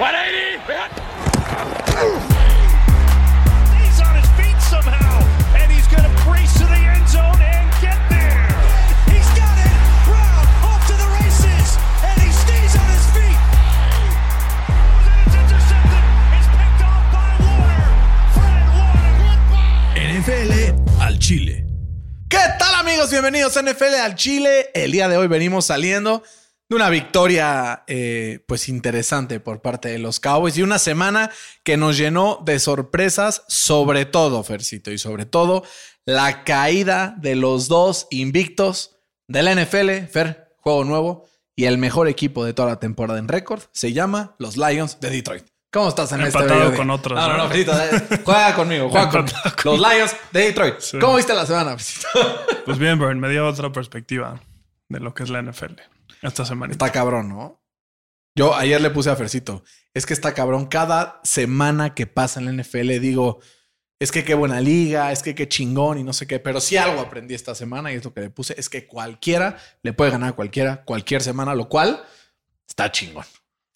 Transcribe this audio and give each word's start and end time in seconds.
He's 0.00 0.08
on 4.00 4.16
his 4.16 4.30
feet 4.32 4.56
somehow, 4.62 5.20
and 5.60 5.70
he's 5.70 5.86
going 5.88 6.04
to 6.04 6.24
brace 6.24 6.54
to 6.54 6.64
the 6.64 6.72
end 6.72 7.06
zone 7.06 7.36
and 7.36 7.68
get 7.82 8.00
there. 8.08 8.48
He's 9.12 9.28
got 9.36 9.58
it. 9.60 9.76
Brown 10.08 10.46
off 10.64 10.80
to 10.86 10.94
the 10.96 11.04
races, 11.20 11.76
and 12.02 12.16
he 12.18 12.32
stays 12.32 12.76
on 12.80 12.88
his 12.88 13.04
feet. 13.12 13.40
And 15.04 15.20
it's 15.20 15.36
intercepted. 15.36 16.04
It's 16.32 16.48
picked 16.48 16.80
off 16.80 17.04
by 17.12 17.36
Warner. 17.44 17.84
Fred 18.32 18.72
Warner. 18.72 20.00
NFL 20.00 20.52
al 21.02 21.18
Chile. 21.18 21.66
¿Qué 22.30 22.40
tal 22.58 22.74
amigos? 22.76 23.10
Bienvenidos 23.10 23.54
a 23.58 23.62
NFL 23.62 24.00
al 24.02 24.14
Chile. 24.14 24.70
El 24.72 24.92
día 24.92 25.08
de 25.10 25.18
hoy 25.18 25.26
venimos 25.26 25.66
saliendo 25.66 26.22
de 26.70 26.76
una 26.76 26.88
victoria 26.88 27.82
eh, 27.88 28.44
pues 28.46 28.68
interesante 28.68 29.40
por 29.40 29.60
parte 29.60 29.88
de 29.88 29.98
los 29.98 30.20
Cowboys 30.20 30.56
y 30.56 30.62
una 30.62 30.78
semana 30.78 31.30
que 31.64 31.76
nos 31.76 31.98
llenó 31.98 32.40
de 32.44 32.60
sorpresas, 32.60 33.42
sobre 33.48 34.04
todo, 34.06 34.44
Fercito, 34.44 34.92
y 34.92 34.98
sobre 34.98 35.26
todo 35.26 35.64
la 36.06 36.44
caída 36.44 37.16
de 37.18 37.34
los 37.34 37.66
dos 37.66 38.06
invictos 38.10 38.98
de 39.26 39.42
la 39.42 39.52
NFL, 39.52 40.06
Fer, 40.12 40.54
juego 40.58 40.84
nuevo, 40.84 41.26
y 41.56 41.64
el 41.64 41.76
mejor 41.76 42.06
equipo 42.06 42.44
de 42.44 42.54
toda 42.54 42.68
la 42.68 42.78
temporada 42.78 43.18
en 43.18 43.26
récord 43.26 43.62
se 43.72 43.92
llama 43.92 44.36
los 44.38 44.56
Lions 44.56 45.00
de 45.00 45.10
Detroit. 45.10 45.44
¿Cómo 45.72 45.88
estás 45.88 46.12
en 46.12 46.20
este 46.20 46.38
Empatado 46.38 46.66
video? 46.66 46.76
con 46.76 46.90
otros, 46.90 47.18
No, 47.18 47.36
no, 47.36 47.48
Fercito, 47.48 47.72
eh, 47.72 48.20
juega 48.24 48.54
conmigo, 48.54 48.88
juega 48.88 49.10
conmigo. 49.10 49.36
Empatado 49.44 49.76
Los 49.76 49.92
Lions 49.92 50.16
de 50.30 50.40
Detroit. 50.40 50.78
Sí. 50.78 50.98
¿Cómo 51.00 51.16
viste 51.16 51.34
la 51.34 51.46
semana, 51.46 51.72
Fercito? 51.72 52.08
Pues 52.64 52.78
bien, 52.78 52.96
Bern, 52.96 53.18
me 53.18 53.28
dio 53.28 53.44
otra 53.48 53.72
perspectiva 53.72 54.40
de 54.88 55.00
lo 55.00 55.14
que 55.14 55.24
es 55.24 55.30
la 55.30 55.42
NFL 55.42 55.74
esta 56.22 56.44
semana. 56.44 56.72
Está 56.72 56.90
cabrón, 56.90 57.28
¿no? 57.28 57.62
Yo 58.36 58.54
ayer 58.54 58.80
le 58.80 58.90
puse 58.90 59.10
a 59.10 59.16
Fercito, 59.16 59.64
es 59.92 60.06
que 60.06 60.14
está 60.14 60.34
cabrón. 60.34 60.66
Cada 60.66 61.20
semana 61.24 61.94
que 61.94 62.06
pasa 62.06 62.40
en 62.40 62.46
la 62.46 62.62
NFL 62.62 63.00
digo, 63.00 63.40
es 63.98 64.12
que 64.12 64.24
qué 64.24 64.34
buena 64.34 64.60
liga, 64.60 65.12
es 65.12 65.22
que 65.22 65.34
qué 65.34 65.48
chingón 65.48 65.98
y 65.98 66.04
no 66.04 66.12
sé 66.12 66.26
qué. 66.26 66.38
Pero 66.38 66.60
si 66.60 66.76
algo 66.76 67.00
aprendí 67.00 67.34
esta 67.34 67.54
semana 67.54 67.92
y 67.92 67.96
es 67.96 68.04
lo 68.04 68.14
que 68.14 68.20
le 68.20 68.30
puse, 68.30 68.54
es 68.56 68.68
que 68.68 68.86
cualquiera 68.86 69.58
le 69.82 69.92
puede 69.92 70.10
ganar 70.10 70.30
a 70.30 70.32
cualquiera, 70.32 70.84
cualquier 70.84 71.22
semana, 71.22 71.54
lo 71.54 71.68
cual 71.68 72.02
está 72.68 72.90
chingón. 72.90 73.26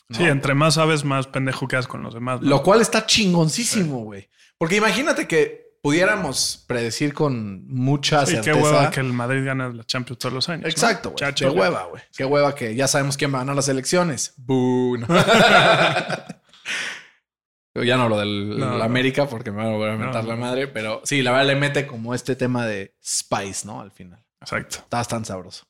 ¿no? 0.08 0.18
Sí, 0.18 0.24
entre 0.24 0.54
más 0.54 0.74
sabes, 0.74 1.04
más 1.04 1.26
pendejo 1.26 1.66
quedas 1.66 1.86
con 1.86 2.02
los 2.02 2.14
demás. 2.14 2.40
¿no? 2.40 2.48
Lo 2.48 2.62
cual 2.62 2.80
está 2.80 3.06
chingoncísimo, 3.06 4.04
güey. 4.04 4.28
Porque 4.56 4.76
imagínate 4.76 5.26
que 5.26 5.63
pudiéramos 5.84 6.64
predecir 6.66 7.12
con 7.12 7.66
mucha 7.68 8.24
Sí, 8.24 8.36
qué 8.36 8.42
certeza. 8.44 8.64
hueva 8.64 8.90
que 8.90 9.00
el 9.00 9.12
Madrid 9.12 9.44
gana 9.44 9.68
la 9.68 9.84
Champions 9.84 10.18
todos 10.18 10.32
los 10.32 10.48
años. 10.48 10.62
¿no? 10.62 10.68
Exacto, 10.70 11.10
güey. 11.10 11.18
Chacho, 11.18 11.52
Qué 11.52 11.58
hueva, 11.60 11.82
güey. 11.84 12.02
Qué 12.16 12.24
hueva 12.24 12.54
que 12.54 12.74
ya 12.74 12.88
sabemos 12.88 13.18
quién 13.18 13.30
va 13.34 13.36
a 13.36 13.40
ganar 13.42 13.54
las 13.54 13.68
elecciones. 13.68 14.32
Boo. 14.38 14.96
No. 14.96 15.06
Yo 17.76 17.82
ya 17.82 17.96
no 17.98 18.08
lo 18.08 18.18
del 18.18 18.58
No, 18.58 18.70
la 18.72 18.78
no. 18.78 18.84
América 18.84 19.26
porque 19.28 19.50
me 19.50 19.58
van 19.58 19.66
a 19.66 19.70
volver 19.72 19.90
a 19.90 19.96
mentar 19.96 20.22
No, 20.22 20.30
la 20.30 20.34
no. 20.36 20.40
madre, 20.40 20.68
pero 20.68 21.02
sí, 21.04 21.20
la 21.22 21.32
verdad 21.32 21.48
le 21.48 21.56
mete 21.56 21.86
como 21.86 22.14
este 22.14 22.34
tema 22.36 22.64
de 22.66 22.94
Spice, 23.04 23.66
¿no? 23.66 23.80
Al 23.82 23.90
final. 23.90 24.24
Exacto, 24.40 24.76
Está 24.78 24.96
bastante 24.98 25.28
sabroso. 25.28 25.64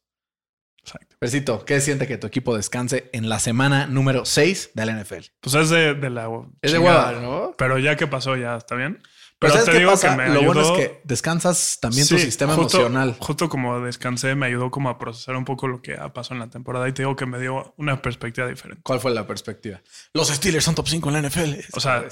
exacto. 0.79 1.17
Percito, 1.19 1.65
¿qué 1.65 1.81
siente 1.81 2.07
que 2.07 2.19
tu 2.19 2.27
equipo 2.27 2.55
descanse 2.55 3.09
en 3.13 3.29
la 3.29 3.39
semana 3.41 3.87
número 3.87 4.25
6 4.27 4.71
de 4.75 4.87
la 4.87 4.93
NFL? 5.03 5.25
Pues 5.41 5.55
es 5.55 5.71
de, 5.71 5.95
de 5.95 6.11
la. 6.11 6.29
Es 6.61 6.73
de 6.73 6.79
hueva, 6.79 7.13
¿no? 7.13 7.55
Pero 7.59 7.79
ya 7.79 7.97
que 7.97 8.07
pasó, 8.07 8.37
ya 8.37 8.57
está 8.57 8.75
bien. 8.75 9.01
Pero, 9.45 9.53
Pero 9.53 9.53
¿sabes 9.53 9.65
te 9.67 9.73
qué 9.73 9.79
digo 9.79 9.91
pasa? 9.91 10.11
que 10.11 10.17
me 10.17 10.29
Lo 10.35 10.43
bueno 10.45 10.61
es 10.61 10.67
ayudó- 10.69 10.77
que 10.77 11.01
descansas 11.05 11.79
también 11.81 12.07
tu 12.09 12.19
sistema 12.19 12.55
justo- 12.55 12.79
emocional. 12.79 13.17
Justo 13.21 13.49
como 13.49 13.81
descansé, 13.81 14.35
me 14.35 14.47
ayudó 14.47 14.71
como 14.71 14.89
a 14.89 14.99
procesar 14.99 15.37
un 15.37 15.45
poco 15.45 15.69
lo 15.69 15.83
que 15.83 15.95
ha 15.95 16.13
pasado 16.13 16.35
en 16.37 16.41
la 16.41 16.51
temporada 16.51 16.89
y 16.89 16.93
te 16.93 17.03
digo 17.03 17.15
que 17.17 17.27
me 17.27 17.39
dio 17.39 17.75
una 17.77 18.01
perspectiva 18.03 18.47
diferente. 18.49 18.83
¿Cuál 18.83 19.01
fue 19.01 19.13
la 19.13 19.27
perspectiva? 19.27 19.81
Los 20.13 20.29
Steelers 20.29 20.65
son 20.65 20.75
top 20.75 20.89
5 20.89 21.09
en 21.11 21.13
la 21.23 21.29
NFL. 21.29 21.61
O 21.75 21.81
sea. 21.81 22.05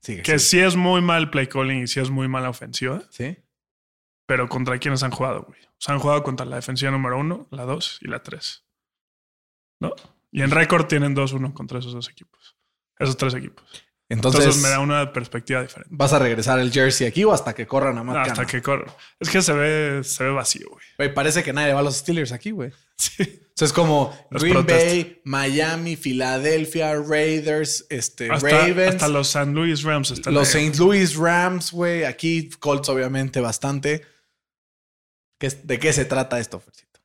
Sigue, 0.00 0.22
Que 0.22 0.38
sigue. 0.38 0.38
sí 0.38 0.60
es 0.60 0.76
muy 0.76 1.00
mal 1.00 1.28
play 1.30 1.48
calling 1.48 1.82
y 1.82 1.86
sí 1.88 1.98
es 2.00 2.08
muy 2.10 2.28
mala 2.28 2.48
ofensiva, 2.50 3.02
¿Sí? 3.10 3.36
pero 4.26 4.48
¿contra 4.48 4.78
quiénes 4.78 5.02
han 5.02 5.10
jugado, 5.10 5.42
güey? 5.42 5.60
O 5.60 5.76
sea, 5.80 5.94
han 5.94 6.00
jugado 6.00 6.22
contra 6.22 6.46
la 6.46 6.56
defensiva 6.56 6.90
número 6.92 7.18
uno, 7.18 7.48
la 7.50 7.64
dos 7.64 7.98
y 8.00 8.08
la 8.08 8.22
tres. 8.22 8.64
¿No? 9.80 9.92
Y 10.30 10.42
en 10.42 10.50
récord 10.50 10.86
tienen 10.86 11.14
2-1 11.14 11.52
contra 11.54 11.78
esos 11.78 11.92
dos 11.94 12.08
equipos. 12.08 12.56
Esos 12.98 13.16
tres 13.16 13.34
equipos. 13.34 13.64
Entonces, 14.10 14.40
Entonces, 14.40 14.62
me 14.62 14.70
da 14.70 14.80
una 14.80 15.12
perspectiva 15.12 15.60
diferente. 15.60 15.90
¿vas 15.94 16.14
a 16.14 16.18
regresar 16.18 16.58
el 16.60 16.72
jersey 16.72 17.06
aquí 17.06 17.24
o 17.24 17.32
hasta 17.32 17.54
que 17.54 17.66
corran 17.66 17.98
a 17.98 18.02
Matt 18.02 18.28
Hasta 18.28 18.46
que 18.46 18.62
corre. 18.62 18.86
Es 19.20 19.28
que 19.28 19.42
se 19.42 19.52
ve, 19.52 20.02
se 20.02 20.24
ve 20.24 20.30
vacío, 20.30 20.66
güey. 20.70 20.84
Güey, 20.96 21.12
parece 21.14 21.42
que 21.42 21.52
nadie 21.52 21.74
va 21.74 21.80
a 21.80 21.82
los 21.82 21.96
Steelers 21.96 22.32
aquí, 22.32 22.50
güey. 22.50 22.72
Sí. 22.96 23.22
O 23.22 23.50
sea, 23.54 23.66
es 23.66 23.72
como 23.72 24.16
Green. 24.30 24.66
Bay, 24.66 25.20
Miami, 25.24 25.94
Filadelfia, 25.96 26.94
Raiders, 26.96 27.86
este, 27.90 28.30
Hasta, 28.30 28.48
Ravens, 28.48 28.94
hasta 28.94 29.08
los 29.08 29.28
San 29.28 29.52
Luis 29.52 29.82
Rams 29.82 30.10
están 30.12 30.34
los. 30.34 30.48
St. 30.54 30.78
Louis 30.78 31.16
Rams, 31.16 31.70
güey. 31.72 32.04
Aquí 32.04 32.50
Colts, 32.50 32.88
obviamente, 32.88 33.40
bastante. 33.40 34.04
¿Qué 35.40 35.46
es- 35.48 35.66
¿De 35.66 35.78
qué 35.78 35.92
se 35.92 36.04
trata 36.04 36.38
esto, 36.40 36.58
Fercito? 36.60 37.00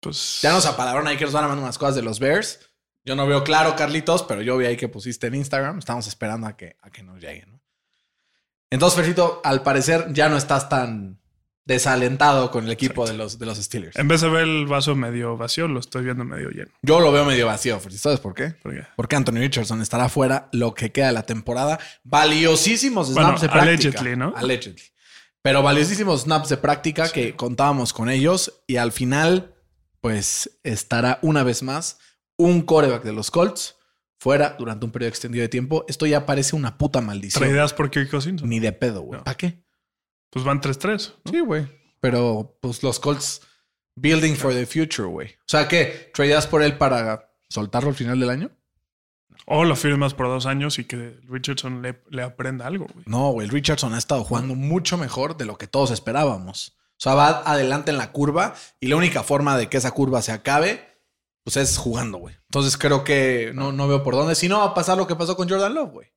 Pues, 0.00 0.40
Ya 0.42 0.52
nos 0.52 0.66
apalabraron 0.66 1.06
ahí 1.08 1.16
que 1.16 1.24
nos 1.24 1.32
van 1.34 1.44
a 1.44 1.48
mandar 1.48 1.64
unas 1.64 1.78
cosas 1.78 1.96
de 1.96 2.02
los 2.02 2.18
Bears. 2.20 2.67
Yo 3.04 3.16
no 3.16 3.26
veo 3.26 3.42
claro, 3.44 3.74
Carlitos, 3.76 4.22
pero 4.22 4.42
yo 4.42 4.56
vi 4.56 4.66
ahí 4.66 4.76
que 4.76 4.88
pusiste 4.88 5.26
en 5.28 5.34
Instagram. 5.36 5.78
Estamos 5.78 6.06
esperando 6.06 6.46
a 6.46 6.56
que, 6.56 6.76
a 6.82 6.90
que 6.90 7.02
nos 7.02 7.20
llegue, 7.20 7.46
¿no? 7.46 7.60
Entonces, 8.70 8.96
Fercito, 8.98 9.40
al 9.44 9.62
parecer 9.62 10.12
ya 10.12 10.28
no 10.28 10.36
estás 10.36 10.68
tan 10.68 11.18
desalentado 11.64 12.50
con 12.50 12.64
el 12.64 12.70
equipo 12.70 13.06
de 13.06 13.14
los, 13.14 13.38
de 13.38 13.44
los 13.46 13.58
Steelers. 13.58 13.96
En 13.96 14.08
vez 14.08 14.22
de 14.22 14.28
ver 14.30 14.42
el 14.44 14.66
vaso 14.66 14.94
medio 14.94 15.36
vacío, 15.36 15.68
lo 15.68 15.80
estoy 15.80 16.02
viendo 16.04 16.24
medio 16.24 16.48
lleno. 16.50 16.70
Yo 16.82 16.98
lo 17.00 17.12
veo 17.12 17.24
medio 17.26 17.46
vacío, 17.46 17.78
Fercito. 17.78 18.02
¿Sabes 18.04 18.20
por 18.20 18.34
qué? 18.34 18.54
Porque, 18.62 18.86
Porque 18.96 19.16
Anthony 19.16 19.34
Richardson 19.40 19.82
estará 19.82 20.08
fuera 20.08 20.48
lo 20.52 20.74
que 20.74 20.92
queda 20.92 21.08
de 21.08 21.12
la 21.12 21.24
temporada. 21.24 21.78
Valiosísimos 22.04 23.12
Bueno, 23.12 23.28
snaps 23.28 23.42
de 23.42 23.48
práctica. 23.48 23.88
allegedly, 24.00 24.16
¿no? 24.16 24.32
Allegedly. 24.36 24.82
Pero 25.42 25.62
valiosísimos 25.62 26.22
snaps 26.22 26.48
de 26.48 26.56
práctica 26.56 27.10
que 27.10 27.36
contábamos 27.36 27.92
con 27.92 28.08
ellos. 28.08 28.62
Y 28.66 28.76
al 28.76 28.92
final, 28.92 29.54
pues 30.00 30.58
estará 30.62 31.18
una 31.22 31.42
vez 31.42 31.62
más 31.62 31.98
un 32.38 32.62
coreback 32.62 33.02
de 33.02 33.12
los 33.12 33.30
Colts 33.30 33.76
fuera 34.18 34.56
durante 34.58 34.86
un 34.86 34.92
periodo 34.92 35.10
extendido 35.10 35.42
de 35.42 35.48
tiempo. 35.48 35.84
Esto 35.88 36.06
ya 36.06 36.24
parece 36.24 36.56
una 36.56 36.78
puta 36.78 37.00
maldición. 37.00 37.42
¿Traídas 37.42 37.74
por 37.74 37.90
Kirk 37.90 38.10
Cousins? 38.10 38.42
Ni 38.42 38.60
de 38.60 38.72
pedo, 38.72 39.02
güey. 39.02 39.18
No. 39.18 39.24
¿Para 39.24 39.36
qué? 39.36 39.62
Pues 40.30 40.44
van 40.44 40.60
3-3. 40.60 41.14
¿no? 41.24 41.32
Sí, 41.32 41.40
güey. 41.40 41.66
Pero 42.00 42.58
pues 42.62 42.82
los 42.82 42.98
Colts 43.00 43.42
building 43.96 44.34
for 44.34 44.52
the 44.52 44.66
future, 44.66 45.08
güey. 45.08 45.28
O 45.28 45.48
sea, 45.48 45.68
¿qué? 45.68 46.10
¿Tradeas 46.14 46.46
por 46.46 46.62
él 46.62 46.78
para 46.78 47.32
soltarlo 47.48 47.90
al 47.90 47.96
final 47.96 48.18
del 48.20 48.30
año? 48.30 48.50
O 49.46 49.64
lo 49.64 49.76
firmas 49.76 50.14
por 50.14 50.26
dos 50.26 50.46
años 50.46 50.78
y 50.78 50.84
que 50.84 51.18
Richardson 51.28 51.80
le, 51.80 52.02
le 52.10 52.22
aprenda 52.22 52.66
algo, 52.66 52.86
güey. 52.92 53.04
No, 53.06 53.30
güey, 53.30 53.46
el 53.46 53.52
Richardson 53.52 53.94
ha 53.94 53.98
estado 53.98 54.22
jugando 54.24 54.54
mucho 54.54 54.98
mejor 54.98 55.36
de 55.36 55.46
lo 55.46 55.56
que 55.56 55.66
todos 55.66 55.90
esperábamos. 55.90 56.76
O 56.98 57.00
sea, 57.00 57.14
va 57.14 57.42
adelante 57.46 57.90
en 57.90 57.98
la 57.98 58.12
curva 58.12 58.54
y 58.80 58.88
la 58.88 58.96
única 58.96 59.22
forma 59.22 59.56
de 59.56 59.68
que 59.68 59.76
esa 59.76 59.92
curva 59.92 60.20
se 60.20 60.32
acabe, 60.32 60.97
pues 61.48 61.56
es 61.56 61.78
jugando, 61.78 62.18
güey. 62.18 62.34
Entonces 62.42 62.76
creo 62.76 63.04
que 63.04 63.52
no, 63.54 63.72
no 63.72 63.88
veo 63.88 64.02
por 64.02 64.14
dónde. 64.14 64.34
Si 64.34 64.50
no, 64.50 64.58
va 64.58 64.66
a 64.66 64.74
pasar 64.74 64.98
lo 64.98 65.06
que 65.06 65.16
pasó 65.16 65.34
con 65.34 65.48
Jordan 65.48 65.72
Love, 65.72 65.90
güey. 65.90 66.08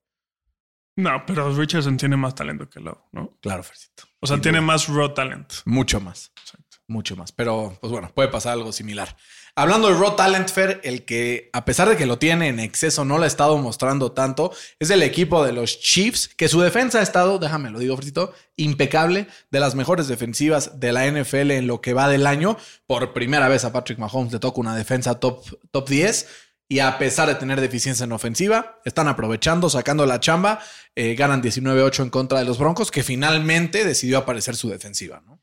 No, 0.97 1.23
pero 1.25 1.55
Richardson 1.55 1.95
tiene 1.95 2.17
más 2.17 2.35
talento 2.35 2.69
que 2.69 2.81
Love, 2.81 2.99
¿no? 3.13 3.37
Claro, 3.41 3.63
Fercito. 3.63 4.03
O 4.19 4.27
sea, 4.27 4.41
tiene 4.41 4.59
más 4.59 4.89
raw 4.89 5.13
talent. 5.13 5.53
Mucho 5.63 6.01
más. 6.01 6.33
Exacto. 6.37 6.79
Mucho 6.87 7.15
más. 7.15 7.31
Pero, 7.31 7.77
pues 7.79 7.93
bueno, 7.93 8.11
puede 8.13 8.27
pasar 8.27 8.51
algo 8.51 8.73
similar. 8.73 9.15
Hablando 9.55 9.89
de 9.89 9.95
Raw 9.95 10.15
Talent 10.15 10.49
Fair, 10.49 10.79
el 10.83 11.03
que, 11.03 11.49
a 11.51 11.65
pesar 11.65 11.89
de 11.89 11.97
que 11.97 12.05
lo 12.05 12.17
tiene 12.17 12.47
en 12.47 12.59
exceso, 12.59 13.03
no 13.03 13.17
lo 13.17 13.25
ha 13.25 13.27
estado 13.27 13.57
mostrando 13.57 14.13
tanto, 14.13 14.53
es 14.79 14.89
el 14.89 15.03
equipo 15.03 15.43
de 15.43 15.51
los 15.51 15.79
Chiefs, 15.79 16.29
que 16.29 16.47
su 16.47 16.61
defensa 16.61 16.99
ha 16.99 17.01
estado, 17.01 17.37
déjame 17.37 17.69
lo 17.69 17.79
digo, 17.79 17.97
Fritito, 17.97 18.33
impecable, 18.55 19.27
de 19.49 19.59
las 19.59 19.75
mejores 19.75 20.07
defensivas 20.07 20.79
de 20.79 20.93
la 20.93 21.05
NFL 21.05 21.51
en 21.51 21.67
lo 21.67 21.81
que 21.81 21.93
va 21.93 22.07
del 22.07 22.27
año. 22.27 22.57
Por 22.87 23.11
primera 23.13 23.49
vez 23.49 23.65
a 23.65 23.73
Patrick 23.73 23.99
Mahomes 23.99 24.31
le 24.31 24.39
toca 24.39 24.61
una 24.61 24.75
defensa 24.75 25.19
top, 25.19 25.45
top 25.71 25.89
10. 25.89 26.27
Y 26.69 26.79
a 26.79 26.97
pesar 26.97 27.27
de 27.27 27.35
tener 27.35 27.59
deficiencia 27.59 28.05
en 28.05 28.13
ofensiva, 28.13 28.79
están 28.85 29.09
aprovechando, 29.09 29.69
sacando 29.69 30.05
la 30.05 30.21
chamba, 30.21 30.59
eh, 30.95 31.15
ganan 31.15 31.43
19-8 31.43 32.03
en 32.03 32.09
contra 32.09 32.39
de 32.39 32.45
los 32.45 32.57
Broncos, 32.57 32.91
que 32.91 33.03
finalmente 33.03 33.83
decidió 33.83 34.19
aparecer 34.19 34.55
su 34.55 34.69
defensiva, 34.69 35.21
¿no? 35.25 35.41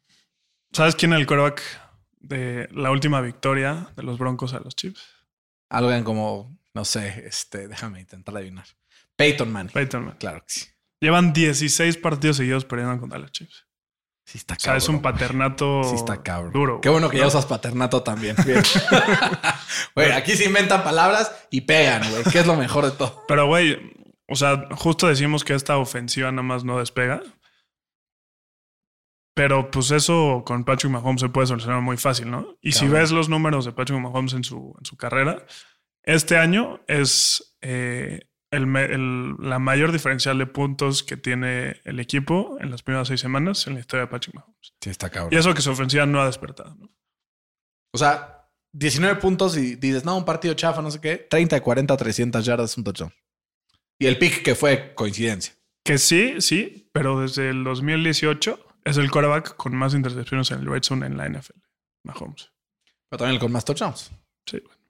¿Sabes 0.73 0.95
quién 0.95 1.13
es 1.13 1.21
el 1.21 1.27
quarterback 1.27 1.63
de 2.21 2.69
la 2.73 2.91
última 2.91 3.21
victoria 3.21 3.89
de 3.97 4.03
los 4.03 4.19
Broncos 4.19 4.55
a 4.55 4.61
los 4.61 4.75
Chiefs? 4.77 5.03
Algo 5.71 5.93
en 5.93 6.05
como, 6.05 6.59
no 6.75 6.85
sé, 6.85 7.25
este, 7.27 7.69
déjame 7.69 8.01
intentar 8.01 8.37
adivinar. 8.37 8.67
Peyton 9.17 9.51
Manning. 9.53 9.73
Peyton 9.73 10.01
Manning. 10.03 10.19
Claro 10.19 10.39
que 10.41 10.55
sí. 10.55 10.67
Llevan 11.01 11.33
16 11.33 11.97
partidos 11.99 12.39
seguidos 12.39 12.65
perdiendo 12.65 12.99
contra 13.01 13.19
los 13.19 13.31
Chiefs. 13.33 13.67
Sí 14.25 14.37
está 14.37 14.55
O 14.55 14.61
sea, 14.61 14.77
es 14.77 14.89
un 14.89 14.97
cabrón. 15.01 15.13
paternato 15.15 15.85
Sí 15.85 15.95
está 15.95 16.23
cabrón. 16.23 16.53
duro. 16.53 16.81
Qué 16.83 16.89
bueno 16.91 17.09
que 17.09 17.17
ya 17.19 17.27
usas 17.27 17.47
paternato 17.47 18.03
también. 18.03 18.37
Güey, 19.95 20.13
aquí 20.13 20.37
se 20.37 20.45
inventan 20.45 20.83
palabras 20.85 21.33
y 21.51 21.63
pegan, 21.63 22.09
güey. 22.11 22.25
Que 22.25 22.41
es 22.41 22.47
lo 22.47 22.57
mejor 22.57 22.85
de 22.85 22.91
todo. 22.93 23.25
Pero, 23.27 23.47
güey, 23.47 23.79
o 24.29 24.37
sea, 24.37 24.67
justo 24.73 25.07
decimos 25.09 25.45
que 25.45 25.55
esta 25.55 25.79
ofensiva 25.79 26.31
nada 26.31 26.43
más 26.43 26.65
no 26.65 26.79
despega. 26.79 27.23
Pero 29.39 29.71
pues 29.71 29.93
eso 29.93 30.43
con 30.45 30.65
Patrick 30.65 30.91
Mahomes 30.91 31.21
se 31.21 31.29
puede 31.29 31.47
solucionar 31.47 31.81
muy 31.81 31.97
fácil, 31.97 32.29
¿no? 32.29 32.59
Y 32.61 32.73
si 32.73 32.89
ves 32.89 33.13
los 33.13 33.29
números 33.29 33.65
de 33.65 33.71
Patrick 33.71 34.01
Mahomes 34.01 34.33
en 34.33 34.43
su, 34.43 34.75
en 34.77 34.85
su 34.85 34.97
carrera, 34.97 35.47
este 36.03 36.37
año 36.37 36.81
es 36.89 37.57
eh, 37.61 38.23
el 38.51 39.37
la 39.39 39.61
mayor 39.61 39.93
diferencial 39.93 40.39
de 40.39 40.47
puntos 40.47 41.05
que 41.05 41.17
tiene 41.17 41.81
el 41.85 42.01
equipo 42.01 42.57
en 42.59 42.73
las 42.73 42.83
primeras 42.83 43.07
seis 43.07 43.21
semanas 43.21 43.69
en 43.69 43.75
la 43.75 43.81
historia 43.81 44.07
de 44.07 44.11
Patrick 44.11 44.35
Mahomes. 44.35 44.75
Sí, 44.83 44.91
está 44.91 45.09
cabrón. 45.09 45.33
Y 45.33 45.37
eso 45.37 45.55
que 45.55 45.63
su 45.63 45.71
ofensiva 45.71 46.05
no 46.05 46.21
ha 46.21 46.27
despertado. 46.27 46.75
¿no? 46.75 46.91
O 47.95 47.99
sea, 47.99 48.51
19 48.73 49.21
puntos 49.21 49.57
y 49.57 49.77
dices, 49.77 50.05
no, 50.05 50.17
un 50.17 50.25
partido 50.25 50.55
chafa, 50.55 50.83
no 50.83 50.91
sé 50.91 51.01
qué. 51.01 51.17
30 51.17 51.55
de 51.55 51.63
40, 51.63 51.97
300 51.97 52.45
yardas, 52.45 52.77
un 52.77 52.83
touchdown. 52.83 53.15
Y 54.01 54.07
el 54.07 54.19
pick 54.19 54.43
que 54.43 54.57
fue 54.57 54.95
coincidencia. 54.97 55.55
Que 55.85 55.99
sí, 55.99 56.41
sí, 56.41 56.91
pero 56.93 57.21
desde 57.21 57.51
el 57.51 57.63
2018 57.63 58.65
es 58.91 58.97
el 58.97 59.11
quarterback 59.11 59.57
con 59.57 59.75
más 59.77 59.95
intercepciones 59.95 60.51
en 60.51 60.61
el 60.61 60.67
red 60.67 60.83
zone 60.83 61.07
en 61.07 61.17
la 61.17 61.29
NFL. 61.29 61.59
Mahomes. 62.05 62.51
Pero 63.09 63.19
también 63.19 63.35
el 63.35 63.41
con 63.41 63.53
más 63.53 63.65
touchdowns. 63.65 64.11
Sí, 64.47 64.61
bueno. 64.65 64.81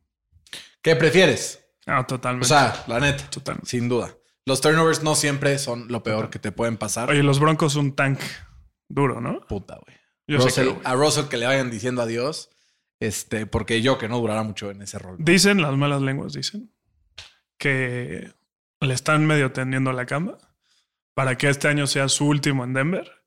¿Qué 0.82 0.96
prefieres? 0.96 1.64
Ah, 1.86 2.00
O 2.00 2.06
totalmente. 2.06 2.48
sea, 2.48 2.84
la 2.86 3.00
neta, 3.00 3.28
totalmente. 3.30 3.68
sin 3.70 3.88
duda. 3.88 4.14
Los 4.46 4.60
turnovers 4.60 5.02
no 5.02 5.14
siempre 5.14 5.58
son 5.58 5.88
lo 5.88 6.02
peor 6.02 6.30
que 6.30 6.38
te 6.38 6.52
pueden 6.52 6.76
pasar. 6.76 7.10
Oye, 7.10 7.22
los 7.22 7.38
Broncos 7.40 7.76
un 7.76 7.94
tank 7.94 8.18
duro, 8.88 9.20
¿no? 9.20 9.40
Puta, 9.46 9.78
güey. 9.84 9.96
Yo 10.26 10.40
sé 10.40 10.48
Russell- 10.48 10.64
que, 10.68 10.72
güey. 10.74 10.86
a 10.86 10.94
Russell 10.94 11.26
que 11.28 11.36
le 11.36 11.46
vayan 11.46 11.70
diciendo 11.70 12.02
adiós. 12.02 12.50
Este, 13.00 13.46
porque 13.46 13.80
yo 13.82 13.96
que 13.98 14.08
no 14.08 14.18
durará 14.18 14.42
mucho 14.42 14.70
en 14.70 14.82
ese 14.82 14.98
rol. 14.98 15.16
Dicen, 15.20 15.62
las 15.62 15.76
malas 15.76 16.02
lenguas 16.02 16.32
dicen, 16.32 16.72
que 17.58 18.32
le 18.80 18.94
están 18.94 19.26
medio 19.26 19.52
tendiendo 19.52 19.92
la 19.92 20.06
cama 20.06 20.38
para 21.14 21.36
que 21.36 21.48
este 21.48 21.68
año 21.68 21.86
sea 21.86 22.08
su 22.08 22.26
último 22.26 22.64
en 22.64 22.72
Denver, 22.74 23.17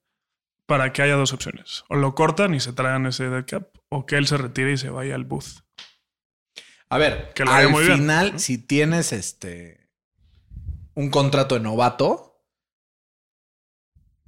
para 0.72 0.94
que 0.94 1.02
haya 1.02 1.16
dos 1.18 1.34
opciones. 1.34 1.84
O 1.90 1.98
lo 1.98 2.16
cortan 2.16 2.56
y 2.56 2.62
se 2.62 2.72
tragan 2.72 3.06
ese 3.06 3.28
dead 3.28 3.44
cap, 3.46 3.68
o 3.90 4.06
que 4.06 4.16
él 4.16 4.26
se 4.26 4.38
retire 4.38 4.72
y 4.72 4.78
se 4.78 4.90
vaya 4.90 5.16
al 5.16 5.26
booth. 5.26 5.66
A 6.88 6.98
ver, 6.98 7.34
Que 7.34 7.44
lo 7.44 7.52
haga 7.52 7.60
al 7.68 7.72
muy 7.72 7.84
bien, 7.84 7.98
final, 7.98 8.32
¿no? 8.32 8.40
si 8.40 8.58
tienes 8.58 9.12
este 9.12 9.90
un 10.96 11.10
contrato 11.10 11.56
de 11.56 11.62
novato, 11.62 12.42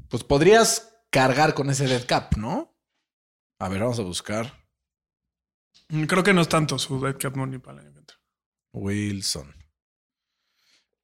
pues 0.09 0.25
podrías 0.25 0.93
cargar 1.09 1.53
con 1.53 1.69
ese 1.69 1.87
dead 1.87 2.05
cap, 2.05 2.35
¿no? 2.35 2.75
A 3.59 3.69
ver, 3.69 3.79
vamos 3.79 3.99
a 3.99 4.03
buscar. 4.03 4.65
Mm, 5.87 6.03
Creo 6.03 6.23
que 6.23 6.33
no 6.33 6.41
es 6.41 6.49
tanto 6.49 6.77
su 6.77 6.99
dead 6.99 7.15
cap 7.17 7.37
money 7.37 7.59
para 7.59 7.79
el 7.79 7.85
año 7.85 7.93
que 7.93 7.99
entra. 7.99 8.17
Wilson. 8.73 9.55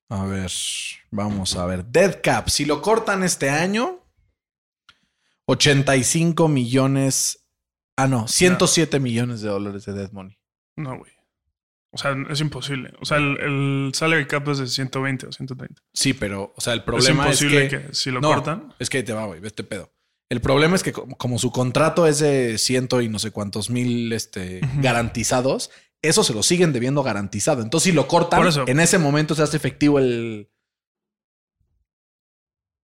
A 0.09 0.25
ver, 0.25 0.51
vamos 1.11 1.55
a 1.55 1.65
ver. 1.65 1.85
Dead 1.85 2.19
cap, 2.21 2.49
si 2.49 2.65
lo 2.65 2.81
cortan 2.81 3.23
este 3.23 3.49
año, 3.49 3.98
85 5.49 6.47
millones. 6.47 7.47
Ah, 7.97 8.07
no, 8.07 8.27
107 8.27 8.99
millones 8.99 9.41
de 9.41 9.49
dólares 9.49 9.85
de 9.85 9.93
dead 9.93 10.11
money. 10.11 10.37
No, 10.77 10.97
güey. 10.97 11.11
O 11.91 11.97
sea, 11.97 12.15
es 12.29 12.39
imposible. 12.39 12.93
O 13.01 13.05
sea, 13.05 13.17
el, 13.17 13.39
el 13.39 13.91
salary 13.95 14.27
cap 14.27 14.47
es 14.49 14.59
de 14.59 14.67
120 14.67 15.25
o 15.25 15.31
130. 15.31 15.81
Sí, 15.91 16.13
pero, 16.13 16.53
o 16.55 16.61
sea, 16.61 16.73
el 16.73 16.79
Es 16.79 16.85
problema 16.85 17.23
es, 17.29 17.41
imposible 17.41 17.67
que, 17.67 17.87
que, 17.87 17.95
si 17.95 18.11
lo 18.11 18.21
No, 18.21 18.29
cortan. 18.29 18.73
Es 18.77 18.89
que 18.89 18.97
ahí 18.97 19.03
te 19.03 19.13
va, 19.13 19.25
güey, 19.25 19.39
ve 19.39 19.47
este 19.47 19.63
pedo. 19.63 19.91
El 20.29 20.39
problema 20.39 20.75
es 20.75 20.83
que 20.83 20.91
como, 20.91 21.17
como 21.17 21.39
su 21.39 21.51
contrato 21.51 22.05
es 22.05 22.19
de 22.19 22.59
ciento 22.59 23.01
y 23.01 23.09
no 23.09 23.17
sé 23.17 23.31
cuántos 23.31 23.71
mil 23.71 24.13
este, 24.13 24.61
garantizados, 24.75 25.71
eso 26.03 26.23
se 26.23 26.35
lo 26.35 26.43
siguen 26.43 26.73
debiendo 26.73 27.01
garantizado. 27.01 27.63
Entonces, 27.63 27.89
si 27.89 27.91
lo 27.91 28.07
cortan, 28.07 28.45
eso. 28.45 28.65
en 28.67 28.79
ese 28.79 28.99
momento 28.99 29.33
se 29.33 29.41
hace 29.41 29.57
efectivo 29.57 29.97
el 29.97 30.51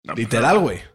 No, 0.04 0.14
literal, 0.14 0.60
güey. 0.60 0.91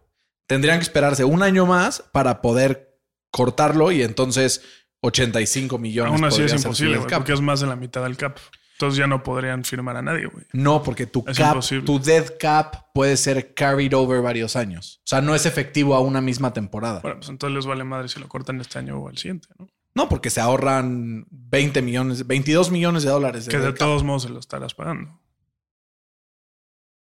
Tendrían 0.48 0.80
que 0.80 0.84
esperarse 0.84 1.24
un 1.24 1.44
año 1.44 1.66
más 1.66 2.02
para 2.12 2.42
poder 2.42 3.00
cortarlo 3.32 3.92
y 3.92 4.02
entonces 4.02 4.64
85 5.02 5.78
millones. 5.78 6.14
Aún 6.14 6.24
así 6.26 6.42
es 6.42 6.54
imposible, 6.54 6.98
cap. 7.06 7.20
porque 7.20 7.34
es 7.34 7.42
más 7.42 7.60
de 7.60 7.68
la 7.68 7.76
mitad 7.76 8.04
del 8.04 8.18
cap. 8.18 8.38
Entonces 8.74 8.98
ya 9.00 9.08
no 9.08 9.24
podrían 9.24 9.64
firmar 9.66 9.98
a 9.98 10.02
nadie, 10.04 10.28
güey. 10.28 10.46
No, 10.54 10.84
porque 10.84 11.08
tu 11.08 11.24
Es 11.28 11.38
cap, 11.38 11.56
imposible. 11.56 11.86
tu 11.86 12.00
dead 12.00 12.38
cap 12.40 12.92
puede 12.94 13.18
ser 13.18 13.54
carried 13.56 13.94
over 13.96 14.22
varios 14.22 14.56
años. 14.56 15.00
O 15.04 15.08
sea, 15.08 15.20
no 15.20 15.34
es 15.34 15.46
efectivo 15.48 15.96
a 15.96 16.00
una 16.00 16.22
misma 16.22 16.54
temporada. 16.54 17.00
Bueno, 17.02 17.18
pues 17.18 17.30
entonces 17.30 17.56
les 17.56 17.66
vale 17.66 17.84
madre 17.84 18.08
si 18.08 18.20
lo 18.20 18.28
cortan 18.30 18.62
este 18.62 18.78
año 18.78 19.00
o 19.00 19.10
el 19.10 19.18
siguiente, 19.18 19.48
¿no? 19.58 19.68
No, 19.96 20.08
porque 20.08 20.30
se 20.30 20.40
ahorran 20.42 21.26
20 21.32 21.82
millones, 21.82 22.28
22 22.28 22.70
millones 22.70 23.02
de 23.02 23.10
dólares. 23.10 23.46
De 23.48 23.52
Que 23.52 23.58
de 23.58 23.70
cap. 23.70 23.78
todos 23.80 24.04
modos 24.04 24.24
se 24.24 24.30
lo 24.30 24.38
estarás 24.40 24.76
pagando. 24.76 25.20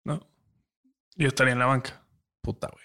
¿No? 0.04 0.28
Y 1.16 1.26
estaría 1.26 1.54
en 1.54 1.60
la 1.60 1.68
banca. 1.68 2.02
Puta, 2.42 2.68
güey. 2.72 2.84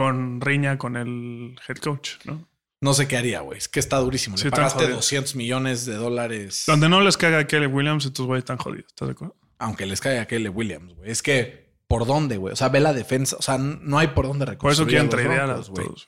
Con 0.00 0.40
riña 0.40 0.78
con 0.78 0.96
el 0.96 1.60
head 1.68 1.76
coach, 1.76 2.12
¿no? 2.24 2.48
No 2.80 2.94
sé 2.94 3.06
qué 3.06 3.18
haría, 3.18 3.40
güey. 3.40 3.58
Es 3.58 3.68
que 3.68 3.78
está 3.80 3.98
durísimo. 3.98 4.38
Sí, 4.38 4.44
Le 4.44 4.50
pagaste 4.50 4.78
jodido. 4.84 4.96
200 4.96 5.36
millones 5.36 5.84
de 5.84 5.94
dólares. 5.96 6.64
Donde 6.66 6.88
no 6.88 7.02
les 7.02 7.18
caga 7.18 7.40
a 7.40 7.46
Kelly 7.46 7.66
Williams, 7.66 8.06
estos 8.06 8.24
güeyes 8.24 8.40
están 8.40 8.56
jodidos. 8.56 8.86
¿Estás 8.86 9.08
de 9.08 9.12
acuerdo? 9.12 9.36
Aunque 9.58 9.84
les 9.84 10.00
caiga 10.00 10.22
a 10.22 10.26
Kelly 10.26 10.48
Williams, 10.48 10.94
güey. 10.94 11.10
Es 11.10 11.22
que, 11.22 11.74
¿por 11.86 12.06
dónde, 12.06 12.38
güey? 12.38 12.54
O 12.54 12.56
sea, 12.56 12.70
ve 12.70 12.80
la 12.80 12.94
defensa. 12.94 13.36
O 13.38 13.42
sea, 13.42 13.58
no 13.58 13.98
hay 13.98 14.06
por 14.08 14.26
dónde 14.26 14.46
Por 14.46 14.54
reconstruir. 14.54 14.88
eso 14.88 14.88
quieren 14.88 15.10
tradear 15.10 15.50
a 15.50 15.54
todos. 15.56 15.68
güey. 15.68 15.86
güey. 15.86 15.98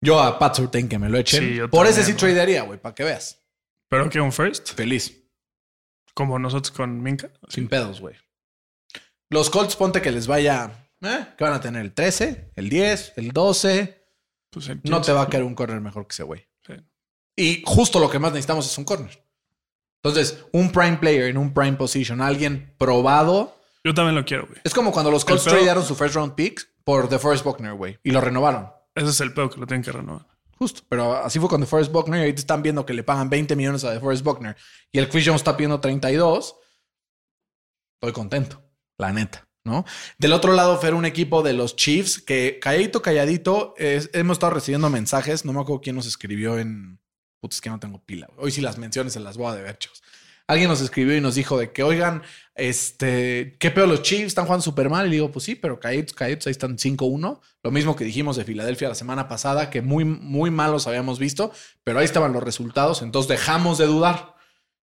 Yo 0.00 0.20
a 0.20 0.36
Pat 0.40 0.56
Surtain 0.56 0.88
que 0.88 0.98
me 0.98 1.08
lo 1.08 1.16
echen. 1.18 1.44
Sí, 1.48 1.54
yo 1.54 1.70
por 1.70 1.86
ese 1.86 1.98
también, 2.00 2.06
sí 2.06 2.12
güey. 2.12 2.32
tradearía, 2.34 2.62
güey, 2.62 2.82
para 2.82 2.96
que 2.96 3.04
veas. 3.04 3.40
Pero 3.88 4.10
que 4.10 4.20
un 4.20 4.32
first, 4.32 4.74
Feliz. 4.74 5.24
como 6.12 6.40
nosotros 6.40 6.72
con 6.76 7.00
Minka. 7.00 7.30
Sin 7.48 7.68
pedos, 7.68 8.00
güey. 8.00 8.16
Los 9.30 9.48
Colts, 9.48 9.76
ponte 9.76 10.02
que 10.02 10.10
les 10.10 10.26
vaya. 10.26 10.87
¿Eh? 11.02 11.26
Que 11.36 11.44
van 11.44 11.52
a 11.52 11.60
tener 11.60 11.82
el 11.82 11.92
13, 11.92 12.52
el 12.56 12.68
10, 12.68 13.12
el 13.16 13.30
12. 13.32 14.06
Pues 14.50 14.68
el 14.68 14.76
No 14.84 14.98
15. 14.98 15.02
te 15.06 15.12
va 15.12 15.22
a 15.22 15.28
caer 15.28 15.44
un 15.44 15.54
corner 15.54 15.80
mejor 15.80 16.06
que 16.06 16.12
ese 16.12 16.22
güey. 16.22 16.48
Sí. 16.66 16.74
Y 17.36 17.62
justo 17.66 18.00
lo 18.00 18.08
que 18.10 18.18
más 18.18 18.32
necesitamos 18.32 18.66
es 18.66 18.76
un 18.78 18.84
corner. 18.84 19.24
Entonces, 20.02 20.44
un 20.52 20.70
prime 20.70 20.96
player 20.98 21.24
en 21.24 21.36
un 21.36 21.52
prime 21.52 21.74
position, 21.74 22.20
alguien 22.20 22.74
probado. 22.78 23.56
Yo 23.84 23.94
también 23.94 24.14
lo 24.14 24.24
quiero, 24.24 24.46
güey. 24.46 24.60
Es 24.64 24.72
como 24.72 24.92
cuando 24.92 25.10
los 25.10 25.24
Colts 25.24 25.44
tradearon 25.44 25.84
su 25.84 25.94
first 25.94 26.14
round 26.14 26.34
pick 26.34 26.66
por 26.84 27.08
DeForest 27.08 27.44
Buckner, 27.44 27.74
güey. 27.74 27.98
Y 28.02 28.10
lo 28.12 28.20
renovaron. 28.20 28.70
Ese 28.94 29.08
es 29.10 29.20
el 29.20 29.34
pedo 29.34 29.50
que 29.50 29.60
lo 29.60 29.66
tienen 29.66 29.82
que 29.82 29.92
renovar. 29.92 30.26
Justo. 30.56 30.82
Pero 30.88 31.16
así 31.16 31.38
fue 31.38 31.48
con 31.48 31.60
DeForest 31.60 31.90
Buckner. 31.92 32.18
Y 32.20 32.22
ahorita 32.22 32.40
están 32.40 32.62
viendo 32.62 32.86
que 32.86 32.92
le 32.94 33.02
pagan 33.02 33.28
20 33.28 33.54
millones 33.56 33.84
a 33.84 33.90
DeForest 33.92 34.22
Buckner. 34.24 34.56
Y 34.92 34.98
el 34.98 35.08
Chris 35.08 35.24
Jones 35.26 35.40
está 35.40 35.56
pidiendo 35.56 35.80
32. 35.80 36.56
Estoy 38.00 38.12
contento. 38.12 38.62
La 38.98 39.12
neta. 39.12 39.47
¿No? 39.68 39.84
Del 40.18 40.32
otro 40.32 40.54
lado, 40.54 40.80
fue 40.80 40.90
un 40.92 41.04
equipo 41.04 41.42
de 41.42 41.52
los 41.52 41.76
Chiefs 41.76 42.20
que 42.20 42.58
calladito, 42.60 43.02
calladito, 43.02 43.74
hemos 43.76 44.36
estado 44.36 44.54
recibiendo 44.54 44.88
mensajes. 44.90 45.44
No 45.44 45.52
me 45.52 45.60
acuerdo 45.60 45.82
quién 45.82 45.96
nos 45.96 46.06
escribió 46.06 46.58
en. 46.58 46.98
Putz, 47.40 47.56
es 47.56 47.60
que 47.60 47.70
no 47.70 47.78
tengo 47.78 48.02
pila. 48.02 48.28
Hoy 48.38 48.50
sí 48.50 48.60
las 48.60 48.78
menciones 48.78 49.12
se 49.12 49.20
las 49.20 49.36
voy 49.36 49.52
a 49.52 49.54
deber, 49.54 49.78
chicos. 49.78 50.02
Alguien 50.48 50.70
nos 50.70 50.80
escribió 50.80 51.14
y 51.14 51.20
nos 51.20 51.34
dijo 51.34 51.58
de 51.58 51.72
que, 51.72 51.82
oigan, 51.82 52.22
este, 52.54 53.58
qué 53.60 53.70
peor 53.70 53.86
los 53.86 54.00
Chiefs 54.00 54.28
están 54.28 54.46
jugando 54.46 54.62
súper 54.62 54.88
mal. 54.88 55.06
Y 55.06 55.10
digo, 55.10 55.30
pues 55.30 55.44
sí, 55.44 55.54
pero 55.54 55.78
calladitos, 55.78 56.14
calladitos, 56.14 56.46
ahí 56.46 56.52
están 56.52 56.78
5-1. 56.78 57.40
Lo 57.62 57.70
mismo 57.70 57.94
que 57.94 58.04
dijimos 58.04 58.36
de 58.36 58.44
Filadelfia 58.44 58.88
la 58.88 58.94
semana 58.94 59.28
pasada, 59.28 59.68
que 59.68 59.82
muy, 59.82 60.06
muy 60.06 60.50
malos 60.50 60.86
habíamos 60.86 61.18
visto, 61.18 61.52
pero 61.84 61.98
ahí 61.98 62.06
estaban 62.06 62.32
los 62.32 62.42
resultados. 62.42 63.02
Entonces 63.02 63.28
dejamos 63.28 63.76
de 63.76 63.86
dudar. 63.86 64.37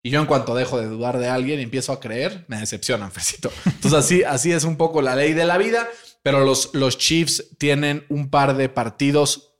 Y 0.02 0.10
yo 0.10 0.20
en 0.20 0.26
cuanto 0.26 0.54
dejo 0.54 0.80
de 0.80 0.86
dudar 0.86 1.18
de 1.18 1.28
alguien 1.28 1.60
y 1.60 1.62
empiezo 1.62 1.92
a 1.92 2.00
creer, 2.00 2.44
me 2.48 2.58
decepcionan, 2.58 3.12
Fercito. 3.12 3.52
Entonces 3.66 3.92
así, 3.92 4.24
así 4.24 4.52
es 4.52 4.64
un 4.64 4.76
poco 4.76 5.00
la 5.00 5.14
ley 5.14 5.32
de 5.32 5.44
la 5.44 5.58
vida, 5.58 5.88
pero 6.22 6.44
los, 6.44 6.74
los 6.74 6.98
Chiefs 6.98 7.56
tienen 7.58 8.04
un 8.08 8.28
par 8.28 8.56
de 8.56 8.68
partidos, 8.68 9.54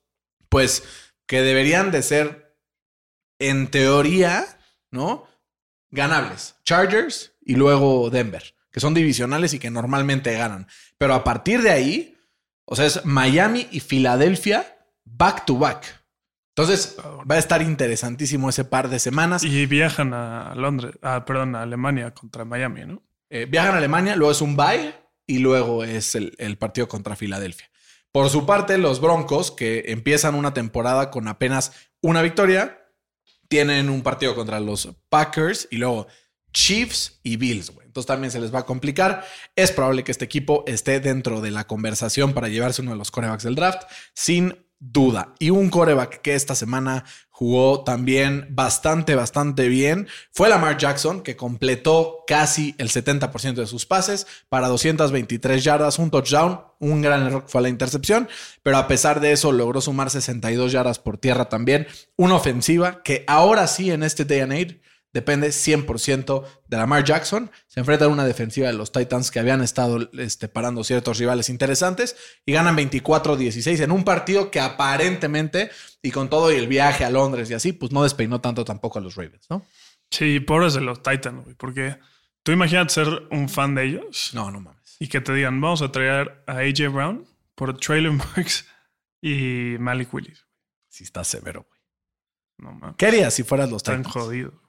pues, 0.48 0.82
que 1.26 1.42
deberían 1.42 1.92
de 1.92 2.02
ser, 2.02 2.56
en 3.38 3.70
teoría, 3.70 4.58
¿no? 4.90 5.26
Ganables. 5.90 6.56
Chargers 6.64 7.32
y 7.40 7.54
luego 7.54 8.10
Denver, 8.10 8.54
que 8.70 8.80
son 8.80 8.94
divisionales 8.94 9.52
y 9.54 9.58
que 9.58 9.70
normalmente 9.70 10.32
ganan. 10.32 10.66
Pero 10.98 11.14
a 11.14 11.24
partir 11.24 11.62
de 11.62 11.70
ahí, 11.70 12.18
o 12.64 12.76
sea, 12.76 12.86
es 12.86 13.04
Miami 13.04 13.68
y 13.70 13.80
Filadelfia 13.80 14.78
back 15.04 15.44
to 15.44 15.56
back. 15.56 16.01
Entonces, 16.54 16.96
va 17.30 17.36
a 17.36 17.38
estar 17.38 17.62
interesantísimo 17.62 18.50
ese 18.50 18.64
par 18.64 18.90
de 18.90 18.98
semanas. 18.98 19.42
Y 19.42 19.64
viajan 19.66 20.12
a 20.12 20.54
Londres, 20.54 20.94
ah, 21.00 21.24
perdón, 21.24 21.54
a 21.56 21.62
Alemania 21.62 22.12
contra 22.12 22.44
Miami, 22.44 22.84
¿no? 22.84 23.02
Eh, 23.30 23.46
viajan 23.48 23.74
a 23.74 23.78
Alemania, 23.78 24.16
luego 24.16 24.32
es 24.32 24.42
un 24.42 24.54
bye 24.54 24.94
y 25.26 25.38
luego 25.38 25.82
es 25.84 26.14
el, 26.14 26.34
el 26.38 26.58
partido 26.58 26.88
contra 26.88 27.16
Filadelfia. 27.16 27.70
Por 28.12 28.28
su 28.28 28.44
parte, 28.44 28.76
los 28.76 29.00
Broncos, 29.00 29.50
que 29.50 29.84
empiezan 29.86 30.34
una 30.34 30.52
temporada 30.52 31.10
con 31.10 31.26
apenas 31.28 31.72
una 32.02 32.20
victoria, 32.20 32.78
tienen 33.48 33.88
un 33.88 34.02
partido 34.02 34.34
contra 34.34 34.60
los 34.60 34.90
Packers 35.08 35.68
y 35.70 35.76
luego 35.76 36.06
Chiefs 36.52 37.20
y 37.22 37.36
Bills, 37.36 37.70
güey. 37.70 37.86
Entonces 37.86 38.06
también 38.06 38.30
se 38.30 38.40
les 38.40 38.54
va 38.54 38.60
a 38.60 38.66
complicar. 38.66 39.24
Es 39.56 39.72
probable 39.72 40.04
que 40.04 40.12
este 40.12 40.24
equipo 40.24 40.64
esté 40.66 41.00
dentro 41.00 41.40
de 41.40 41.50
la 41.50 41.66
conversación 41.66 42.34
para 42.34 42.48
llevarse 42.48 42.82
uno 42.82 42.92
de 42.92 42.98
los 42.98 43.10
corebacks 43.10 43.44
del 43.44 43.54
draft, 43.54 43.82
sin 44.14 44.56
duda. 44.82 45.32
Y 45.38 45.50
un 45.50 45.70
coreback 45.70 46.20
que 46.22 46.34
esta 46.34 46.56
semana 46.56 47.04
jugó 47.30 47.84
también 47.84 48.48
bastante, 48.50 49.14
bastante 49.14 49.68
bien 49.68 50.08
fue 50.32 50.48
Lamar 50.48 50.76
Jackson, 50.76 51.22
que 51.22 51.36
completó 51.36 52.24
casi 52.26 52.74
el 52.78 52.90
70% 52.90 53.54
de 53.54 53.66
sus 53.66 53.86
pases 53.86 54.26
para 54.48 54.68
223 54.68 55.62
yardas, 55.62 55.98
un 55.98 56.10
touchdown, 56.10 56.60
un 56.80 57.00
gran 57.00 57.26
error 57.26 57.44
fue 57.46 57.62
la 57.62 57.68
intercepción, 57.68 58.28
pero 58.62 58.76
a 58.76 58.88
pesar 58.88 59.20
de 59.20 59.32
eso 59.32 59.52
logró 59.52 59.80
sumar 59.80 60.10
62 60.10 60.72
yardas 60.72 60.98
por 60.98 61.16
tierra 61.16 61.48
también, 61.48 61.86
una 62.16 62.34
ofensiva 62.34 63.02
que 63.02 63.24
ahora 63.28 63.68
sí 63.68 63.90
en 63.90 64.02
este 64.02 64.24
day 64.24 64.40
and 64.40 64.52
age 64.52 64.82
depende 65.12 65.48
100% 65.48 66.44
de 66.68 66.76
Lamar 66.76 67.04
Jackson. 67.04 67.50
Se 67.68 67.80
enfrenta 67.80 68.06
a 68.06 68.08
una 68.08 68.24
defensiva 68.24 68.66
de 68.68 68.72
los 68.72 68.92
Titans 68.92 69.30
que 69.30 69.38
habían 69.40 69.62
estado 69.62 70.10
este, 70.18 70.48
parando 70.48 70.84
ciertos 70.84 71.18
rivales 71.18 71.48
interesantes 71.48 72.16
y 72.46 72.52
ganan 72.52 72.76
24-16 72.76 73.80
en 73.82 73.90
un 73.92 74.04
partido 74.04 74.50
que 74.50 74.60
aparentemente, 74.60 75.70
y 76.02 76.10
con 76.10 76.28
todo 76.30 76.52
y 76.52 76.56
el 76.56 76.66
viaje 76.68 77.04
a 77.04 77.10
Londres 77.10 77.50
y 77.50 77.54
así, 77.54 77.72
pues 77.72 77.92
no 77.92 78.02
despeinó 78.02 78.40
tanto 78.40 78.64
tampoco 78.64 78.98
a 78.98 79.02
los 79.02 79.14
Ravens, 79.16 79.46
¿no? 79.50 79.64
Sí, 80.10 80.40
pobres 80.40 80.74
de 80.74 80.80
los 80.82 81.02
Titans, 81.02 81.44
güey, 81.44 81.54
porque 81.56 81.98
tú 82.42 82.52
imaginas 82.52 82.92
ser 82.92 83.08
un 83.30 83.48
fan 83.48 83.74
de 83.74 83.84
ellos 83.84 84.30
No, 84.34 84.50
no 84.50 84.60
mames. 84.60 84.96
y 84.98 85.08
que 85.08 85.20
te 85.20 85.32
digan, 85.32 85.60
vamos 85.60 85.80
a 85.82 85.90
traer 85.92 86.42
a 86.46 86.58
AJ 86.58 86.88
Brown 86.92 87.26
por 87.54 87.76
Traylon 87.78 88.18
Burks 88.18 88.66
y 89.20 89.76
Malik 89.78 90.12
Willis. 90.12 90.46
Sí 90.88 91.04
está 91.04 91.22
severo, 91.24 91.66
güey. 91.68 91.80
No 92.58 92.72
mames. 92.78 92.96
¿Qué 92.98 93.06
harías 93.06 93.32
si 93.32 93.42
fueras 93.42 93.70
los 93.70 93.78
Están 93.78 93.98
Titans? 94.02 94.12
jodidos. 94.14 94.52
güey. 94.52 94.61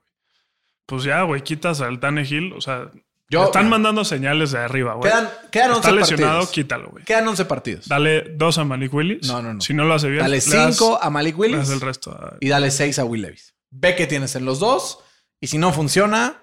Pues 0.85 1.03
ya, 1.03 1.21
güey, 1.23 1.41
quitas 1.41 1.81
al 1.81 1.99
Tannehill. 1.99 2.53
O 2.53 2.61
sea, 2.61 2.91
Yo- 3.29 3.45
están 3.45 3.69
mandando 3.69 4.03
señales 4.05 4.51
de 4.51 4.59
arriba, 4.59 4.93
güey. 4.95 5.09
Quedan, 5.11 5.29
quedan 5.51 5.69
11 5.71 5.79
Está 5.79 5.91
lesionado, 5.91 6.33
partidos. 6.39 6.51
quítalo, 6.51 6.89
güey. 6.91 7.03
Quedan 7.05 7.27
11 7.27 7.45
partidos. 7.45 7.87
Dale 7.87 8.21
dos 8.35 8.57
a 8.57 8.63
Malik 8.63 8.93
Willis. 8.93 9.27
No, 9.27 9.41
no, 9.41 9.53
no. 9.53 9.61
Si 9.61 9.73
no 9.73 9.85
lo 9.85 9.93
hace 9.93 10.09
bien, 10.09 10.21
Dale 10.21 10.37
le 10.37 10.55
das- 10.55 10.75
5 10.77 10.99
a 11.01 11.09
Malik 11.09 11.35
le 11.35 11.41
Willis 11.41 11.69
el 11.69 11.81
resto. 11.81 12.11
a- 12.11 12.37
y 12.39 12.49
dale 12.49 12.69
6 12.69 12.99
a 12.99 13.05
Will 13.05 13.21
Levis. 13.23 13.55
Ve 13.71 13.95
que 13.95 14.05
tienes 14.07 14.35
en 14.35 14.45
los 14.45 14.59
dos 14.59 14.99
y 15.41 15.47
si 15.47 15.57
no 15.57 15.71
funciona, 15.73 16.41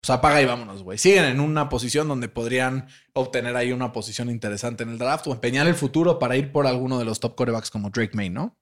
pues 0.00 0.10
apaga 0.10 0.40
y 0.40 0.46
vámonos, 0.46 0.82
güey. 0.82 0.96
Siguen 0.96 1.24
en 1.24 1.38
una 1.40 1.68
posición 1.68 2.08
donde 2.08 2.28
podrían 2.28 2.88
obtener 3.12 3.56
ahí 3.56 3.72
una 3.72 3.92
posición 3.92 4.30
interesante 4.30 4.84
en 4.84 4.88
el 4.90 4.98
draft 4.98 5.26
o 5.26 5.32
empeñar 5.32 5.66
el 5.66 5.74
futuro 5.74 6.18
para 6.18 6.36
ir 6.36 6.50
por 6.50 6.66
alguno 6.66 6.98
de 6.98 7.04
los 7.04 7.20
top 7.20 7.34
corebacks 7.34 7.70
como 7.70 7.90
Drake 7.90 8.12
May, 8.16 8.30
¿no? 8.30 8.56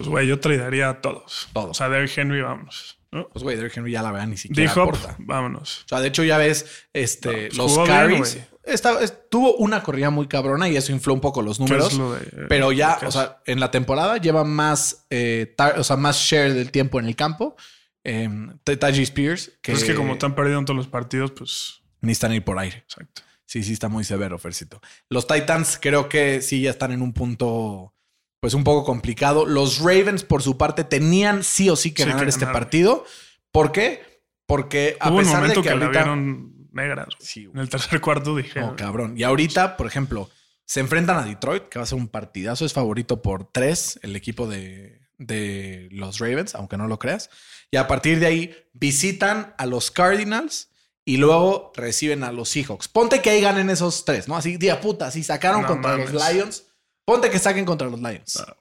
Pues, 0.00 0.08
güey, 0.08 0.26
yo 0.26 0.40
tradearía 0.40 0.88
a 0.88 1.00
todos. 1.00 1.48
Todos. 1.52 1.70
O 1.70 1.74
sea, 1.74 1.88
Derrick 1.88 2.16
Henry, 2.16 2.40
vámonos. 2.42 2.98
¿no? 3.12 3.28
Pues, 3.28 3.42
güey, 3.42 3.56
Derrick 3.56 3.76
Henry 3.76 3.92
ya 3.92 4.02
la 4.02 4.12
verdad 4.12 4.28
ni 4.28 4.36
siquiera 4.36 4.72
D-Hop, 4.72 4.88
aporta. 4.88 5.16
vámonos. 5.18 5.82
O 5.84 5.88
sea, 5.88 6.00
de 6.00 6.08
hecho 6.08 6.22
ya 6.24 6.38
ves 6.38 6.86
este, 6.92 7.28
No, 7.28 7.34
pues 7.48 7.56
los 7.58 7.74
bien, 7.76 7.86
carries. 7.86 8.34
güey. 8.34 8.44
Esta- 8.62 9.00
es- 9.02 9.28
tuvo 9.28 9.56
una 9.56 9.82
corrida 9.82 10.10
muy 10.10 10.28
cabrona 10.28 10.68
y 10.68 10.76
eso 10.76 10.92
infló 10.92 11.12
un 11.14 11.20
poco 11.20 11.42
los 11.42 11.58
¿Qué 11.58 11.64
números. 11.64 11.94
lo 11.94 12.12
de- 12.14 12.46
Pero 12.48 12.70
ya, 12.72 12.98
o 13.04 13.10
sea, 13.10 13.42
en 13.46 13.58
la 13.60 13.70
temporada 13.70 14.16
lleva 14.18 14.44
más, 14.44 15.06
eh, 15.10 15.52
tar- 15.56 15.78
o 15.78 15.84
sea, 15.84 15.96
más 15.96 16.16
share 16.18 16.54
del 16.54 16.70
tiempo 16.70 17.00
en 17.00 17.06
el 17.06 17.16
campo. 17.16 17.56
Eh, 18.04 18.28
Taji 18.64 19.02
Spears, 19.02 19.52
que, 19.60 19.72
Pues 19.72 19.82
es 19.82 19.88
que 19.90 19.94
como 19.94 20.12
están 20.14 20.34
perdiendo 20.34 20.60
en 20.60 20.64
todos 20.66 20.76
los 20.76 20.86
partidos, 20.88 21.32
pues 21.32 21.82
necesitan 22.00 22.32
ir 22.32 22.44
por 22.44 22.58
aire. 22.58 22.78
exacto. 22.78 23.22
Sí, 23.44 23.64
sí, 23.64 23.72
está 23.72 23.88
muy 23.88 24.04
severo, 24.04 24.38
Fercito. 24.38 24.80
Los 25.08 25.26
Titans 25.26 25.76
creo 25.82 26.08
que 26.08 26.40
sí 26.40 26.62
ya 26.62 26.70
están 26.70 26.92
en 26.92 27.02
un 27.02 27.12
punto, 27.12 27.92
pues 28.40 28.54
un 28.54 28.64
poco 28.64 28.84
complicado. 28.84 29.44
Los 29.46 29.78
Ravens, 29.78 30.24
por 30.24 30.42
su 30.42 30.56
parte, 30.58 30.84
tenían 30.84 31.44
sí 31.44 31.68
o 31.70 31.76
sí 31.76 31.92
que 31.92 32.02
Sí, 32.04 32.08
ganar 32.08 32.24
que 32.24 32.30
este 32.30 32.46
ganar. 32.46 32.54
partido. 32.60 33.04
¿Por 33.52 33.70
qué? 33.72 34.22
Porque 34.46 34.96
a 35.00 35.10
Hubo 35.10 35.18
un 35.18 35.24
pesar 35.24 35.40
momento 35.40 35.60
de 35.60 35.68
que, 35.68 35.72
que, 35.74 35.78
la 35.78 35.86
ahorita... 35.86 36.02
vieron 36.04 36.54
güey. 36.72 37.06
Sí, 37.18 37.48
en 37.52 37.58
el 37.60 37.68
tercer 37.68 38.00
cuarto 38.00 38.36
dije. 38.36 38.60
No, 38.60 38.76
cabrón. 38.76 39.14
Y 39.16 39.22
ahorita, 39.24 39.76
por 39.76 39.86
ejemplo, 39.86 40.30
se 40.64 40.80
enfrentan 40.80 41.16
a 41.18 41.24
Detroit, 41.24 41.68
que 41.68 41.78
va 41.78 41.82
a 41.82 41.86
ser 41.86 41.98
un 41.98 42.08
partidazo. 42.08 42.64
Es 42.64 42.72
favorito 42.72 43.22
por 43.22 43.50
tres 43.50 43.98
el 44.02 44.14
equipo 44.16 44.46
de, 44.46 45.00
de 45.18 45.88
los 45.90 46.18
Ravens, 46.18 46.54
aunque 46.54 46.76
no 46.76 46.86
lo 46.88 46.98
creas. 46.98 47.28
Y 47.70 47.76
a 47.76 47.86
partir 47.86 48.18
de 48.20 48.26
ahí 48.26 48.56
visitan 48.72 49.54
a 49.58 49.66
los 49.66 49.90
Cardinals 49.90 50.70
y 51.04 51.16
luego 51.16 51.72
reciben 51.74 52.22
a 52.24 52.32
los 52.32 52.48
Seahawks. 52.50 52.88
Ponte 52.88 53.20
que 53.20 53.30
ahí 53.30 53.40
ganen 53.40 53.68
esos 53.70 54.04
tres, 54.04 54.28
¿no? 54.28 54.36
Así, 54.36 54.56
día 54.56 54.80
puta, 54.80 55.10
si 55.10 55.22
sacaron 55.24 55.62
No 55.62 55.68
contra 55.68 55.92
mames. 55.92 56.12
los 56.12 56.32
Lions. 56.32 56.64
Ponte 57.10 57.28
que 57.28 57.40
saquen 57.40 57.64
contra 57.64 57.88
los 57.88 57.98
Lions. 58.00 58.36
Ah. 58.36 58.56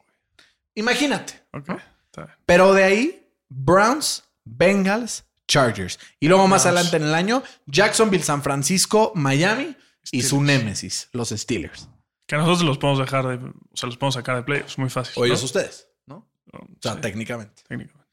Imagínate. 0.74 1.39
Ok, 1.53 1.68
¿no? 1.68 1.77
está 2.06 2.25
bien. 2.25 2.38
Pero 2.48 2.74
de 2.74 2.84
ahí, 2.84 3.27
Browns, 3.48 4.24
Bengals, 4.44 5.24
Chargers. 5.48 6.00
Y 6.20 6.27
luego 6.29 6.48
más 6.48 6.65
adelante 6.65 6.98
en 6.98 7.03
el 7.03 7.13
año, 7.13 7.44
Jacksonville, 7.68 8.24
San 8.24 8.41
Francisco, 8.41 9.12
Miami 9.13 9.75
y 10.12 10.24
su 10.24 10.41
némesis, 10.41 11.10
los 11.12 11.29
Steelers. 11.29 11.89
Que 12.25 12.38
nosotros 12.38 12.63
los 12.63 12.79
podemos 12.79 12.98
dejar 12.98 13.27
de. 13.27 13.36
O 13.36 13.77
sea, 13.77 13.86
los 13.86 13.98
podemos 13.98 14.15
sacar 14.15 14.38
de 14.38 14.41
playoffs. 14.41 14.79
Muy 14.79 14.89
fácil. 14.89 15.13
O 15.18 15.25
ellos 15.27 15.41
¿no? 15.41 15.46
ustedes, 15.46 15.88
¿no? 16.08 16.27
O 16.51 16.58
O 16.58 16.68
sea, 16.82 16.96
sí, 16.96 17.01
técnicamente. 17.01 17.62
técnicamente. 17.68 18.10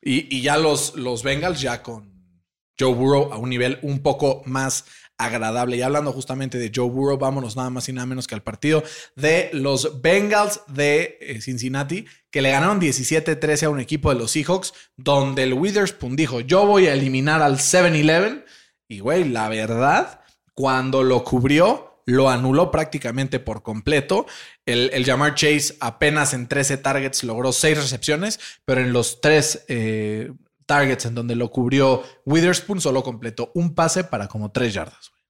Y, 0.00 0.34
y 0.38 0.40
ya 0.40 0.56
los, 0.56 0.94
los 0.94 1.22
Bengals 1.22 1.60
ya 1.60 1.82
con 1.82 2.16
Joe 2.80 2.94
Burrow 2.94 3.30
a 3.30 3.36
un 3.36 3.50
nivel 3.50 3.78
un 3.82 4.02
poco 4.02 4.40
más 4.46 4.86
agradable. 5.18 5.76
Y 5.76 5.82
hablando 5.82 6.12
justamente 6.12 6.58
de 6.58 6.70
Joe 6.74 6.88
Burrow, 6.88 7.18
vámonos 7.18 7.56
nada 7.56 7.70
más 7.70 7.88
y 7.88 7.92
nada 7.92 8.06
menos 8.06 8.26
que 8.26 8.34
al 8.34 8.42
partido 8.42 8.82
de 9.14 9.50
los 9.52 10.00
Bengals 10.02 10.60
de 10.68 11.18
eh, 11.20 11.40
Cincinnati, 11.40 12.06
que 12.30 12.42
le 12.42 12.50
ganaron 12.50 12.80
17-13 12.80 13.64
a 13.64 13.70
un 13.70 13.80
equipo 13.80 14.10
de 14.10 14.18
los 14.18 14.32
Seahawks, 14.32 14.74
donde 14.96 15.44
el 15.44 15.54
Witherspoon 15.54 16.16
dijo, 16.16 16.40
yo 16.40 16.66
voy 16.66 16.86
a 16.86 16.94
eliminar 16.94 17.42
al 17.42 17.58
7-Eleven. 17.58 18.44
Y 18.88 19.00
güey, 19.00 19.24
la 19.24 19.48
verdad, 19.48 20.20
cuando 20.54 21.02
lo 21.02 21.24
cubrió, 21.24 22.02
lo 22.04 22.30
anuló 22.30 22.70
prácticamente 22.70 23.40
por 23.40 23.62
completo. 23.62 24.26
El, 24.64 24.90
el 24.92 25.04
Jamar 25.04 25.34
Chase 25.34 25.76
apenas 25.80 26.34
en 26.34 26.46
13 26.46 26.78
targets 26.78 27.24
logró 27.24 27.52
6 27.52 27.76
recepciones, 27.76 28.38
pero 28.64 28.80
en 28.80 28.92
los 28.92 29.20
3 29.20 29.64
eh, 29.68 30.32
targets 30.66 31.06
en 31.06 31.14
donde 31.14 31.36
lo 31.36 31.50
cubrió 31.50 32.02
Witherspoon 32.24 32.80
solo 32.80 33.02
completó 33.02 33.50
un 33.54 33.74
pase 33.74 34.04
para 34.04 34.28
como 34.28 34.50
3 34.52 34.74
yardas. 34.74 35.10
güey. 35.10 35.22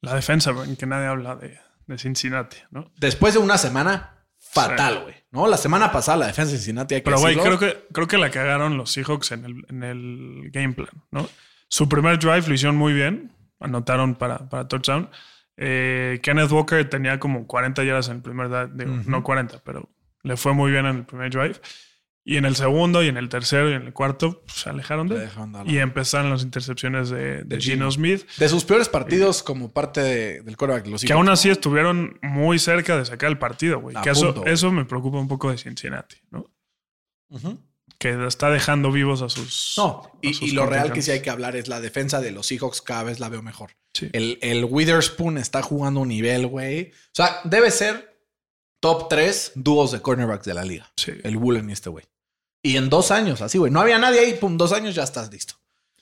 La 0.00 0.14
defensa, 0.14 0.50
en 0.66 0.76
que 0.76 0.86
nadie 0.86 1.06
habla 1.06 1.36
de, 1.36 1.58
de 1.86 1.98
Cincinnati, 1.98 2.56
¿no? 2.70 2.90
Después 2.98 3.34
de 3.34 3.40
una 3.40 3.58
semana 3.58 4.26
fatal, 4.38 5.02
güey. 5.02 5.14
¿No? 5.30 5.46
La 5.46 5.56
semana 5.56 5.90
pasada 5.90 6.18
la 6.18 6.26
defensa 6.26 6.52
de 6.52 6.58
Cincinnati 6.58 6.94
hay 6.94 7.00
que 7.00 7.04
Pero, 7.06 7.18
güey, 7.18 7.36
creo 7.36 7.58
que, 7.58 7.86
creo 7.92 8.06
que 8.06 8.18
la 8.18 8.30
cagaron 8.30 8.76
los 8.76 8.92
Seahawks 8.92 9.32
en 9.32 9.44
el, 9.44 9.66
en 9.68 9.82
el 9.82 10.50
game 10.52 10.74
plan, 10.74 10.90
¿no? 11.10 11.28
Su 11.68 11.88
primer 11.88 12.18
drive 12.18 12.46
lo 12.46 12.54
hicieron 12.54 12.76
muy 12.76 12.92
bien. 12.92 13.32
Anotaron 13.58 14.14
para, 14.14 14.48
para 14.48 14.68
touchdown. 14.68 15.10
Eh, 15.56 16.20
Kenneth 16.22 16.50
Walker 16.50 16.88
tenía 16.88 17.18
como 17.18 17.46
40 17.46 17.82
yardas 17.84 18.08
en 18.08 18.16
el 18.16 18.22
primer 18.22 18.48
drive. 18.48 18.70
digo. 18.74 19.02
No 19.06 19.22
40, 19.22 19.62
pero 19.64 19.88
le 20.22 20.36
fue 20.36 20.52
muy 20.52 20.70
bien 20.70 20.86
en 20.86 20.96
el 20.98 21.04
primer 21.04 21.30
drive. 21.30 21.60
Y 22.26 22.38
en 22.38 22.46
el 22.46 22.56
segundo, 22.56 23.02
y 23.02 23.08
en 23.08 23.18
el 23.18 23.28
tercero, 23.28 23.70
y 23.70 23.74
en 23.74 23.82
el 23.82 23.92
cuarto, 23.92 24.42
pues, 24.46 24.60
se 24.60 24.70
alejaron 24.70 25.08
de 25.08 25.24
él. 25.24 25.30
Y 25.66 25.76
empezaron 25.76 26.30
las 26.30 26.42
intercepciones 26.42 27.10
de, 27.10 27.18
de 27.18 27.44
De 27.44 27.60
Gino 27.60 27.74
Gino. 27.76 27.90
Smith. 27.90 28.26
De 28.38 28.48
sus 28.48 28.64
peores 28.64 28.88
partidos 28.88 29.42
como 29.42 29.72
parte 29.72 30.00
de- 30.00 30.40
del 30.40 30.56
de 30.56 30.90
los 30.90 31.02
Que 31.04 31.12
aún 31.12 31.26
¿no? 31.26 31.32
así 31.32 31.50
estuvieron 31.50 32.18
muy 32.22 32.58
cerca 32.58 32.96
de 32.96 33.04
sacar 33.04 33.28
el 33.28 33.38
partido, 33.38 33.78
güey. 33.80 33.94
Eso, 34.06 34.32
güey. 34.32 34.50
eso 34.52 34.72
me 34.72 34.86
preocupa 34.86 35.18
un 35.18 35.28
poco 35.28 35.50
de 35.50 35.58
Cincinnati, 35.58 36.16
¿no? 36.30 36.46
Ujú. 37.28 37.60
Que 37.98 38.26
está 38.26 38.50
dejando 38.50 38.90
vivos 38.90 39.20
a 39.20 39.28
sus. 39.28 39.74
No, 39.76 40.02
a 40.06 40.10
y, 40.22 40.32
sus 40.32 40.48
y 40.48 40.52
lo 40.52 40.64
real 40.64 40.92
que 40.92 41.02
sí 41.02 41.10
hay 41.10 41.20
que 41.20 41.28
hablar 41.30 41.56
es 41.56 41.68
la 41.68 41.80
defensa 41.82 42.22
de 42.22 42.30
los 42.32 42.46
Seahawks 42.46 42.80
cada 42.80 43.02
vez 43.02 43.20
la 43.20 43.28
veo 43.28 43.42
mejor. 43.42 43.72
Sí. 43.92 44.08
El, 44.14 44.38
el 44.40 44.64
Witherspoon 44.64 45.36
está 45.36 45.62
jugando 45.62 46.00
un 46.00 46.08
nivel, 46.08 46.46
güey. 46.46 46.90
O 46.90 47.12
sea, 47.12 47.40
debe 47.44 47.70
ser 47.70 48.18
top 48.80 49.08
3 49.10 49.52
dúos 49.56 49.92
de 49.92 50.00
cornerbacks 50.00 50.46
de 50.46 50.54
la 50.54 50.64
liga. 50.64 50.90
Sí. 50.96 51.12
El 51.22 51.36
Bullen 51.36 51.68
y 51.68 51.74
este 51.74 51.90
güey. 51.90 52.04
Y 52.64 52.78
en 52.78 52.88
dos 52.88 53.10
años, 53.10 53.42
así, 53.42 53.58
güey. 53.58 53.70
No 53.70 53.80
había 53.80 53.98
nadie 53.98 54.20
ahí, 54.20 54.34
pum, 54.34 54.56
dos 54.56 54.72
años 54.72 54.94
ya 54.94 55.02
estás 55.04 55.30
listo. 55.30 55.54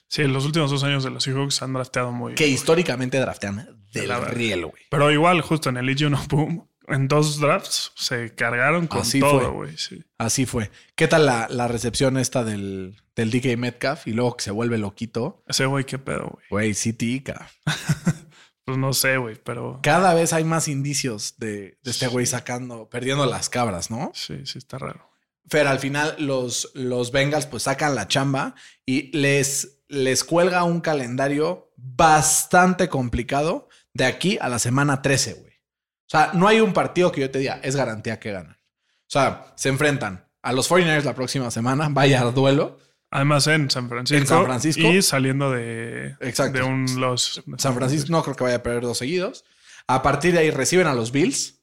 Sí, 0.07 0.21
en 0.21 0.31
los 0.31 0.45
últimos 0.45 0.71
dos 0.71 0.83
años 0.83 1.03
de 1.03 1.09
los 1.09 1.23
Seahawks 1.23 1.61
han 1.61 1.73
drafteado 1.73 2.11
muy 2.11 2.35
Que 2.35 2.47
históricamente 2.47 3.19
draftean 3.19 3.83
del 3.91 4.07
La 4.07 4.19
riel, 4.21 4.65
güey. 4.65 4.83
Pero 4.89 5.11
igual, 5.11 5.41
justo 5.41 5.69
en 5.69 5.77
el 5.77 5.85
Legion 5.87 6.13
of 6.13 6.27
Boom, 6.27 6.69
en 6.87 7.09
dos 7.09 7.39
drafts 7.39 7.91
se 7.95 8.33
cargaron 8.33 8.87
con 8.87 9.01
Así 9.01 9.19
todo, 9.19 9.51
güey. 9.51 9.77
Sí. 9.77 10.03
Así 10.17 10.45
fue. 10.45 10.71
¿Qué 10.95 11.09
tal 11.09 11.25
la, 11.25 11.47
la 11.49 11.67
recepción 11.67 12.17
esta 12.17 12.45
del, 12.45 12.95
del 13.15 13.29
DK 13.29 13.57
Metcalf 13.57 14.07
y 14.07 14.13
luego 14.13 14.37
que 14.37 14.45
se 14.45 14.51
vuelve 14.51 14.77
loquito? 14.77 15.43
Ese 15.47 15.65
güey, 15.65 15.83
qué 15.83 15.99
pedo, 15.99 16.29
güey. 16.31 16.45
Güey, 16.49 16.73
sí, 16.73 16.93
tica. 16.93 17.49
Pues 18.65 18.77
no 18.77 18.93
sé, 18.93 19.17
güey, 19.17 19.35
pero 19.35 19.81
Cada 19.83 20.13
vez 20.13 20.31
hay 20.31 20.45
más 20.45 20.69
indicios 20.69 21.35
de, 21.37 21.77
de 21.83 21.91
este 21.91 22.07
güey 22.07 22.25
sacando, 22.25 22.87
perdiendo 22.87 23.25
las 23.25 23.49
cabras, 23.49 23.91
¿no? 23.91 24.13
sí, 24.13 24.45
sí 24.45 24.57
está 24.57 24.77
raro. 24.77 25.12
Fer, 25.49 25.67
al 25.67 25.79
final 25.79 26.15
los, 26.19 26.71
los 26.73 27.11
Bengals 27.11 27.45
pues 27.45 27.63
sacan 27.63 27.95
la 27.95 28.07
chamba 28.07 28.55
y 28.85 29.15
les, 29.17 29.83
les 29.87 30.23
cuelga 30.23 30.63
un 30.63 30.81
calendario 30.81 31.71
bastante 31.75 32.89
complicado 32.89 33.69
de 33.93 34.05
aquí 34.05 34.37
a 34.41 34.49
la 34.49 34.59
semana 34.59 35.01
13, 35.01 35.33
güey. 35.33 35.53
O 35.53 36.09
sea, 36.09 36.31
no 36.33 36.47
hay 36.47 36.59
un 36.59 36.73
partido 36.73 37.11
que 37.11 37.21
yo 37.21 37.31
te 37.31 37.39
diga, 37.39 37.59
es 37.63 37.75
garantía 37.75 38.19
que 38.19 38.31
ganan. 38.31 38.53
O 38.55 39.09
sea, 39.13 39.53
se 39.55 39.69
enfrentan 39.69 40.27
a 40.41 40.53
los 40.53 40.69
49ers 40.69 41.03
la 41.03 41.15
próxima 41.15 41.51
semana, 41.51 41.87
vaya 41.91 42.21
duelo. 42.23 42.79
Además 43.11 43.45
en 43.47 43.69
San 43.69 43.89
Francisco. 43.89 44.19
En 44.19 44.27
San 44.27 44.43
Francisco. 44.45 44.81
Y 44.81 45.01
saliendo 45.03 45.51
de, 45.51 46.15
Exacto. 46.19 46.57
de 46.57 46.63
un 46.63 46.99
los. 46.99 47.43
San 47.57 47.75
Francisco 47.75 48.07
no 48.11 48.23
creo 48.23 48.35
que 48.35 48.43
vaya 48.43 48.55
a 48.55 48.63
perder 48.63 48.81
dos 48.81 48.97
seguidos. 48.97 49.45
A 49.85 50.01
partir 50.01 50.33
de 50.33 50.39
ahí 50.39 50.49
reciben 50.49 50.87
a 50.87 50.95
los 50.95 51.11
Bills. 51.11 51.61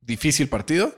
Difícil 0.00 0.48
partido. 0.48 0.94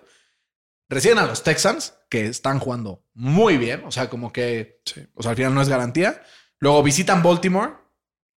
Reciben 0.92 1.18
a 1.18 1.26
los 1.26 1.42
Texans, 1.42 1.94
que 2.10 2.26
están 2.26 2.58
jugando 2.58 3.04
muy 3.14 3.56
bien. 3.56 3.82
O 3.84 3.90
sea, 3.90 4.08
como 4.10 4.32
que 4.32 4.80
Sí. 4.84 5.06
O 5.14 5.22
sea, 5.22 5.30
al 5.30 5.36
final 5.36 5.54
no 5.54 5.62
es 5.62 5.68
garantía. 5.68 6.22
Luego 6.58 6.82
visitan 6.82 7.22
Baltimore, 7.22 7.72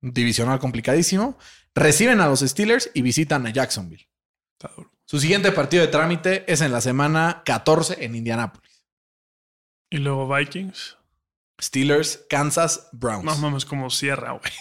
divisional 0.01 0.59
complicadísimo. 0.59 1.38
Reciben 1.74 2.21
a 2.21 2.27
los 2.27 2.39
Steelers 2.39 2.89
y 2.93 3.01
visitan 3.01 3.45
a 3.45 3.50
Jacksonville. 3.51 4.07
Está 4.57 4.74
duro. 4.75 4.91
Su 5.05 5.19
siguiente 5.19 5.51
partido 5.51 5.81
de 5.85 5.89
trámite 5.91 6.51
es 6.51 6.62
en 6.62 6.71
la 6.71 6.81
semana 6.81 7.43
14 7.45 8.03
en 8.05 8.15
Indianápolis. 8.15 8.83
Y 9.89 9.97
luego 9.97 10.33
Vikings. 10.33 10.97
Steelers, 11.62 12.25
Kansas, 12.29 12.89
Browns. 12.91 13.24
No 13.24 13.35
mames, 13.38 13.65
como 13.65 13.89
cierra, 13.89 14.31
güey. 14.31 14.51